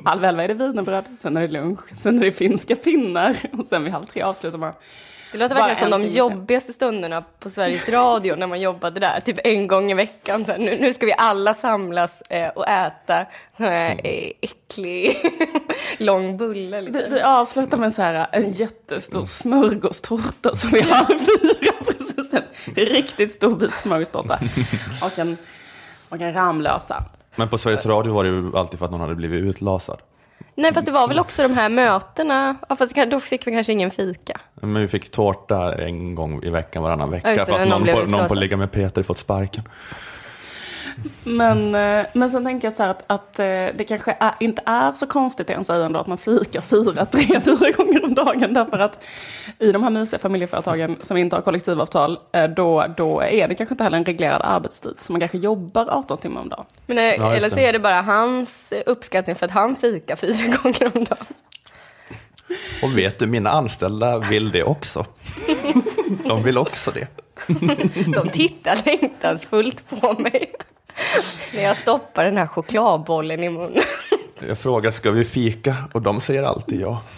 Halv 0.05 0.25
elva 0.25 0.43
är 0.43 0.47
det 0.47 0.53
wienerbröd, 0.53 1.03
sen 1.17 1.37
är 1.37 1.41
det 1.41 1.47
lunch, 1.47 1.79
sen 1.97 2.19
är 2.19 2.25
det 2.25 2.31
finska 2.31 2.75
pinnar. 2.75 3.37
Och 3.59 3.65
sen 3.65 3.83
vid 3.83 3.93
halv 3.93 4.05
tre 4.05 4.21
avslutar 4.21 4.57
man. 4.57 4.73
Det 5.31 5.37
låter 5.37 5.55
Bara 5.55 5.67
verkligen 5.67 5.91
som 5.91 6.01
de 6.01 6.07
jobbigaste 6.07 6.73
stunderna 6.73 7.23
på 7.39 7.49
Sveriges 7.49 7.89
Radio 7.89 8.35
när 8.35 8.47
man 8.47 8.61
jobbade 8.61 8.99
där. 8.99 9.19
Typ 9.19 9.39
en 9.43 9.67
gång 9.67 9.91
i 9.91 9.93
veckan. 9.93 10.45
Så 10.45 10.51
här, 10.51 10.59
nu, 10.59 10.77
nu 10.79 10.93
ska 10.93 11.05
vi 11.05 11.13
alla 11.17 11.53
samlas 11.53 12.21
eh, 12.21 12.49
och 12.49 12.67
äta 12.67 13.25
sån 13.57 13.65
här 13.65 14.01
eh, 14.03 14.31
äcklig 14.41 15.17
lång 15.97 16.37
bulle. 16.37 16.81
Liksom. 16.81 17.03
Vi, 17.09 17.15
vi 17.15 17.21
avslutar 17.21 17.77
med 17.77 17.93
så 17.93 18.01
här, 18.01 18.27
en 18.31 18.51
jättestor 18.51 19.25
smörgåstårta 19.25 20.55
som 20.55 20.69
vi 20.69 20.81
har 20.81 21.05
fyra. 21.05 21.73
Precis, 21.85 22.33
en 22.33 22.85
riktigt 22.85 23.31
stor 23.31 23.55
bit 23.55 23.73
smörgåstårta. 23.73 24.39
Och 25.03 25.19
en, 25.19 25.37
och 26.09 26.21
en 26.21 26.33
Ramlösa. 26.33 27.03
Men 27.35 27.49
på 27.49 27.57
Sveriges 27.57 27.85
Radio 27.85 28.13
var 28.13 28.23
det 28.23 28.29
ju 28.29 28.57
alltid 28.57 28.79
för 28.79 28.85
att 28.85 28.91
någon 28.91 29.01
hade 29.01 29.15
blivit 29.15 29.43
utlasad. 29.43 29.99
Nej, 30.55 30.73
fast 30.73 30.85
det 30.85 30.91
var 30.91 31.07
väl 31.07 31.19
också 31.19 31.43
de 31.43 31.53
här 31.53 31.69
mötena. 31.69 32.55
Ja, 32.69 32.75
fast 32.75 32.95
då 32.95 33.19
fick 33.19 33.47
vi 33.47 33.51
kanske 33.51 33.73
ingen 33.73 33.91
fika. 33.91 34.39
Men 34.61 34.81
vi 34.81 34.87
fick 34.87 35.11
tårta 35.11 35.75
en 35.75 36.15
gång 36.15 36.43
i 36.43 36.49
veckan, 36.49 36.83
varannan 36.83 37.11
vecka. 37.11 37.33
Ja, 37.33 37.45
det, 37.45 37.53
för 37.53 37.61
att 37.61 37.69
någon 37.69 37.87
på, 37.87 38.01
någon 38.01 38.27
på. 38.27 38.35
Ligga 38.35 38.57
med 38.57 38.71
Peter 38.71 39.03
fått 39.03 39.17
sparken. 39.17 39.63
Men, 41.23 41.75
eh, 41.75 42.05
men 42.13 42.29
sen 42.29 42.43
tänker 42.45 42.65
jag 42.65 42.73
så 42.73 42.83
här 42.83 42.89
att, 42.89 43.03
att 43.07 43.39
eh, 43.39 43.45
det 43.45 43.85
kanske 43.87 44.17
är, 44.19 44.31
inte 44.39 44.61
är 44.65 44.91
så 44.91 45.07
konstigt 45.07 45.49
ens 45.49 45.69
ändå 45.69 45.99
att 45.99 46.07
man 46.07 46.17
fikar 46.17 46.61
fyra, 46.61 47.05
tre, 47.05 47.41
fyra 47.41 47.71
gånger 47.71 48.05
om 48.05 48.13
dagen. 48.13 48.53
Därför 48.53 48.79
att 48.79 49.03
i 49.59 49.71
de 49.71 49.83
här 49.83 49.89
mysiga 49.89 50.19
familjeföretagen 50.19 50.97
som 51.01 51.17
inte 51.17 51.35
har 51.35 51.41
kollektivavtal, 51.41 52.19
eh, 52.31 52.43
då, 52.43 52.85
då 52.97 53.21
är 53.21 53.47
det 53.47 53.55
kanske 53.55 53.73
inte 53.73 53.83
heller 53.83 53.97
en 53.97 54.05
reglerad 54.05 54.41
arbetstid. 54.43 54.93
Så 54.99 55.11
man 55.13 55.19
kanske 55.19 55.37
jobbar 55.37 55.87
18 55.89 56.17
timmar 56.17 56.41
om 56.41 56.49
dagen. 56.49 56.65
Men, 56.85 56.97
Ja, 56.97 57.35
eller 57.35 57.49
så 57.49 57.55
det. 57.55 57.65
är 57.65 57.73
det 57.73 57.79
bara 57.79 58.01
hans 58.01 58.73
uppskattning 58.85 59.35
för 59.35 59.45
att 59.45 59.51
han 59.51 59.75
fikar 59.75 60.15
fyra 60.15 60.57
gånger 60.63 60.91
om 60.97 61.03
dagen. 61.03 61.25
Och 62.83 62.97
vet 62.97 63.19
du, 63.19 63.27
mina 63.27 63.49
anställda 63.49 64.17
vill 64.19 64.51
det 64.51 64.63
också. 64.63 65.05
De 66.25 66.43
vill 66.43 66.57
också 66.57 66.91
det. 66.91 67.07
De 68.15 68.29
tittar 68.29 68.77
längtansfullt 68.85 69.89
på 69.89 70.13
mig. 70.13 70.55
När 71.53 71.63
jag 71.63 71.77
stoppar 71.77 72.25
den 72.25 72.37
här 72.37 72.47
chokladbollen 72.47 73.43
i 73.43 73.49
munnen. 73.49 73.83
Jag 74.47 74.57
frågar, 74.57 74.91
ska 74.91 75.11
vi 75.11 75.25
fika? 75.25 75.75
Och 75.93 76.01
de 76.01 76.21
säger 76.21 76.43
alltid 76.43 76.81
ja. 76.81 77.01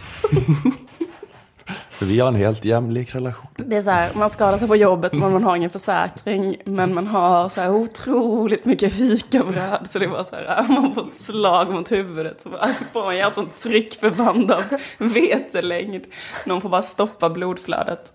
För 1.89 2.05
vi 2.05 2.19
har 2.19 2.27
en 2.27 2.35
helt 2.35 2.65
jämlik 2.65 3.15
relation. 3.15 3.47
Det 3.55 3.75
är 3.75 3.81
så 3.81 3.89
här, 3.89 4.09
man 4.15 4.29
skadar 4.29 4.57
sig 4.57 4.67
på 4.67 4.75
jobbet 4.75 5.13
men 5.13 5.31
man 5.31 5.43
har 5.43 5.55
ingen 5.55 5.69
försäkring. 5.69 6.55
Men 6.65 6.93
man 6.93 7.07
har 7.07 7.49
så 7.49 7.61
här 7.61 7.71
otroligt 7.71 8.65
mycket 8.65 8.93
fikabröd. 8.93 9.87
Så 9.89 9.99
det 9.99 10.07
var 10.07 10.23
så 10.23 10.35
här, 10.35 10.65
man 10.69 10.95
får 10.95 11.07
ett 11.07 11.21
slag 11.21 11.71
mot 11.71 11.91
huvudet. 11.91 12.41
Så 12.41 12.49
bara 12.49 12.69
får 12.93 13.03
man 13.03 13.17
göra 13.17 13.27
ett 13.27 13.35
sånt 13.35 13.57
tryckförband 13.57 14.51
av 14.51 14.63
vetelängd. 14.97 16.05
Någon 16.45 16.61
får 16.61 16.69
bara 16.69 16.81
stoppa 16.81 17.29
blodflödet. 17.29 18.13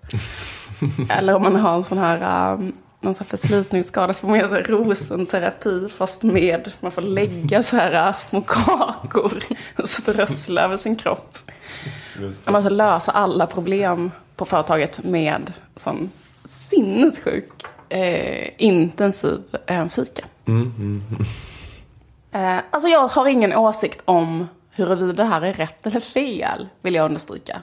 Eller 1.11 1.34
om 1.34 1.42
man 1.42 1.56
har 1.56 1.74
en 1.74 1.84
sån 1.84 1.98
här, 1.98 2.52
um, 2.52 2.72
någon 3.01 3.14
sån 3.14 3.24
här 3.24 3.28
förslitningsskada 3.28 4.14
så 4.14 4.20
får 4.20 4.28
man 4.28 4.38
göra 4.38 4.49
så 4.49 4.55
här 4.55 4.62
rosenterapi 4.62 5.88
fast 5.88 6.22
med, 6.22 6.72
man 6.80 6.92
får 6.92 7.03
lägga 7.03 7.62
så 7.62 7.76
här 7.76 8.09
uh, 8.09 8.18
små 8.18 8.40
kakor 8.42 9.42
och 9.78 9.88
strössla 9.88 10.62
över 10.62 10.76
sin 10.76 10.96
kropp. 10.96 11.38
Man 12.44 12.53
måste 12.53 12.70
lösa 12.70 13.12
alla 13.12 13.46
problem 13.46 14.11
på 14.36 14.44
företaget 14.44 15.05
med 15.05 15.53
sån 15.76 16.11
sinnessjuk 16.44 17.53
eh, 17.88 18.49
intensiv 18.59 19.40
eh, 19.66 19.88
fika. 19.88 20.24
Mm, 20.46 20.72
mm. 20.78 21.03
Eh, 22.32 22.64
alltså 22.70 22.88
jag 22.88 23.09
har 23.09 23.26
ingen 23.26 23.53
åsikt 23.53 24.03
om 24.05 24.49
huruvida 24.70 25.12
det 25.12 25.24
här 25.24 25.42
är 25.42 25.53
rätt 25.53 25.86
eller 25.86 26.01
fel, 26.01 26.68
vill 26.82 26.94
jag 26.94 27.05
understryka. 27.05 27.62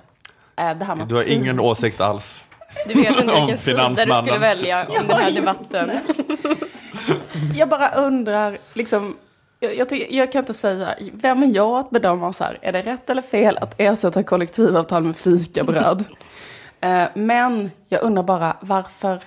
Eh, 0.55 0.77
det 0.77 0.85
här 0.85 0.95
med 0.95 1.07
Du 1.07 1.15
har 1.15 1.31
ingen 1.31 1.59
åsikt 1.59 2.01
alls. 2.01 2.41
Du 2.87 2.93
vet 2.93 3.19
inte 3.21 3.33
Om 3.33 3.39
vilken 3.47 3.57
sida 3.57 3.89
du 3.89 3.95
skulle 4.25 4.37
välja 4.39 4.85
om 4.87 5.07
den 5.07 5.17
här 5.17 5.31
debatten. 5.31 5.91
Jag 7.55 7.69
bara 7.69 7.89
undrar, 7.95 8.57
liksom, 8.73 9.15
jag, 9.59 9.75
jag, 9.77 9.89
tycker- 9.89 10.15
jag 10.15 10.31
kan 10.31 10.39
inte 10.39 10.53
säga, 10.53 10.95
vem 11.13 11.43
är 11.43 11.47
jag 11.55 11.79
att 11.79 11.89
bedöma 11.89 12.33
så 12.33 12.43
här, 12.43 12.57
är 12.61 12.71
det 12.71 12.81
rätt 12.81 13.09
eller 13.09 13.21
fel 13.21 13.57
att 13.57 13.75
ersätta 13.77 14.23
kollektivavtal 14.23 15.03
med 15.03 15.17
fikabröd? 15.17 16.03
eh, 16.81 17.03
men 17.13 17.71
jag 17.89 18.01
undrar 18.03 18.23
bara, 18.23 18.57
varför 18.61 19.19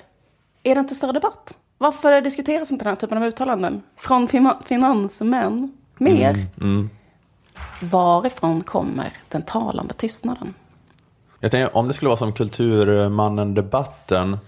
är 0.62 0.74
det 0.74 0.80
inte 0.80 0.94
större 0.94 1.12
debatt? 1.12 1.54
Varför 1.78 2.20
diskuteras 2.20 2.70
inte 2.72 2.84
den 2.84 2.90
här 2.90 2.96
typen 2.96 3.18
av 3.18 3.24
uttalanden 3.24 3.82
från 3.96 4.28
fina- 4.28 4.62
finansmän 4.64 5.72
mer? 5.98 6.30
Mm, 6.30 6.46
mm. 6.60 6.90
Varifrån 7.82 8.62
kommer 8.62 9.12
den 9.28 9.42
talande 9.42 9.94
tystnaden? 9.94 10.54
Jag 11.40 11.50
tänker, 11.50 11.76
om 11.76 11.88
det 11.88 11.94
skulle 11.94 12.08
vara 12.08 12.18
som 12.18 12.32
Kulturmannen-debatten, 12.32 14.38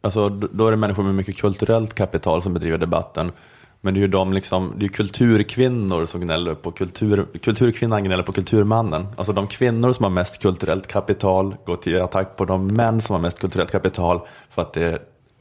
alltså, 0.00 0.28
då 0.28 0.66
är 0.66 0.70
det 0.70 0.76
människor 0.76 1.02
med 1.02 1.14
mycket 1.14 1.36
kulturellt 1.36 1.94
kapital 1.94 2.42
som 2.42 2.54
bedriver 2.54 2.78
debatten. 2.78 3.32
Men 3.80 3.94
det 3.94 4.00
är 4.00 4.02
ju 4.02 4.08
de 4.08 4.32
liksom, 4.32 4.72
det 4.76 4.86
är 4.86 4.88
kulturkvinnor 4.88 6.06
som 6.06 6.20
gnäller 6.20 6.54
på 6.54 6.72
kultur, 6.72 7.26
kulturkvinnan 7.42 8.04
gnäller 8.04 8.22
på 8.22 8.32
kulturmannen. 8.32 9.06
Alltså 9.16 9.32
de 9.32 9.46
kvinnor 9.46 9.92
som 9.92 10.02
har 10.02 10.10
mest 10.10 10.42
kulturellt 10.42 10.86
kapital 10.86 11.56
går 11.66 11.76
till 11.76 12.00
attack 12.00 12.36
på 12.36 12.44
de 12.44 12.66
män 12.66 13.00
som 13.00 13.14
har 13.14 13.20
mest 13.20 13.38
kulturellt 13.38 13.72
kapital 13.72 14.20
för 14.50 14.62
att 14.62 14.72
det 14.72 14.98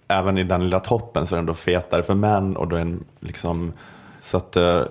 även 0.08 0.38
i 0.38 0.44
den 0.44 0.64
lilla 0.64 0.80
toppen 0.80 1.28
så 1.28 1.36
är 1.36 1.38
det 1.38 1.40
ändå 1.40 1.54
fetare 1.54 2.04
för 2.04 2.16
män 2.16 2.58
och 2.58 2.68
då 2.68 2.76
är 2.76 2.82
en 2.82 3.04
liksom 3.20 3.74
så 4.22 4.38
att 4.38 4.56
eh, 4.56 4.82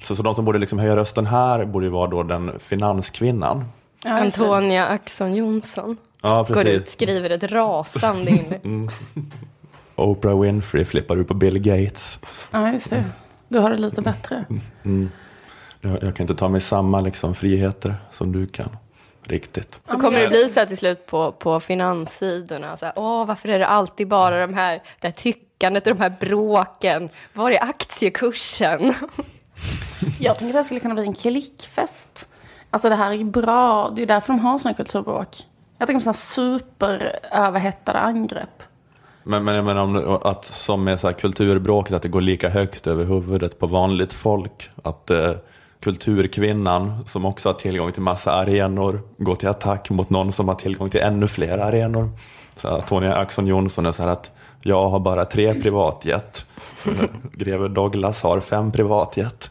så, 0.00 0.16
så 0.16 0.22
de 0.22 0.34
som 0.34 0.44
borde 0.44 0.58
liksom 0.58 0.78
höja 0.78 0.96
rösten 0.96 1.26
här 1.26 1.64
borde 1.64 1.86
ju 1.86 1.92
vara 1.92 2.10
då 2.10 2.22
den 2.22 2.52
finanskvinnan. 2.58 3.64
Ja, 4.04 4.10
Antonia 4.10 4.86
Axon 4.86 5.34
Johnson 5.34 5.96
Ja, 6.22 6.46
går 6.48 6.66
ut, 6.66 6.88
skriver 6.88 7.30
ett 7.30 7.44
rasande 7.44 8.30
inlägg. 8.30 8.60
Mm. 8.64 8.90
Oprah 9.96 10.40
Winfrey 10.40 10.84
flippar 10.84 11.16
ut 11.16 11.28
på 11.28 11.34
Bill 11.34 11.58
Gates. 11.58 12.18
Ja, 12.50 12.72
just 12.72 12.90
det. 12.90 13.04
Du 13.48 13.58
har 13.58 13.70
det 13.70 13.76
lite 13.76 14.02
bättre. 14.02 14.44
Mm. 14.84 15.10
Jag, 15.80 16.02
jag 16.02 16.16
kan 16.16 16.24
inte 16.24 16.34
ta 16.34 16.48
mig 16.48 16.60
samma 16.60 17.00
liksom, 17.00 17.34
friheter 17.34 17.94
som 18.12 18.32
du 18.32 18.46
kan. 18.46 18.76
Riktigt. 19.24 19.80
Så 19.84 20.00
kommer 20.00 20.20
det 20.20 20.28
bli 20.28 20.48
så 20.48 20.60
här 20.60 20.66
till 20.66 20.78
slut 20.78 21.06
på, 21.06 21.32
på 21.32 21.60
finanssidorna. 21.60 22.76
Så 22.76 22.84
här, 22.84 22.92
Åh, 22.96 23.26
varför 23.26 23.48
är 23.48 23.58
det 23.58 23.66
alltid 23.66 24.08
bara 24.08 24.46
de 24.46 24.54
här, 24.54 24.82
det 25.00 25.06
här 25.06 25.12
tyckandet 25.12 25.86
och 25.86 25.94
de 25.94 26.00
här 26.00 26.14
bråken? 26.20 27.08
Var 27.32 27.50
är 27.50 27.62
aktiekursen? 27.64 28.94
Jag 30.20 30.38
tänker 30.38 30.54
att 30.54 30.60
det 30.60 30.64
skulle 30.64 30.80
kunna 30.80 30.94
bli 30.94 31.04
en 31.04 31.14
klickfest. 31.14 32.28
Alltså 32.72 32.88
det 32.88 32.94
här 32.94 33.10
är 33.10 33.14
ju 33.14 33.24
bra. 33.24 33.90
Det 33.90 33.98
är 33.98 34.02
ju 34.02 34.06
därför 34.06 34.32
de 34.32 34.40
har 34.40 34.58
sådana 34.58 34.76
kulturbråk. 34.76 35.46
Jag 35.78 35.88
tänker 35.88 36.00
på 36.00 36.14
sådana 36.14 36.14
superöverhettade 36.14 37.98
angrepp. 37.98 38.62
Men, 39.22 39.44
men 39.44 39.54
jag 39.54 39.64
menar 39.64 39.82
om, 39.82 40.18
att 40.22 40.44
som 40.44 40.84
med 40.84 41.00
så 41.00 41.06
här 41.06 41.14
kulturbråket, 41.14 41.96
att 41.96 42.02
det 42.02 42.08
går 42.08 42.20
lika 42.20 42.48
högt 42.48 42.86
över 42.86 43.04
huvudet 43.04 43.58
på 43.58 43.66
vanligt 43.66 44.12
folk. 44.12 44.70
Att 44.84 45.10
eh, 45.10 45.32
kulturkvinnan, 45.80 47.04
som 47.06 47.24
också 47.24 47.48
har 47.48 47.54
tillgång 47.54 47.92
till 47.92 48.02
massa 48.02 48.32
arenor, 48.32 49.00
går 49.18 49.34
till 49.34 49.48
attack 49.48 49.90
mot 49.90 50.10
någon 50.10 50.32
som 50.32 50.48
har 50.48 50.54
tillgång 50.54 50.88
till 50.88 51.00
ännu 51.00 51.28
fler 51.28 51.58
arenor. 51.58 52.10
Så 52.56 52.68
här, 52.68 52.80
Tonia 52.80 53.14
Axon 53.14 53.46
Johnson 53.46 53.86
är 53.86 53.92
så 53.92 54.02
här 54.02 54.10
att 54.10 54.30
jag 54.60 54.88
har 54.88 55.00
bara 55.00 55.24
tre 55.24 55.54
privatjet. 55.54 56.44
Greve 57.32 57.68
Douglas 57.68 58.22
har 58.22 58.40
fem 58.40 58.72
privatjet. 58.72 59.50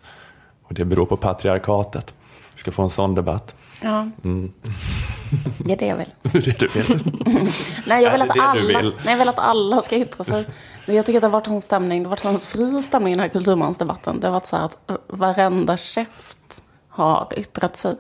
Och 0.64 0.74
det 0.74 0.86
beror 0.86 1.06
på 1.06 1.18
patriarkatet. 1.18 2.14
Ska 2.62 2.72
få 2.72 2.82
en 2.82 2.90
sån 2.90 3.16
debatt. 3.16 3.56
Ja. 3.82 4.08
Mm. 4.24 4.52
Det 5.58 5.74
är 5.74 5.78
det 5.78 5.86
jag 5.86 5.96
vill. 5.96 6.10
Det 6.22 6.38
är 6.38 6.42
det 6.42 6.60
du 6.60 6.68
vill. 6.68 7.04
Nej, 7.86 8.04
jag 8.04 8.12
vill, 8.12 8.22
att 8.22 8.40
alla, 8.40 8.62
vill? 8.62 8.94
nej, 9.06 9.12
jag 9.14 9.18
vill 9.18 9.30
att 9.30 9.40
alla 9.40 9.82
ska 9.82 9.96
yttra 9.96 10.24
sig. 10.24 10.46
Jag 10.86 11.06
tycker 11.06 11.18
att 11.18 11.22
det 11.22 11.28
har 11.28 11.32
varit 11.32 11.48
en 11.48 11.62
stämning, 11.62 12.04
det 12.04 12.10
har 12.10 12.12
varit 12.12 12.26
en 12.26 12.40
fri 12.40 12.84
stämning 12.84 13.14
i 13.14 13.16
den 13.16 13.22
här 13.22 13.30
kulturmansdebatten. 13.30 14.20
Det 14.20 14.28
har 14.28 14.32
varit 14.32 14.46
så 14.46 14.58
här 14.58 14.66
att 14.66 14.90
eh, 14.90 14.96
varenda 15.08 15.78
käft 15.78 16.64
har 16.90 17.34
yttrat 17.38 17.76
sig. 17.76 17.96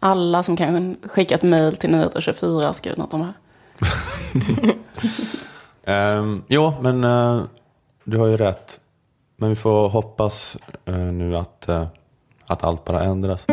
Alla 0.00 0.42
som 0.42 0.56
kan 0.56 0.96
skicka 1.02 1.34
ett 1.34 1.42
mejl 1.42 1.76
till 1.76 1.90
Nyheter 1.90 2.20
24 2.20 2.66
har 2.66 2.72
skrivit 2.72 2.98
något 2.98 3.14
om 3.14 3.20
det 3.20 3.26
här. 5.86 6.18
Um, 6.18 6.44
jo, 6.48 6.72
men 6.80 7.04
eh, 7.04 7.42
du 8.04 8.18
har 8.18 8.26
ju 8.26 8.36
rätt. 8.36 8.80
Men 9.36 9.48
vi 9.48 9.56
får 9.56 9.88
hoppas 9.88 10.56
eh, 10.84 10.94
nu 10.94 11.36
att, 11.36 11.68
eh, 11.68 11.86
att 12.48 12.64
allt 12.64 12.84
bara 12.84 13.02
ändras. 13.02 13.46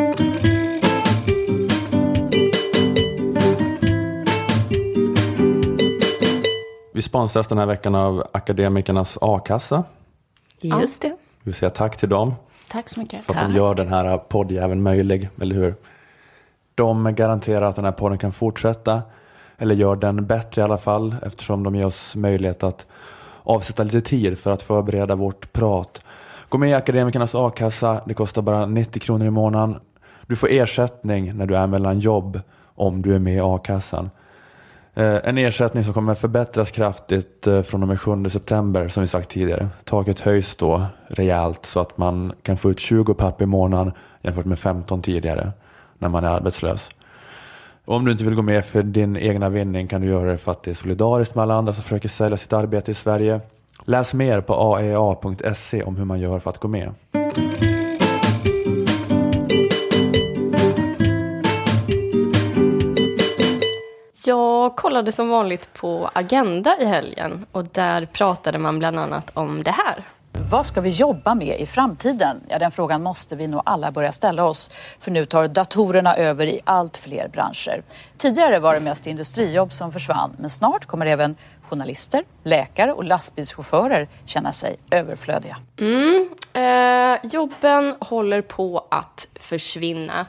Vi 6.92 7.02
sponsras 7.02 7.46
den 7.46 7.58
här 7.58 7.66
veckan 7.66 7.94
av 7.94 8.24
Akademikernas 8.32 9.18
a-kassa. 9.20 9.84
Just 10.62 11.02
det. 11.02 11.16
Vi 11.42 11.52
säga 11.52 11.70
tack 11.70 11.96
till 11.96 12.08
dem 12.08 12.34
Tack 12.70 12.88
så 12.88 13.00
mycket. 13.00 13.24
för 13.24 13.34
att 13.34 13.40
de 13.40 13.52
gör 13.56 13.74
den 13.74 13.88
här 13.88 14.18
poddjäveln 14.18 14.82
möjlig, 14.82 15.28
eller 15.40 15.54
hur? 15.54 15.74
De 16.74 17.14
garanterar 17.14 17.62
att 17.66 17.76
den 17.76 17.84
här 17.84 17.92
podden 17.92 18.18
kan 18.18 18.32
fortsätta, 18.32 19.02
eller 19.58 19.74
gör 19.74 19.96
den 19.96 20.26
bättre 20.26 20.62
i 20.62 20.64
alla 20.64 20.78
fall, 20.78 21.16
eftersom 21.22 21.62
de 21.62 21.74
ger 21.74 21.86
oss 21.86 22.16
möjlighet 22.16 22.62
att 22.62 22.86
avsätta 23.42 23.82
lite 23.82 24.00
tid 24.00 24.38
för 24.38 24.50
att 24.50 24.62
förbereda 24.62 25.14
vårt 25.14 25.52
prat. 25.52 26.02
Gå 26.48 26.58
med 26.58 26.70
i 26.70 26.74
Akademikernas 26.74 27.34
a-kassa, 27.34 28.00
det 28.06 28.14
kostar 28.14 28.42
bara 28.42 28.66
90 28.66 29.00
kronor 29.00 29.26
i 29.26 29.30
månaden. 29.30 29.76
Du 30.26 30.36
får 30.36 30.48
ersättning 30.50 31.36
när 31.36 31.46
du 31.46 31.56
är 31.56 31.66
mellan 31.66 31.98
jobb 31.98 32.40
om 32.74 33.02
du 33.02 33.14
är 33.14 33.18
med 33.18 33.36
i 33.36 33.40
a-kassan. 33.40 34.10
Eh, 34.94 35.16
en 35.24 35.38
ersättning 35.38 35.84
som 35.84 35.94
kommer 35.94 36.14
förbättras 36.14 36.70
kraftigt 36.70 37.46
eh, 37.46 37.62
från 37.62 37.82
och 37.82 37.88
med 37.88 38.00
7 38.00 38.30
september 38.30 38.88
som 38.88 39.00
vi 39.00 39.06
sagt 39.06 39.30
tidigare. 39.30 39.68
Taket 39.84 40.20
höjs 40.20 40.56
då 40.56 40.82
rejält 41.06 41.66
så 41.66 41.80
att 41.80 41.98
man 41.98 42.32
kan 42.42 42.56
få 42.56 42.70
ut 42.70 42.80
20 42.80 43.14
papp 43.14 43.42
i 43.42 43.46
månaden 43.46 43.92
jämfört 44.22 44.46
med 44.46 44.58
15 44.58 45.02
tidigare 45.02 45.52
när 45.98 46.08
man 46.08 46.24
är 46.24 46.28
arbetslös. 46.28 46.90
Och 47.84 47.96
om 47.96 48.04
du 48.04 48.12
inte 48.12 48.24
vill 48.24 48.34
gå 48.34 48.42
med 48.42 48.64
för 48.64 48.82
din 48.82 49.16
egna 49.16 49.48
vinning 49.48 49.88
kan 49.88 50.00
du 50.00 50.06
göra 50.06 50.30
det 50.30 50.38
för 50.38 50.52
att 50.52 50.62
det 50.62 50.70
är 50.70 50.74
solidariskt 50.74 51.34
med 51.34 51.42
alla 51.42 51.54
andra 51.54 51.72
som 51.72 51.82
försöker 51.82 52.08
sälja 52.08 52.36
sitt 52.36 52.52
arbete 52.52 52.90
i 52.90 52.94
Sverige. 52.94 53.40
Läs 53.88 54.14
mer 54.14 54.40
på 54.40 54.54
aea.se 54.54 55.82
om 55.82 55.96
hur 55.96 56.04
man 56.04 56.20
gör 56.20 56.38
för 56.38 56.50
att 56.50 56.58
gå 56.58 56.68
med. 56.68 56.94
Jag 64.26 64.76
kollade 64.76 65.12
som 65.12 65.28
vanligt 65.28 65.72
på 65.72 66.10
Agenda 66.12 66.76
i 66.80 66.84
helgen 66.84 67.46
och 67.52 67.64
där 67.64 68.06
pratade 68.06 68.58
man 68.58 68.78
bland 68.78 68.98
annat 68.98 69.30
om 69.34 69.62
det 69.62 69.70
här. 69.70 70.04
Vad 70.40 70.66
ska 70.66 70.80
vi 70.80 70.90
jobba 70.90 71.34
med 71.34 71.60
i 71.60 71.66
framtiden? 71.66 72.40
Ja, 72.48 72.58
den 72.58 72.70
frågan 72.70 73.02
måste 73.02 73.36
vi 73.36 73.46
nog 73.46 73.62
alla 73.64 73.92
börja 73.92 74.12
ställa 74.12 74.44
oss. 74.44 74.70
För 74.98 75.10
nu 75.10 75.26
tar 75.26 75.48
datorerna 75.48 76.16
över 76.16 76.46
i 76.46 76.60
allt 76.64 76.96
fler 76.96 77.28
branscher. 77.28 77.82
Tidigare 78.18 78.58
var 78.58 78.74
det 78.74 78.80
mest 78.80 79.06
industrijobb 79.06 79.72
som 79.72 79.92
försvann. 79.92 80.36
Men 80.38 80.50
snart 80.50 80.84
kommer 80.84 81.06
även 81.06 81.36
journalister, 81.62 82.24
läkare 82.44 82.92
och 82.92 83.04
lastbilschaufförer 83.04 84.08
känna 84.24 84.52
sig 84.52 84.76
överflödiga. 84.90 85.56
Mm, 85.80 86.28
eh, 86.52 87.30
jobben 87.32 87.94
håller 88.00 88.42
på 88.42 88.86
att 88.90 89.26
försvinna. 89.40 90.26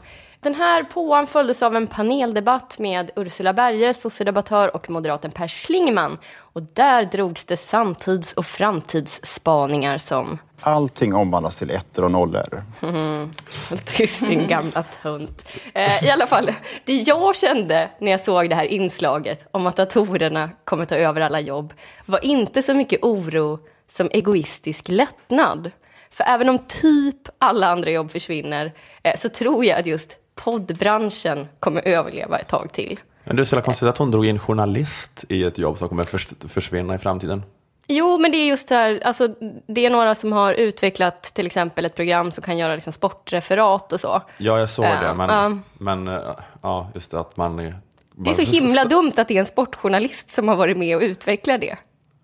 Den 0.47 0.55
här 0.55 0.83
påan 0.83 1.27
följdes 1.27 1.63
av 1.63 1.75
en 1.75 1.87
paneldebatt 1.87 2.79
med 2.79 3.11
Ursula 3.15 3.53
Berge, 3.53 3.93
sociodebattör 3.93 4.75
och 4.75 4.89
moderaten 4.89 5.31
Per 5.31 5.47
Schlingman. 5.47 6.17
Och 6.37 6.61
där 6.73 7.05
drogs 7.05 7.45
det 7.45 7.57
samtids 7.57 8.33
och 8.33 8.45
framtidsspaningar 8.45 9.97
som 9.97 10.37
Allting 10.61 11.13
omvandlas 11.13 11.59
till 11.59 11.69
ettor 11.69 12.03
och 12.03 12.11
nollor. 12.11 12.63
Mm, 12.81 13.31
tyst 13.85 14.27
din 14.27 14.47
gamla 14.47 14.83
tunt. 15.01 15.45
Eh, 15.73 16.05
I 16.05 16.09
alla 16.09 16.27
fall, 16.27 16.51
det 16.85 16.93
jag 16.93 17.35
kände 17.35 17.89
när 17.99 18.11
jag 18.11 18.21
såg 18.21 18.49
det 18.49 18.55
här 18.55 18.65
inslaget 18.65 19.47
om 19.51 19.67
att 19.67 19.75
datorerna 19.75 20.49
kommer 20.63 20.85
ta 20.85 20.95
över 20.95 21.21
alla 21.21 21.39
jobb 21.39 21.73
var 22.05 22.25
inte 22.25 22.63
så 22.63 22.73
mycket 22.73 23.03
oro 23.03 23.59
som 23.87 24.09
egoistisk 24.11 24.89
lättnad. 24.89 25.71
För 26.11 26.23
även 26.23 26.49
om 26.49 26.59
typ 26.67 27.29
alla 27.39 27.67
andra 27.67 27.91
jobb 27.91 28.11
försvinner 28.11 28.73
eh, 29.03 29.17
så 29.17 29.29
tror 29.29 29.65
jag 29.65 29.79
att 29.79 29.85
just 29.85 30.17
poddbranschen 30.43 31.47
kommer 31.59 31.87
överleva 31.87 32.37
ett 32.37 32.47
tag 32.47 32.71
till. 32.73 32.99
Men 33.23 33.35
det 33.35 33.41
är 33.43 33.45
så 33.45 33.61
konstigt 33.61 33.87
att 33.89 33.97
hon 33.97 34.11
drog 34.11 34.25
in 34.25 34.39
journalist 34.39 35.25
i 35.29 35.43
ett 35.43 35.57
jobb 35.57 35.77
som 35.77 35.89
kommer 35.89 36.03
förs- 36.03 36.47
försvinna 36.49 36.95
i 36.95 36.97
framtiden. 36.97 37.43
Jo, 37.87 38.17
men 38.17 38.31
det 38.31 38.37
är 38.37 38.45
just 38.47 38.69
det 38.69 38.75
här, 38.75 38.99
alltså, 39.05 39.27
det 39.67 39.85
är 39.85 39.89
några 39.89 40.15
som 40.15 40.31
har 40.31 40.53
utvecklat 40.53 41.21
till 41.23 41.45
exempel 41.45 41.85
ett 41.85 41.95
program 41.95 42.31
som 42.31 42.43
kan 42.43 42.57
göra 42.57 42.73
liksom, 42.73 42.93
sportreferat 42.93 43.93
och 43.93 43.99
så. 43.99 44.21
Ja, 44.37 44.59
jag 44.59 44.69
såg 44.69 44.85
Eh, 44.85 45.01
det, 45.01 45.13
men, 45.13 45.29
ja. 45.29 45.57
men 45.77 46.07
eh, 46.07 46.21
ja, 46.61 46.87
just 46.95 47.11
det 47.11 47.19
att 47.19 47.37
man... 47.37 47.73
Det 48.15 48.29
är 48.29 48.33
så 48.33 48.41
himla 48.41 48.85
dumt 48.85 49.11
att 49.17 49.27
det 49.27 49.35
är 49.35 49.39
en 49.39 49.45
sportjournalist 49.45 50.29
som 50.31 50.47
har 50.47 50.55
varit 50.55 50.77
med 50.77 50.95
och 50.95 51.01
utvecklat 51.01 51.61
det. 51.61 51.77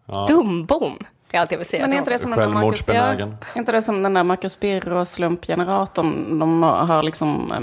Ja. 0.06 0.26
Dumbom, 0.30 0.98
är 1.32 1.40
allt 1.40 1.52
jag 1.52 1.58
vill 1.58 1.68
säga. 1.68 1.82
Men 1.82 1.94
är 1.94 1.98
inte 1.98 2.12
det 2.12 2.20
som 2.20 2.32
den 2.32 2.40
där 2.40 2.48
Marcus, 2.48 2.90
är 2.90 3.38
inte 3.56 3.72
det 3.72 3.82
som 3.82 4.04
den 4.04 4.14
där 4.14 4.24
Marcus 4.24 4.60
Birro 4.60 5.06
slumpgeneratorn? 5.06 6.40
De 6.40 6.64
har 6.64 7.04
liksom 7.04 7.52
eh, 7.52 7.60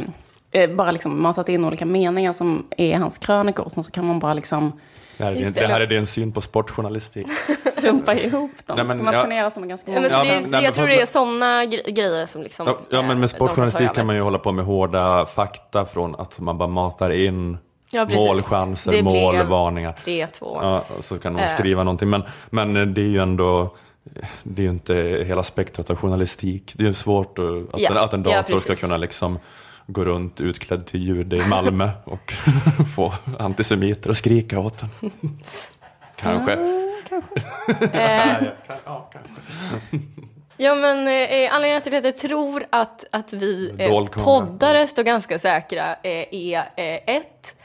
bara 0.77 0.91
liksom 0.91 1.23
matat 1.23 1.49
in 1.49 1.65
olika 1.65 1.85
meningar 1.87 2.33
som 2.33 2.67
är 2.77 2.97
hans 2.97 3.19
krönikor. 3.19 3.69
Sen 3.69 3.85
så 3.85 3.91
kan 3.91 4.07
man 4.07 4.19
bara 4.19 4.35
liksom 4.35 4.73
Det 5.19 5.25
här, 5.25 5.31
är 5.33 5.37
din, 5.37 5.53
det 5.53 5.67
här 5.67 5.81
är 5.81 5.87
din 5.87 6.07
syn 6.07 6.33
på 6.33 6.41
sportjournalistik. 6.41 7.27
slumpa 7.81 8.15
ihop 8.15 8.51
dem. 8.67 8.77
Nej, 8.77 8.87
men 8.87 8.89
Ska 8.97 9.03
man 9.05 9.15
ja. 9.15 9.23
kunna 9.23 9.35
göra 9.37 9.51
som 9.51 9.61
med 9.61 9.69
ganska 9.69 9.93
Ja, 9.93 10.01
men 10.01 10.11
så 10.11 10.17
Ja, 10.17 10.23
det, 10.25 10.29
men- 10.29 10.45
är- 10.45 10.49
nej, 10.51 10.65
jag 10.65 10.75
tror 10.75 10.87
det 10.87 11.01
är 11.01 11.07
sådana 11.07 11.65
grejer 11.67 12.27
som 12.27 12.43
liksom... 12.43 12.67
Ja, 12.67 12.79
ja, 12.91 13.03
men 13.03 13.21
med 13.21 13.31
får 13.31 13.39
ta 13.39 13.45
sportjournalistik 13.47 13.93
kan 13.95 14.07
man 14.07 14.17
ju 14.17 14.23
hålla 14.23 14.39
på 14.39 14.53
med 14.53 14.65
hårda 14.65 15.27
fakta 15.27 15.85
från 15.85 16.15
att 16.15 16.39
man 16.41 16.59
bara 16.59 16.69
matar 16.69 17.11
in 17.11 17.59
Ja, 17.93 18.09
målchanser, 18.15 18.91
Det 18.93 19.03
blev 19.03 19.05
målvarningar. 19.05 19.93
3-2. 19.93 20.27
Ja, 20.41 20.85
och 20.99 21.05
så 21.05 21.19
kan 21.19 21.35
de 21.35 21.43
Eh. 21.43 21.49
skriva 21.55 21.85
någonting. 21.85 22.11
Men, 22.11 22.23
men 22.51 22.95
det 22.95 23.01
är 23.01 23.07
ju 23.09 23.19
ändå 23.23 23.75
det 24.43 24.63
är 24.63 24.65
ju 24.65 24.71
inte 24.71 25.25
hela 25.27 25.43
spektrat 25.43 25.91
av 25.91 25.97
journalistik. 25.97 26.73
Det 26.77 26.83
är 26.83 26.87
ju 26.87 26.95
svårt 26.95 27.39
att, 27.39 27.75
att, 27.75 27.81
Ja, 27.81 27.91
en, 27.91 27.97
att 27.97 28.13
en 28.15 28.23
ja, 28.25 28.37
dator 28.37 28.59
ska 28.59 28.69
precis. 28.69 28.81
kunna 28.81 28.97
liksom 28.97 29.39
gå 29.93 30.05
runt 30.05 30.41
utklädd 30.41 30.87
till 30.87 31.03
jude 31.03 31.37
i 31.37 31.49
Malmö 31.49 31.91
och 32.05 32.33
få 32.97 33.15
antisemiter 33.39 34.11
att 34.11 34.17
skrika 34.17 34.61
åt 34.61 34.79
den. 34.79 35.11
Kanske. 36.17 36.53
Eh, 37.93 38.37
Ja, 40.63 40.75
men 40.75 41.09
eh, 41.09 41.55
anledningen 41.55 41.83
till 41.83 41.95
att 41.95 42.05
jag 42.05 42.17
tror 42.17 42.67
att, 42.71 43.05
att 43.11 43.33
vi 43.33 43.75
eh, 43.79 44.07
poddare 44.07 44.87
står 44.87 45.03
ganska 45.03 45.39
säkra 45.39 45.97
eh, 46.03 46.27
är 46.31 46.59
eh, 46.77 47.17
ett, 47.17 47.57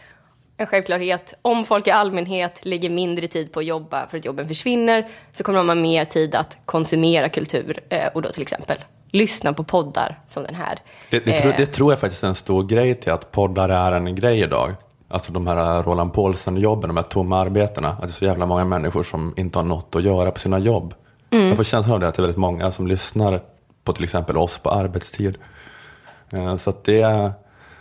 en 0.57 0.67
självklarhet. 0.67 1.33
Om 1.41 1.65
folk 1.65 1.87
i 1.87 1.91
allmänhet 1.91 2.59
lägger 2.65 2.89
mindre 2.89 3.27
tid 3.27 3.51
på 3.51 3.59
att 3.59 3.65
jobba 3.65 4.07
för 4.07 4.17
att 4.17 4.25
jobben 4.25 4.47
försvinner 4.47 5.07
så 5.33 5.43
kommer 5.43 5.57
de 5.57 5.69
ha 5.69 5.75
mer 5.75 6.05
tid 6.05 6.35
att 6.35 6.57
konsumera 6.65 7.29
kultur 7.29 7.79
eh, 7.89 8.07
och 8.13 8.21
då 8.21 8.29
till 8.29 8.41
exempel 8.41 8.77
lyssna 9.15 9.53
på 9.53 9.63
poddar 9.63 10.19
som 10.27 10.43
den 10.43 10.55
här. 10.55 10.79
Det, 11.09 11.19
det, 11.25 11.39
tror, 11.41 11.51
Eh, 11.51 11.57
det 11.57 11.65
tror 11.65 11.91
jag 11.91 11.99
faktiskt 11.99 12.23
är 12.23 12.27
en 12.27 12.35
stor 12.35 12.63
grej 12.63 12.95
till 12.95 13.11
att 13.11 13.31
poddar 13.31 13.69
är 13.69 13.91
en 13.91 14.15
grej 14.15 14.41
idag. 14.41 14.75
Alltså 15.07 15.31
de 15.33 15.47
här 15.47 15.83
Roland 15.83 16.13
Paulsen-jobben, 16.13 16.87
de 16.87 16.97
här 16.97 17.03
tomma 17.03 17.39
arbetena. 17.39 17.89
Att 17.89 18.01
det 18.01 18.07
är 18.07 18.11
så 18.11 18.25
jävla 18.25 18.45
många 18.45 18.65
människor 18.65 19.03
som 19.03 19.33
inte 19.37 19.59
har 19.59 19.63
något 19.63 19.95
att 19.95 20.03
göra 20.03 20.31
på 20.31 20.39
sina 20.39 20.59
jobb. 20.59 20.93
Mm. 21.29 21.47
Jag 21.47 21.57
får 21.57 21.63
känslan 21.63 21.93
av 21.93 21.99
det 21.99 22.07
att 22.07 22.15
det 22.15 22.19
är 22.19 22.21
väldigt 22.21 22.37
många 22.37 22.71
som 22.71 22.87
lyssnar 22.87 23.39
på 23.83 23.93
till 23.93 24.03
exempel 24.03 24.37
oss 24.37 24.57
på 24.57 24.69
arbetstid. 24.69 25.37
Eh, 26.29 26.55
Så 26.57 26.69
att 26.69 26.83
det, 26.83 27.01
är- 27.01 27.31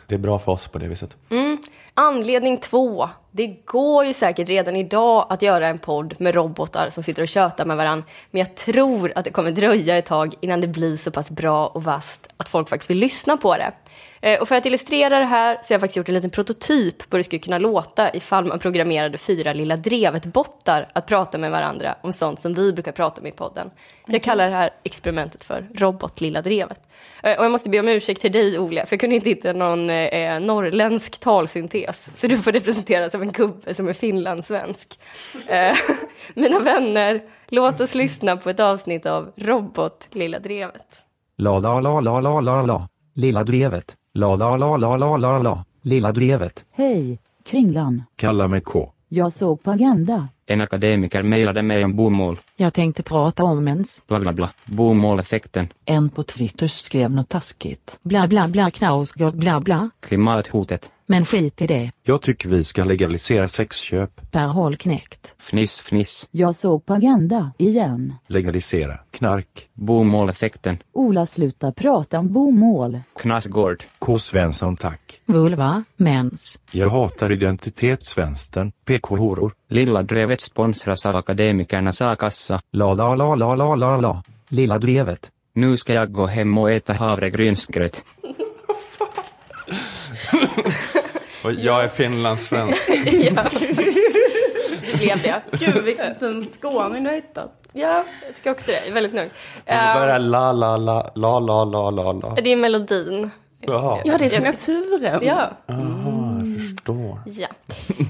det 0.07 0.15
är 0.15 0.19
bra 0.19 0.39
för 0.39 0.53
oss 0.53 0.69
på 0.69 0.79
det 0.79 0.89
viset. 0.89 1.17
Mm. 1.31 1.59
Anledning 1.97 2.59
två. 2.59 3.09
Det 3.31 3.47
går 3.47 4.05
ju 4.05 4.13
säkert 4.13 4.49
redan 4.49 4.77
idag 4.77 5.27
att 5.31 5.43
göra 5.43 5.67
en 5.67 5.79
podd 5.79 6.15
med 6.19 6.35
robotar 6.35 6.91
som 6.91 7.03
sitter 7.03 7.23
och 7.23 7.29
tjötar 7.29 7.65
med 7.65 7.77
varandra. 7.77 8.07
Men 8.31 8.39
jag 8.39 8.55
tror 8.55 9.13
att 9.17 9.25
det 9.25 9.31
kommer 9.31 9.51
dröja 9.51 9.99
ett 9.99 10.07
tag 10.07 10.35
innan 10.41 10.61
det 10.61 10.67
blir 10.67 10.97
så 10.97 11.11
pass 11.11 11.31
bra 11.31 11.67
och 11.67 11.85
vast 11.85 12.29
att 12.37 12.49
folk 12.49 12.69
faktiskt 12.69 12.91
vill 12.91 12.99
lyssna 12.99 13.37
på 13.37 13.57
det. 13.57 13.73
Eh, 14.25 14.41
Och 14.41 14.49
för 14.49 14.55
att 14.57 14.67
illustrera 14.67 15.19
det 15.19 15.25
här 15.25 15.55
så 15.55 15.59
har 15.59 15.75
jag 15.75 15.81
faktiskt 15.81 15.97
gjort 15.97 16.09
en 16.09 16.15
liten 16.15 16.31
prototyp 16.31 16.99
på 16.99 17.07
hur 17.11 17.19
det 17.19 17.25
skulle 17.25 17.39
kunna 17.41 17.59
låta 17.59 18.15
ifall 18.17 18.45
man 18.45 18.59
programmerade 18.59 19.19
fyra 19.19 19.53
lilla 19.53 19.77
drevet-bottar 19.77 20.89
att 20.93 21.07
prata 21.07 21.39
med 21.39 21.51
varandra 21.51 21.95
om 22.03 22.13
sånt 22.13 22.41
som 22.41 22.55
vi 22.55 22.73
brukar 22.73 22.93
prata 22.93 23.21
om 23.21 23.27
i 23.27 23.33
podden. 23.33 23.71
Jag 24.07 24.23
kallar 24.23 24.51
det 24.51 24.57
här 24.57 24.71
experimentet 24.83 25.45
för 25.45 25.67
Robot 25.75 26.21
Lilla 26.21 26.43
Drevet. 26.43 26.81
Eh, 27.23 27.39
Och 27.39 27.45
jag 27.45 27.53
måste 27.53 27.71
be 27.71 27.81
om 27.81 27.89
ursäkt 27.89 28.21
till 28.21 28.33
dig, 28.33 28.59
Ola, 28.59 28.87
för 28.87 28.93
jag 28.95 29.01
kunde 29.01 29.17
inte 29.17 29.29
hitta 29.29 29.53
någon 29.53 29.91
eh, 29.91 30.41
norrländsk 30.41 31.21
talsyntes. 31.21 32.09
Så 32.15 32.27
du 32.27 32.39
får 32.39 32.53
representeras 32.53 33.15
av 33.15 33.23
en 33.23 33.33
gubbe 33.33 33.75
som 33.75 33.89
är 33.89 33.93
finlandssvensk. 33.93 34.99
Eh, 35.49 35.73
mina 36.35 36.59
vänner, 36.61 37.23
låt 37.49 37.81
oss 37.81 37.95
lyssna 37.95 38.37
på 38.37 38.51
ett 38.51 38.61
avsnitt 38.61 39.07
av 39.07 39.33
Robot 39.37 40.09
Lilla 40.11 40.39
Drevet. 40.39 41.03
La 41.39 41.59
la 41.59 41.81
la 41.81 42.01
la 42.01 42.21
la 42.21 42.41
la 42.41 42.63
la. 42.63 42.89
Lilla 43.17 43.45
drevet. 43.45 43.97
La 44.17 44.37
la 44.37 44.57
la 44.57 44.77
la 44.77 44.97
la 44.97 45.17
la 45.17 45.39
la. 45.39 45.65
Lilla 45.83 46.13
drevet. 46.13 46.65
Hej, 46.73 47.19
Kringlan. 47.45 48.03
Kalla 48.17 48.49
mig 48.49 48.61
K. 48.61 48.93
Jag 49.09 49.33
såg 49.33 49.63
på 49.63 49.71
Agenda. 49.71 50.29
En 50.47 50.61
akademiker 50.61 51.23
mejlade 51.23 51.63
mig 51.63 51.85
om 51.85 51.97
bomål. 51.97 52.39
Jag 52.57 52.75
tänkte 52.75 53.03
prata 53.03 53.45
om 53.45 53.65
mens. 53.65 54.03
Bla 54.09 54.21
bla 54.21 54.33
bla. 54.33 54.51
Bomåleffekten. 54.65 55.69
En 55.85 56.11
på 56.11 56.23
Twitter 56.23 56.67
skrev 56.67 57.11
något 57.11 57.29
taskigt. 57.29 57.99
Bla 58.03 58.27
bla 58.29 58.49
bla 58.49 58.71
Knausgård 58.71 59.37
bla 59.37 59.61
bla. 59.61 59.91
Klimathotet. 60.01 60.91
Men 61.07 61.25
skit 61.25 61.63
i 61.63 61.67
det. 61.67 61.91
Jag 62.03 62.23
tycker 62.23 62.49
vi 62.49 62.65
ska 62.65 62.85
legalisera 62.85 63.49
sexköp. 63.49 64.31
Per 64.31 64.47
håll 64.47 64.77
knäckt. 64.77 65.35
Fniss 65.39 65.81
fniss. 65.81 66.29
Jag 66.31 66.55
såg 66.55 66.87
på 66.87 66.95
Agenda, 66.95 67.53
igen. 67.59 68.15
Legalisera 68.27 68.99
knark. 69.11 69.69
Bomåleffekten. 69.75 70.79
Ola 70.93 71.27
sluta 71.27 71.73
prata 71.73 72.19
om 72.19 72.33
bomål. 72.33 73.01
Knausgård. 73.21 73.85
K. 73.99 74.19
Svensson 74.19 74.77
tack. 74.77 75.21
Vulva, 75.27 75.85
mens. 75.97 76.61
Jag 76.71 76.89
hatar 76.89 77.33
identitetsvänstern. 77.33 78.73
PK-horor. 78.85 79.53
Lilla 79.71 80.03
drevet 80.03 80.41
sponsras 80.41 81.07
av 81.07 81.17
Akademikernas 81.17 82.01
a-kassa. 82.01 82.61
La 82.73 82.95
la 82.95 83.15
la 83.15 83.35
la 83.35 83.55
la 83.55 83.75
la 83.75 83.97
la. 83.97 84.23
Lilla 84.49 84.79
drevet. 84.79 85.31
Nu 85.55 85.77
ska 85.77 85.93
jag 85.93 86.13
gå 86.13 86.27
hem 86.27 86.59
och 86.59 86.71
äta 86.71 86.93
havregrynsgröt. 86.93 88.05
Och 91.45 91.53
jag 91.53 91.85
är 91.85 91.89
finlandssvensk. 91.89 92.83
ja. 92.89 93.43
Det 94.93 94.99
blev 94.99 95.23
det. 95.23 95.43
Gud, 95.53 95.85
vilken 95.85 96.45
skåning 96.45 97.05
du 97.05 97.11
har 97.11 97.17
hittat. 97.17 97.61
Ja, 97.73 98.05
jag 98.27 98.35
tycker 98.37 98.51
också 98.51 98.67
det. 98.67 98.79
Jag 98.79 98.87
är 98.87 98.93
väldigt 98.93 99.15
nöjd. 99.15 99.31
Vad 99.67 99.77
är 99.77 100.19
la, 100.19 100.53
la, 100.53 100.77
la, 100.77 101.11
la, 101.15 101.41
la, 101.41 101.91
la, 101.91 102.13
la. 102.13 102.35
Det 102.43 102.53
är 102.53 102.57
melodin. 102.57 103.31
Jaha. 103.61 104.01
Ja, 104.05 104.19
det 104.19 104.25
är 104.25 104.29
signaturen. 104.29 105.21
Ja. 105.23 105.51
Aha, 105.69 106.41
jag 106.45 106.61
förstår. 106.61 107.21
Ja. 107.27 107.49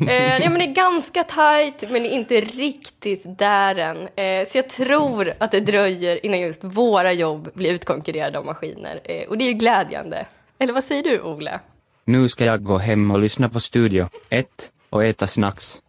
Eh, 0.09 0.39
ja, 0.43 0.51
men 0.51 0.59
det 0.59 0.65
är 0.65 0.75
ganska 0.75 1.25
tajt, 1.25 1.91
men 1.91 2.03
det 2.03 2.09
är 2.09 2.15
inte 2.15 2.41
riktigt 2.41 3.39
där 3.39 3.75
än. 3.75 3.97
Eh, 4.17 4.47
så 4.47 4.59
jag 4.59 4.69
tror 4.69 5.33
att 5.39 5.51
det 5.51 5.61
dröjer 5.61 6.27
innan 6.27 6.41
just 6.41 6.65
våra 6.65 7.13
jobb 7.13 7.51
blir 7.55 7.73
utkonkurrerade 7.73 8.39
av 8.39 8.45
maskiner. 8.45 9.01
Eh, 9.05 9.29
och 9.29 9.39
det 9.39 9.45
är 9.45 9.49
ju 9.49 9.53
glädjande. 9.53 10.27
Eller 10.59 10.73
vad 10.73 10.85
säger 10.85 11.03
du, 11.03 11.21
Ole? 11.21 11.61
Nu 12.05 12.29
ska 12.29 12.45
jag 12.45 12.63
gå 12.63 12.79
hem 12.79 13.11
och 13.11 13.19
lyssna 13.19 13.49
på 13.49 13.61
Studio 13.61 14.09
1 14.29 14.47
och 14.91 15.05
äta 15.05 15.27
snacks. 15.27 15.83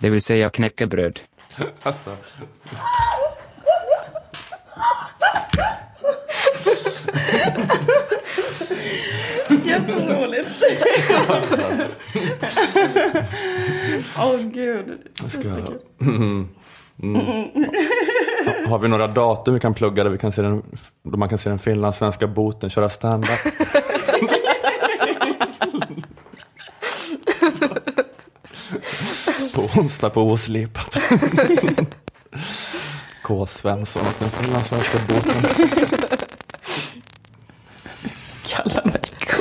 Det 0.00 0.10
vill 0.10 0.22
säga 0.22 0.50
knäckebröd. 0.50 1.20
Alltså. 1.82 2.16
Jätteroligt. 9.64 10.48
Åh 14.18 14.36
gud. 14.42 14.98
Jag 15.20 15.30
ska... 15.30 15.48
Mm. 16.00 16.48
Mm. 17.02 17.16
Ha- 17.16 18.68
Har 18.70 18.78
vi 18.78 18.88
några 18.88 19.06
datum 19.06 19.54
vi 19.54 19.60
kan 19.60 19.74
plugga 19.74 20.04
där, 20.04 20.10
vi 20.10 20.18
kan 20.18 20.32
se 20.32 20.42
den, 20.42 20.62
då 21.04 21.16
man 21.18 21.28
kan 21.28 21.38
se 21.38 21.48
den 21.48 21.58
finlandssvenska 21.58 22.26
boten 22.26 22.70
köra 22.70 22.88
stand-up? 22.88 23.30
på 29.54 29.80
onsdag 29.80 30.10
på 30.10 30.22
Oslipat. 30.22 30.98
K. 33.22 33.46
Svensson 33.46 34.02
och 34.06 34.14
den 34.18 34.28
finlandssvenska 34.30 34.98
boten. 35.08 35.42
Kalla 38.46 38.84
mig 38.84 39.02
K. 39.26 39.36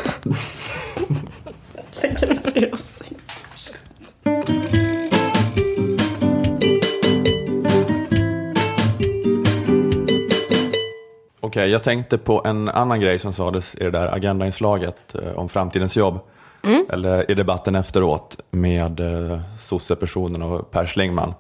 Okej, 11.39 11.69
jag 11.69 11.83
tänkte 11.83 12.17
på 12.17 12.41
en 12.45 12.69
annan 12.69 13.01
grej 13.01 13.19
som 13.19 13.33
sades 13.33 13.75
i 13.75 13.83
det 13.83 13.91
där 13.91 14.07
agendainslaget 14.07 15.15
eh, 15.15 15.33
om 15.33 15.49
framtidens 15.49 15.97
jobb. 15.97 16.19
Mm. 16.63 16.85
Eller 16.89 17.31
i 17.31 17.33
debatten 17.33 17.75
efteråt 17.75 18.39
med 18.51 18.99
eh, 18.99 19.39
sossepersonen 19.59 20.41
och 20.41 20.71
Per 20.71 20.85
Schlingmann. 20.85 21.33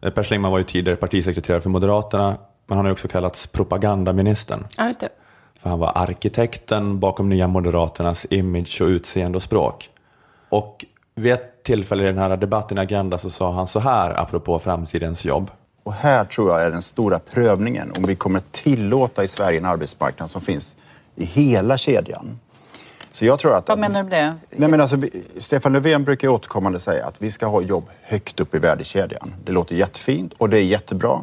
Eh, 0.00 0.10
Per 0.10 0.22
Schlingmann 0.22 0.52
var 0.52 0.58
ju 0.58 0.64
tidigare 0.64 0.96
partisekreterare 0.96 1.60
för 1.60 1.70
Moderaterna, 1.70 2.36
men 2.66 2.76
han 2.76 2.84
har 2.84 2.90
ju 2.90 2.92
också 2.92 3.08
kallats 3.08 3.46
propagandaministern. 3.46 4.66
Ja, 4.76 4.86
just 4.86 5.00
det. 5.00 5.08
För 5.62 5.70
han 5.70 5.78
var 5.78 5.92
arkitekten 5.94 7.00
bakom 7.00 7.28
Nya 7.28 7.48
Moderaternas 7.48 8.26
image 8.30 8.80
och 8.80 8.86
utseende 8.86 9.36
och 9.36 9.42
språk. 9.42 9.90
Och 10.48 10.84
vid 11.14 11.32
ett 11.32 11.62
tillfälle 11.62 12.02
i 12.02 12.06
den 12.06 12.18
här 12.18 12.36
debatten 12.36 12.78
i 12.78 12.80
Agenda 12.80 13.18
så 13.18 13.30
sa 13.30 13.52
han 13.52 13.66
så 13.66 13.80
här 13.80 14.20
apropå 14.20 14.58
framtidens 14.58 15.24
jobb. 15.24 15.50
Och 15.82 15.92
här 15.92 16.24
tror 16.24 16.50
jag 16.50 16.62
är 16.62 16.70
den 16.70 16.82
stora 16.82 17.18
prövningen 17.18 17.92
om 17.98 18.04
vi 18.04 18.16
kommer 18.16 18.40
tillåta 18.50 19.24
i 19.24 19.28
Sverige 19.28 19.58
en 19.58 19.64
arbetsmarknad 19.64 20.30
som 20.30 20.40
finns 20.40 20.76
i 21.16 21.24
hela 21.24 21.76
kedjan. 21.76 22.38
Så 23.20 23.26
jag 23.26 23.38
tror 23.38 23.54
att... 23.54 23.68
Vad 23.68 23.78
menar 23.78 24.02
du 24.02 24.08
med 24.08 24.18
det? 24.18 24.56
Nej, 24.56 24.68
men 24.68 24.80
alltså, 24.80 24.96
vi, 24.96 25.22
Stefan 25.38 25.72
Löfven 25.72 26.04
brukar 26.04 26.28
återkommande 26.28 26.80
säga 26.80 27.06
att 27.06 27.14
vi 27.18 27.30
ska 27.30 27.46
ha 27.46 27.62
jobb 27.62 27.90
högt 28.02 28.40
upp 28.40 28.54
i 28.54 28.58
värdekedjan. 28.58 29.34
Det 29.44 29.52
låter 29.52 29.74
jättefint 29.74 30.32
och 30.38 30.48
det 30.48 30.58
är 30.58 30.62
jättebra. 30.62 31.20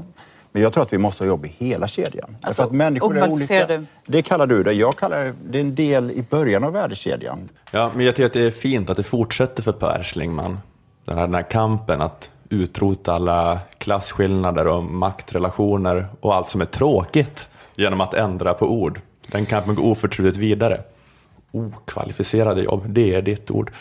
Men 0.51 0.61
jag 0.61 0.73
tror 0.73 0.83
att 0.83 0.93
vi 0.93 0.97
måste 0.97 1.23
ha 1.23 1.27
jobb 1.27 1.45
i 1.45 1.55
hela 1.57 1.87
kedjan. 1.87 2.37
Alltså, 2.41 2.61
att 2.61 2.71
människor 2.71 3.17
är 3.17 3.29
olika. 3.29 3.67
du? 3.67 3.85
Det 4.05 4.21
kallar 4.21 4.47
du 4.47 4.63
det. 4.63 4.73
Jag 4.73 4.95
kallar 4.95 5.23
det, 5.25 5.33
det 5.49 5.57
är 5.57 5.61
en 5.61 5.75
del 5.75 6.11
i 6.11 6.25
början 6.29 6.63
av 6.63 6.73
värdekedjan. 6.73 7.49
Ja, 7.71 7.91
men 7.95 8.05
jag 8.05 8.15
tycker 8.15 8.27
att 8.27 8.33
det 8.33 8.41
är 8.41 8.51
fint 8.51 8.89
att 8.89 8.97
det 8.97 9.03
fortsätter 9.03 9.63
för 9.63 9.71
Per 9.71 10.03
Schlingmann. 10.03 10.59
Den 11.05 11.17
här, 11.17 11.25
den 11.25 11.35
här 11.35 11.49
kampen 11.49 12.01
att 12.01 12.29
utrota 12.49 13.13
alla 13.13 13.59
klasskillnader 13.77 14.67
och 14.67 14.83
maktrelationer 14.83 16.07
och 16.19 16.35
allt 16.35 16.49
som 16.49 16.61
är 16.61 16.65
tråkigt 16.65 17.47
genom 17.75 18.01
att 18.01 18.13
ändra 18.13 18.53
på 18.53 18.65
ord. 18.65 19.01
Den 19.27 19.45
kampen 19.45 19.75
går 19.75 19.83
oförtrutet 19.83 20.37
vidare. 20.37 20.81
Okvalificerade 21.51 22.61
jobb, 22.61 22.83
det 22.89 23.13
är 23.15 23.21
ditt 23.21 23.51
ord. 23.51 23.71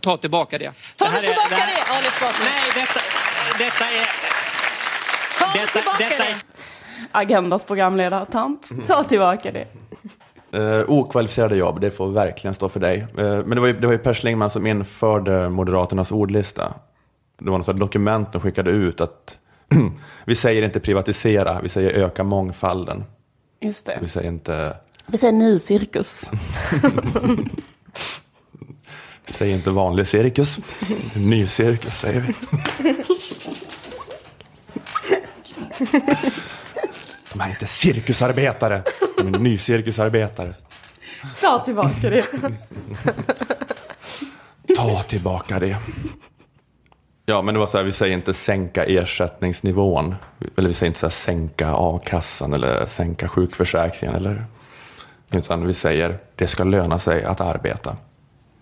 Ta 0.00 0.16
tillbaka 0.16 0.58
det. 0.58 0.72
Ta 0.96 1.04
det 1.04 1.10
här 1.10 1.18
är- 1.18 1.26
tillbaka 1.26 1.48
det 1.48 1.54
här- 1.54 1.74
det, 1.88 1.96
Ali 1.96 2.06
Esbati! 2.06 2.42
Nej, 2.44 2.70
detta, 2.74 3.00
detta 3.58 3.84
är... 3.84 4.06
Ta 5.38 5.58
Detta, 5.58 5.72
tillbaka 5.78 5.98
detta 5.98 6.24
det! 6.24 6.30
är... 6.30 6.36
Agendas 7.12 7.64
programledartant. 7.64 8.70
Ta 8.86 9.04
tillbaka 9.04 9.52
det. 9.52 9.66
Eh, 10.58 10.84
okvalificerade 10.90 11.56
jobb, 11.56 11.80
det 11.80 11.90
får 11.90 12.08
verkligen 12.08 12.54
stå 12.54 12.68
för 12.68 12.80
dig. 12.80 13.06
Eh, 13.18 13.24
men 13.24 13.50
det 13.50 13.60
var, 13.60 13.66
ju, 13.66 13.72
det 13.80 13.86
var 13.86 13.92
ju 13.94 13.98
Per 13.98 14.14
Schlingmann 14.14 14.50
som 14.50 14.66
införde 14.66 15.48
Moderaternas 15.48 16.12
ordlista. 16.12 16.74
Det 17.38 17.50
var 17.50 17.58
något 17.58 17.66
sånt 17.66 17.80
dokument 17.80 18.32
de 18.32 18.40
skickade 18.40 18.70
ut 18.70 19.00
att 19.00 19.36
vi 20.24 20.34
säger 20.34 20.62
inte 20.62 20.80
privatisera, 20.80 21.60
vi 21.62 21.68
säger 21.68 21.90
öka 21.90 22.24
mångfalden. 22.24 23.04
Just 23.60 23.86
det. 23.86 23.98
Vi 24.02 24.08
säger 24.08 24.28
inte, 24.28 24.76
Vi 25.06 25.18
säger 25.18 25.32
ny 25.32 25.58
cirkus. 25.58 26.30
säger 29.26 29.56
inte 29.56 29.70
vanlig 29.70 30.08
cirkus. 30.08 30.58
Ny 31.14 31.46
cirkus 31.46 31.94
säger 31.94 32.20
vi. 32.20 32.34
De 37.32 37.40
är 37.40 37.48
inte 37.48 37.66
cirkusarbetare, 37.66 38.82
de 39.16 39.34
är 39.34 39.38
nycirkusarbetare. 39.38 40.54
Ta 41.40 41.64
tillbaka 41.64 42.10
det. 42.10 42.26
Ta 44.76 45.02
tillbaka 45.02 45.58
det. 45.58 45.76
Ja, 47.26 47.42
men 47.42 47.54
det 47.54 47.60
var 47.60 47.66
så 47.66 47.76
här, 47.76 47.84
vi 47.84 47.92
säger 47.92 48.14
inte 48.14 48.34
sänka 48.34 48.84
ersättningsnivån. 48.84 50.14
Eller 50.56 50.68
vi 50.68 50.74
säger 50.74 50.88
inte 50.88 51.00
så 51.00 51.06
här, 51.06 51.10
sänka 51.10 51.74
a-kassan 51.74 52.52
eller 52.52 52.86
sänka 52.86 53.28
sjukförsäkringen. 53.28 54.16
Eller, 54.16 54.44
utan 55.30 55.66
vi 55.66 55.74
säger 55.74 56.18
det 56.36 56.46
ska 56.46 56.64
löna 56.64 56.98
sig 56.98 57.24
att 57.24 57.40
arbeta. 57.40 57.96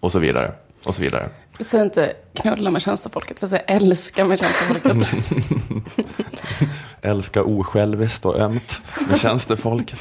Och 0.01 0.13
så 0.13 0.19
vidare. 0.19 0.53
Och 0.87 0.95
så 0.95 1.03
vidare. 1.03 1.29
Vi 1.59 1.65
säger 1.65 1.85
inte 1.85 2.13
knulla 2.35 2.71
med 2.71 2.83
tjänstefolket, 2.83 3.43
vi 3.43 3.49
säger 3.49 3.65
älska 3.67 4.25
med 4.25 4.39
tjänstefolket. 4.39 5.11
Älska 7.03 7.43
osjälviskt 7.43 8.27
och 8.27 8.39
ömt 8.39 8.81
med 9.09 9.21
tjänstefolket. 9.21 10.01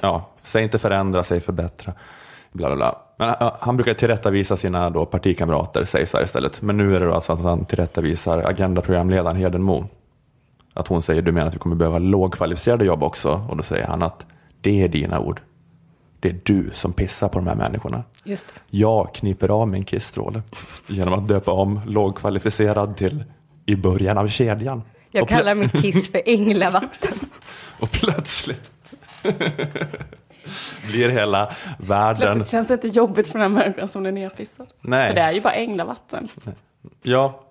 Ja, 0.00 0.30
säg 0.42 0.62
inte 0.62 0.78
förändra, 0.78 1.24
säg 1.24 1.40
förbättra. 1.40 1.92
Bla, 2.52 2.68
bla, 2.68 2.76
bla. 2.76 2.98
Men 3.16 3.52
han 3.60 3.76
brukar 3.76 3.94
tillrättavisa 3.94 4.56
sina 4.56 4.90
då 4.90 5.06
partikamrater, 5.06 5.84
så 5.84 5.96
här 5.96 6.24
istället. 6.24 6.62
Men 6.62 6.76
nu 6.76 6.96
är 6.96 7.00
det 7.00 7.06
då 7.06 7.14
alltså 7.14 7.32
att 7.32 7.40
han 7.40 7.64
tillrättavisar 7.64 8.38
Agenda-programledaren 8.38 9.36
Hedenmo. 9.36 9.88
Att 10.74 10.88
hon 10.88 11.02
säger, 11.02 11.22
du 11.22 11.32
menar 11.32 11.48
att 11.48 11.54
vi 11.54 11.58
kommer 11.58 11.76
behöva 11.76 11.98
lågkvalificerade 11.98 12.84
jobb 12.84 13.02
också? 13.02 13.46
Och 13.48 13.56
då 13.56 13.62
säger 13.62 13.86
han 13.86 14.02
att 14.02 14.26
det 14.64 14.82
är 14.82 14.88
dina 14.88 15.20
ord. 15.20 15.40
Det 16.20 16.28
är 16.28 16.40
du 16.42 16.70
som 16.72 16.92
pissar 16.92 17.28
på 17.28 17.38
de 17.38 17.48
här 17.48 17.54
människorna. 17.54 18.04
Just 18.24 18.48
det. 18.54 18.60
Jag 18.70 19.14
kniper 19.14 19.48
av 19.48 19.68
min 19.68 19.84
kissstråle 19.84 20.42
genom 20.86 21.14
att 21.14 21.28
döpa 21.28 21.52
om 21.52 21.80
lågkvalificerad 21.86 22.96
till 22.96 23.24
i 23.66 23.76
början 23.76 24.18
av 24.18 24.28
kedjan. 24.28 24.82
Jag 25.10 25.28
kallar 25.28 25.54
mitt 25.54 25.72
kiss 25.72 26.10
för 26.10 26.22
änglavvatten. 26.26 27.12
Och 27.80 27.90
plötsligt 27.90 28.72
blir 30.86 31.08
hela 31.08 31.52
världen... 31.78 32.20
Plötsligt 32.20 32.48
känns 32.48 32.68
det 32.68 32.74
inte 32.74 32.88
jobbigt 32.88 33.28
för 33.28 33.38
den 33.38 33.56
här 33.56 33.64
människan 33.64 33.88
som 33.88 34.06
är 34.06 34.12
nerpissad. 34.12 34.66
Nej. 34.80 35.08
För 35.08 35.14
det 35.14 35.20
är 35.20 35.32
ju 35.32 35.40
bara 35.40 35.54
änglavvatten. 35.54 36.28
Ja, 37.02 37.43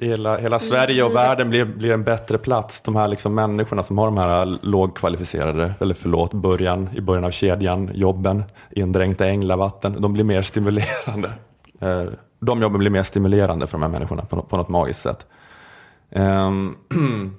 hela, 0.00 0.36
hela 0.36 0.58
Sverige 0.58 1.02
och 1.02 1.14
världen 1.14 1.50
blir, 1.50 1.64
blir 1.64 1.90
en 1.90 2.04
bättre 2.04 2.38
plats. 2.38 2.82
De 2.82 2.96
här 2.96 3.08
liksom 3.08 3.34
människorna 3.34 3.82
som 3.82 3.98
har 3.98 4.04
de 4.04 4.16
här 4.16 4.58
lågkvalificerade, 4.62 5.74
eller 5.80 5.94
förlåt, 5.94 6.34
början, 6.34 6.88
i 6.94 7.00
början 7.00 7.24
av 7.24 7.30
kedjan, 7.30 7.90
jobben, 7.94 8.44
indränkta 8.70 9.26
änglavvatten, 9.26 9.96
de 10.00 10.12
blir 10.12 10.24
mer 10.24 10.42
stimulerande. 10.42 11.32
Eh, 11.82 12.04
De 12.40 12.62
jobben 12.62 12.78
blir 12.78 12.90
mer 12.90 13.02
stimulerande 13.02 13.66
för 13.66 13.72
de 13.78 13.82
här 13.82 13.88
människorna 13.88 14.22
på, 14.22 14.42
på 14.42 14.56
något 14.56 14.68
magiskt 14.68 15.00
sätt. 15.00 15.26
Ehm, 16.10 16.76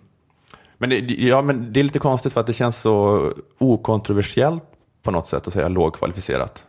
Men 0.77 0.89
det, 0.89 0.95
ja, 0.97 1.41
men 1.41 1.73
det 1.73 1.79
är 1.79 1.83
lite 1.83 1.99
konstigt 1.99 2.33
för 2.33 2.41
att 2.41 2.47
det 2.47 2.53
känns 2.53 2.77
så 2.81 3.31
okontroversiellt 3.57 4.63
på 5.03 5.11
något 5.11 5.27
sätt 5.27 5.47
att 5.47 5.53
säga 5.53 5.67
lågkvalificerat. 5.67 6.65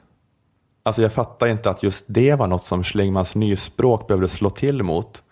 Alltså 0.83 1.03
jag 1.03 1.13
fattar 1.13 1.47
inte 1.47 1.71
att 1.71 1.83
just 1.83 2.05
det 2.07 2.35
var 2.35 2.47
något 2.47 2.65
som 2.65 2.83
Schlingmans 2.85 3.35
nyspråk 3.35 4.07
behövde 4.09 4.29
slå 4.29 4.51
till 4.51 4.83
mot. 4.83 5.23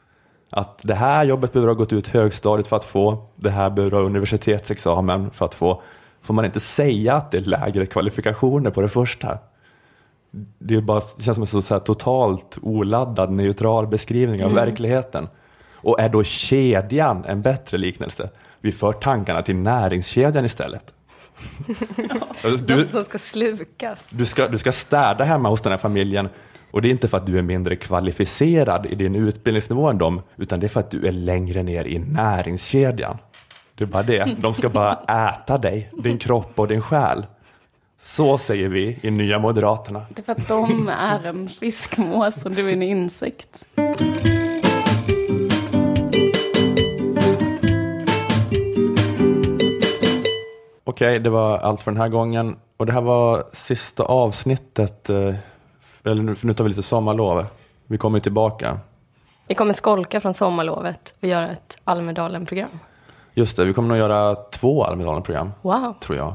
Att 0.51 0.79
det 0.83 0.95
här 0.95 1.25
jobbet 1.25 1.53
behöver 1.53 1.69
ha 1.69 1.75
gått 1.75 1.93
ut 1.93 2.09
högstadiet 2.09 2.67
för 2.67 2.77
att 2.77 2.85
få, 2.85 3.27
det 3.37 3.51
här 3.51 3.71
behöver 3.71 3.97
ha 3.97 4.05
universitetsexamen 4.05 5.31
för 5.31 5.45
att 5.45 5.55
få. 5.55 5.83
Får 6.23 6.35
man 6.35 6.45
inte 6.45 6.61
säga 6.61 7.15
att 7.15 7.31
det 7.31 7.39
är 7.39 7.43
lägre 7.43 7.87
kvalifikationer 7.87 8.71
på 8.71 8.81
det 8.83 8.89
första? 8.89 9.39
Det, 10.59 10.75
är 10.75 10.81
bara, 10.81 11.01
det 11.19 11.23
känns 11.25 11.37
som 11.51 11.59
en 11.59 11.63
så, 11.63 11.75
här 11.75 11.81
totalt 11.81 12.59
oladdad, 12.63 13.31
neutral 13.33 13.87
beskrivning 13.87 14.45
av 14.45 14.51
Mm. 14.51 14.65
verkligheten. 14.67 15.29
Och 15.75 16.01
är 16.01 16.09
då 16.09 16.25
kedjan 16.25 17.25
en 17.25 17.43
bättre 17.43 17.79
liknelse? 17.79 18.31
Vi 18.61 18.73
för 18.73 18.93
tankarna 18.93 19.43
till 19.43 19.57
näringskedjan 19.57 20.45
istället. 20.45 20.95
Du- 22.67 22.77
Något 22.77 22.91
som 22.91 23.05
ska 23.05 23.19
slukas. 23.19 24.09
du 24.11 24.27
ska, 24.27 24.49
du 24.49 24.59
ska 24.59 24.73
städa 24.73 25.25
hemma 25.25 25.49
hos 25.49 25.61
den 25.61 25.71
här 25.73 25.79
familjen 25.79 26.29
och 26.71 26.83
det 26.83 26.89
är 26.89 26.91
inte 26.91 27.09
för 27.09 27.17
att 27.17 27.27
du 27.27 27.39
är 27.39 27.43
mindre 27.43 27.77
kvalificerad 27.77 28.87
i 28.87 28.95
din 28.95 29.15
utbildningsnivå 29.15 29.89
än 29.89 29.99
dem, 29.99 30.23
utan 30.37 30.61
det 30.61 30.67
är 30.67 30.69
för 30.69 30.81
att 30.81 30.91
du 30.91 31.07
är 31.07 31.13
längre 31.13 31.63
ner 31.63 31.85
i 31.85 31.99
näringskedjan. 31.99 33.19
Det 33.75 33.85
är 33.85 33.89
bara 33.89 34.03
det. 34.03 34.37
De 34.39 34.55
ska 34.55 34.69
bara 34.69 34.95
äta 35.29 35.59
dig, 35.59 35.91
din 36.03 36.19
kropp 36.19 36.53
och 36.55 36.69
din 36.69 36.83
själ. 36.83 37.27
Så 38.03 38.39
säger 38.39 38.69
vi 38.69 38.99
i 39.03 39.11
Nya 39.11 39.39
Moderaterna. 39.39 40.07
Det 40.09 40.21
är 40.21 40.23
för 40.23 40.33
att 40.33 40.49
de 40.49 40.89
är 40.89 41.27
en 41.27 41.49
fiskmås 41.49 42.45
och 42.45 42.53
du 42.53 42.69
är 42.69 42.73
en 42.73 42.83
insekt. 42.83 43.65
Okej, 50.85 51.19
det 51.19 51.31
var 51.31 51.59
allt 51.59 51.81
för 51.81 51.91
den 51.91 52.01
här 52.01 52.09
gången. 52.09 52.57
Och 52.77 52.87
det 52.87 52.93
här 52.93 53.01
var 53.01 53.45
sista 53.53 54.03
avsnittet, 54.03 55.11
eh, 55.11 55.35
eller 56.05 56.23
nu, 56.23 56.35
för 56.35 56.47
nu 56.47 56.55
tar 56.55 56.65
vi 56.65 56.71
lite 56.71 56.83
sommarlov. 56.83 57.45
Vi 57.87 57.99
kommer 57.99 58.19
ju 58.19 58.23
tillbaka. 58.23 58.79
Vi 59.49 59.55
kommer 59.55 59.75
skolka 59.75 60.21
från 60.21 60.35
sommarlovet 60.35 61.15
och 61.21 61.29
göra 61.29 61.49
ett 61.49 61.79
Almedalen-program. 61.85 62.71
Just 63.35 63.57
det, 63.57 63.65
vi 63.65 63.73
kommer 63.73 63.89
nog 63.89 63.99
göra 63.99 64.35
två 64.35 64.85
Almedalen-program. 64.85 65.53
Wow. 65.63 65.95
tror 66.01 66.19
jag. 66.19 66.35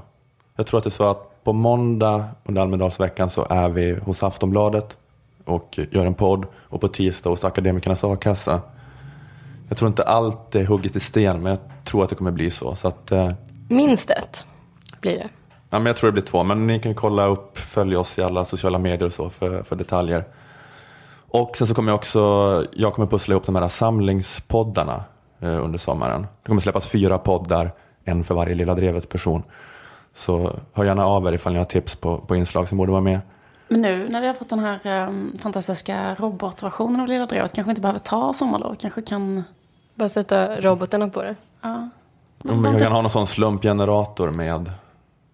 Jag 0.56 0.68
tror 0.68 0.78
att 0.78 0.84
det 0.84 0.88
är 0.88 0.92
så 0.92 1.10
att 1.10 1.44
på 1.44 1.54
måndag 1.54 2.26
under 2.44 2.62
Almedalsveckan 2.62 3.30
så 3.30 3.46
är 3.50 3.70
vi 3.70 3.96
hos 3.96 4.24
Aftonbladet 4.24 4.98
och 5.46 5.80
gör 5.92 6.06
en 6.06 6.14
podd 6.14 6.46
och 6.56 6.82
på 6.82 6.88
tisdag 6.88 7.30
hos 7.30 7.44
Akademikernas 7.44 8.04
a-kassa. 8.04 8.62
Jag 9.68 9.78
tror 9.78 9.88
inte 9.88 10.04
allt 10.04 10.56
är 10.56 10.66
hugget 10.66 10.96
i 10.96 11.00
sten 11.00 11.42
men 11.42 11.50
jag 11.50 11.60
tror 11.86 12.04
att 12.04 12.10
det 12.10 12.16
kommer 12.16 12.32
bli 12.32 12.52
så. 12.52 12.76
så 12.76 12.88
att, 12.88 13.12
eh, 13.12 13.32
Minst 13.70 14.10
ett 14.10 14.46
blir 15.02 15.18
det. 15.18 15.30
Ja, 15.76 15.80
men 15.80 15.86
jag 15.86 15.96
tror 15.96 16.08
det 16.08 16.12
blir 16.12 16.24
två 16.24 16.44
men 16.44 16.68
ni 16.68 16.80
kan 16.80 16.96
kolla 16.96 17.26
upp, 17.26 17.58
följa 17.58 18.00
oss 18.00 18.18
i 18.18 18.22
alla 18.22 18.46
sociala 18.46 18.80
medier 18.80 19.06
och 19.06 19.14
så 19.14 19.30
för, 19.30 19.64
för 19.64 19.76
detaljer. 19.76 20.24
Och 21.28 21.58
sen 21.58 21.68
så 21.68 21.74
kommer 21.74 21.92
jag 21.92 21.96
också, 21.96 22.20
jag 22.74 22.94
kommer 22.94 23.08
pussla 23.08 23.34
ihop 23.34 23.46
de 23.46 23.56
här 23.56 23.68
samlingspoddarna 23.68 25.04
eh, 25.40 25.64
under 25.64 25.80
sommaren. 25.80 26.22
Det 26.22 26.48
kommer 26.48 26.62
släppas 26.62 26.88
fyra 26.88 27.18
poddar, 27.18 27.72
en 28.04 28.24
för 28.24 28.36
varje 28.36 28.56
Lilla 28.56 28.76
Drevet 28.76 29.10
person. 29.10 29.44
Så 30.14 30.52
hör 30.74 30.84
gärna 30.84 31.06
av 31.06 31.28
er 31.28 31.34
ifall 31.34 31.54
ni 31.54 31.60
har 31.60 31.66
tips 31.66 31.96
på, 31.96 32.18
på 32.18 32.36
inslag 32.36 32.70
som 32.70 32.78
borde 32.78 32.92
vara 32.92 33.02
med. 33.02 33.20
Men 33.68 33.82
nu 33.82 34.10
när 34.10 34.22
vi 34.22 34.28
har 34.28 34.34
fått 34.34 34.50
den 34.50 34.60
här 34.60 35.08
um, 35.08 35.34
fantastiska 35.40 36.16
robotversionen 36.16 37.02
av 37.02 37.08
Lilla 37.08 37.26
Drevet 37.26 37.54
kanske 37.54 37.72
inte 37.72 37.82
behöver 37.82 38.00
ta 38.00 38.34
sommarlov. 38.34 38.76
Kanske 38.76 39.02
kan... 39.02 39.44
Bara 39.96 40.10
sätta 40.10 40.62
robotarna 40.62 41.08
på 41.08 41.22
det. 41.22 41.36
Ja. 41.62 41.90
Om 42.50 42.64
vi 42.74 42.80
kan 42.80 42.92
ha 42.92 43.02
någon 43.02 43.12
sån 43.12 43.28
slumpgenerator 43.28 44.32
med 44.32 44.72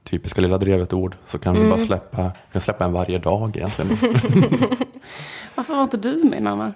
typiska 0.04 0.41
Lilla 0.41 0.58
Drevet-ord 0.58 1.16
så 1.28 1.39
kan 1.39 1.54
vi 1.54 1.60
Mm. 1.60 1.70
bara 1.78 1.86
släppa, 1.86 2.24
vi 2.24 2.52
kan 2.54 2.62
släppa 2.62 2.86
en 2.86 2.91
varje 2.91 3.18
dag 3.18 3.58
egentligen. 3.58 3.91
Varför 5.56 5.74
var 5.76 5.84
inte 5.84 5.97
du 5.97 6.24
med 6.24 6.43
Nanna? 6.43 6.74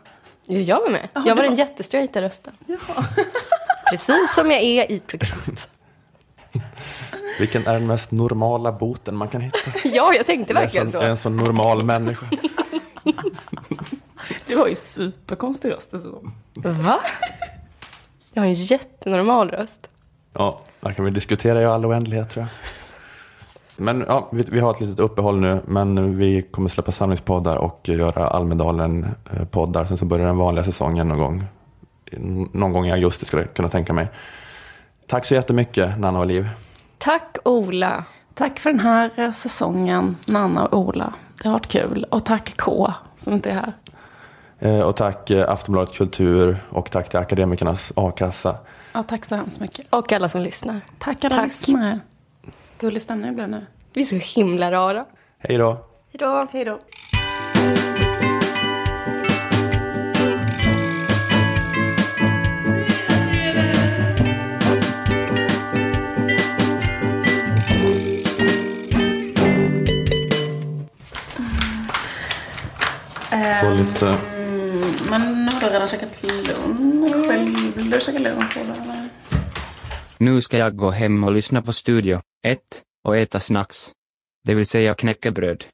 Jo, 0.47 0.59
jag 0.59 0.79
var 0.81 0.89
med. 0.89 1.07
Jag 1.25 1.35
var 1.35 1.43
den 1.43 1.55
jättestraighta 1.55 2.21
rösten. 2.21 2.53
Precis 3.91 4.35
som 4.35 4.51
jag 4.51 4.61
är 4.61 4.91
i 4.91 4.99
programmet. 4.99 5.67
Vilken 7.39 7.67
är 7.67 7.73
den 7.73 7.87
mest 7.87 8.11
normala 8.11 8.71
boten 8.71 9.15
man 9.15 9.27
kan 9.27 9.41
hitta? 9.41 9.57
Ja, 9.83 10.13
jag 10.13 10.25
tänkte 10.25 10.53
Jag 10.53 10.57
är 10.61 10.65
verkligen 10.65 10.85
en 10.85 10.91
så. 10.91 10.97
sån- 10.99 11.07
en 11.09 11.17
sån 11.17 11.37
normal 11.37 11.83
människa. 11.83 12.25
Du 14.47 14.55
har 14.57 14.67
ju 14.67 14.75
superkonstig 14.75 15.71
röst 15.71 15.91
dessutom. 15.91 16.33
Va? 16.53 16.99
Jag 18.33 18.41
har 18.41 18.47
en 18.47 18.53
jättenormal 18.53 19.49
röst. 19.51 19.89
Ja, 20.33 20.61
där 20.79 20.91
kan 20.91 21.05
vi 21.05 21.11
diskutera 21.11 21.61
i 21.61 21.65
all 21.65 21.85
oändlighet 21.85 22.29
tror 22.29 22.45
jag. 22.45 22.49
Men 23.77 24.05
ja, 24.07 24.29
vi, 24.31 24.43
vi 24.51 24.59
har 24.59 24.71
ett 24.71 24.81
litet 24.81 24.99
uppehåll 24.99 25.39
nu, 25.39 25.59
men 25.65 26.17
vi 26.17 26.41
kommer 26.41 26.69
släppa 26.69 26.91
samlingspoddar 26.91 27.57
och 27.57 27.79
göra 27.83 28.27
Almedalen-poddar. 28.27 29.85
Sen 29.85 29.97
så 29.97 30.05
börjar 30.05 30.25
den 30.27 30.37
vanliga 30.37 30.65
säsongen 30.65 31.07
någon 31.07 31.17
gång. 31.17 31.43
Någon 32.53 32.73
gång 32.73 32.85
i 32.87 32.91
augusti 32.91 33.25
skulle 33.25 33.41
jag 33.41 33.53
kunna 33.53 33.69
tänka 33.69 33.93
mig. 33.93 34.07
Tack 35.07 35.25
så 35.25 35.33
jättemycket, 35.33 35.99
Nanna 35.99 36.19
och 36.19 36.25
Liv. 36.25 36.49
Tack 36.97 37.37
Ola. 37.45 38.03
Tack 38.33 38.59
för 38.59 38.69
den 38.69 38.79
här 38.79 39.31
säsongen, 39.31 40.15
Nanna 40.27 40.65
och 40.65 40.79
Ola. 40.79 41.13
Det 41.41 41.47
har 41.47 41.53
varit 41.53 41.67
kul. 41.67 42.05
Och 42.11 42.25
tack 42.25 42.57
K, 42.57 42.93
som 43.17 43.33
inte 43.33 43.49
är 43.51 43.53
här. 43.55 43.73
Eh, 44.59 44.79
Och 44.81 44.95
tack 44.95 45.29
eh, 45.29 45.51
Aftonbladet 45.51 45.93
Kultur 45.97 46.57
och 46.69 46.91
tack 46.91 47.09
till 47.09 47.19
Akademikernas 47.19 47.91
a-kassa. 47.95 48.55
Ja, 48.93 49.03
tack 49.03 49.25
så 49.25 49.35
hemskt 49.35 49.59
mycket. 49.59 49.85
Och 49.89 50.11
alla 50.13 50.29
som 50.29 50.41
lyssnar. 50.41 50.79
Tack 50.99 51.23
alla 51.23 51.35
Tack. 51.35 51.43
lyssnare. 51.45 51.99
Gullig 52.79 53.01
stämning 53.01 53.35
blev 53.35 53.49
nu. 53.49 53.65
Vi 53.93 54.01
är 54.01 54.05
så 54.05 54.15
himla 54.15 54.71
rara. 54.71 55.03
Hej 55.37 55.57
då. 55.57 55.85
Hej 56.11 56.19
då. 56.19 56.47
Hej 56.51 56.65
då. 56.65 56.79
Få 73.61 73.69
lite... 73.73 74.07
Mm, 74.07 74.81
men 75.09 75.49
har 75.49 75.61
du 75.61 75.67
redan 75.67 75.87
käkat 75.87 76.23
lunch? 76.23 76.65
Mm. 76.65 77.29
Själv 77.29 77.75
vill 77.75 77.89
du 77.89 77.99
käka 77.99 78.19
lunch? 78.19 78.57
Nu 80.17 80.41
ska 80.41 80.57
jag 80.57 80.75
gå 80.75 80.89
hem 80.89 81.23
och 81.23 81.31
lyssna 81.31 81.61
på 81.61 81.73
studio. 81.73 82.21
1 82.45 82.59
och 83.03 83.17
äta 83.17 83.39
snacks. 83.39 83.91
Det 84.43 84.53
vill 84.55 84.65
säga 84.65 84.95
knäckebröd. 84.95 85.65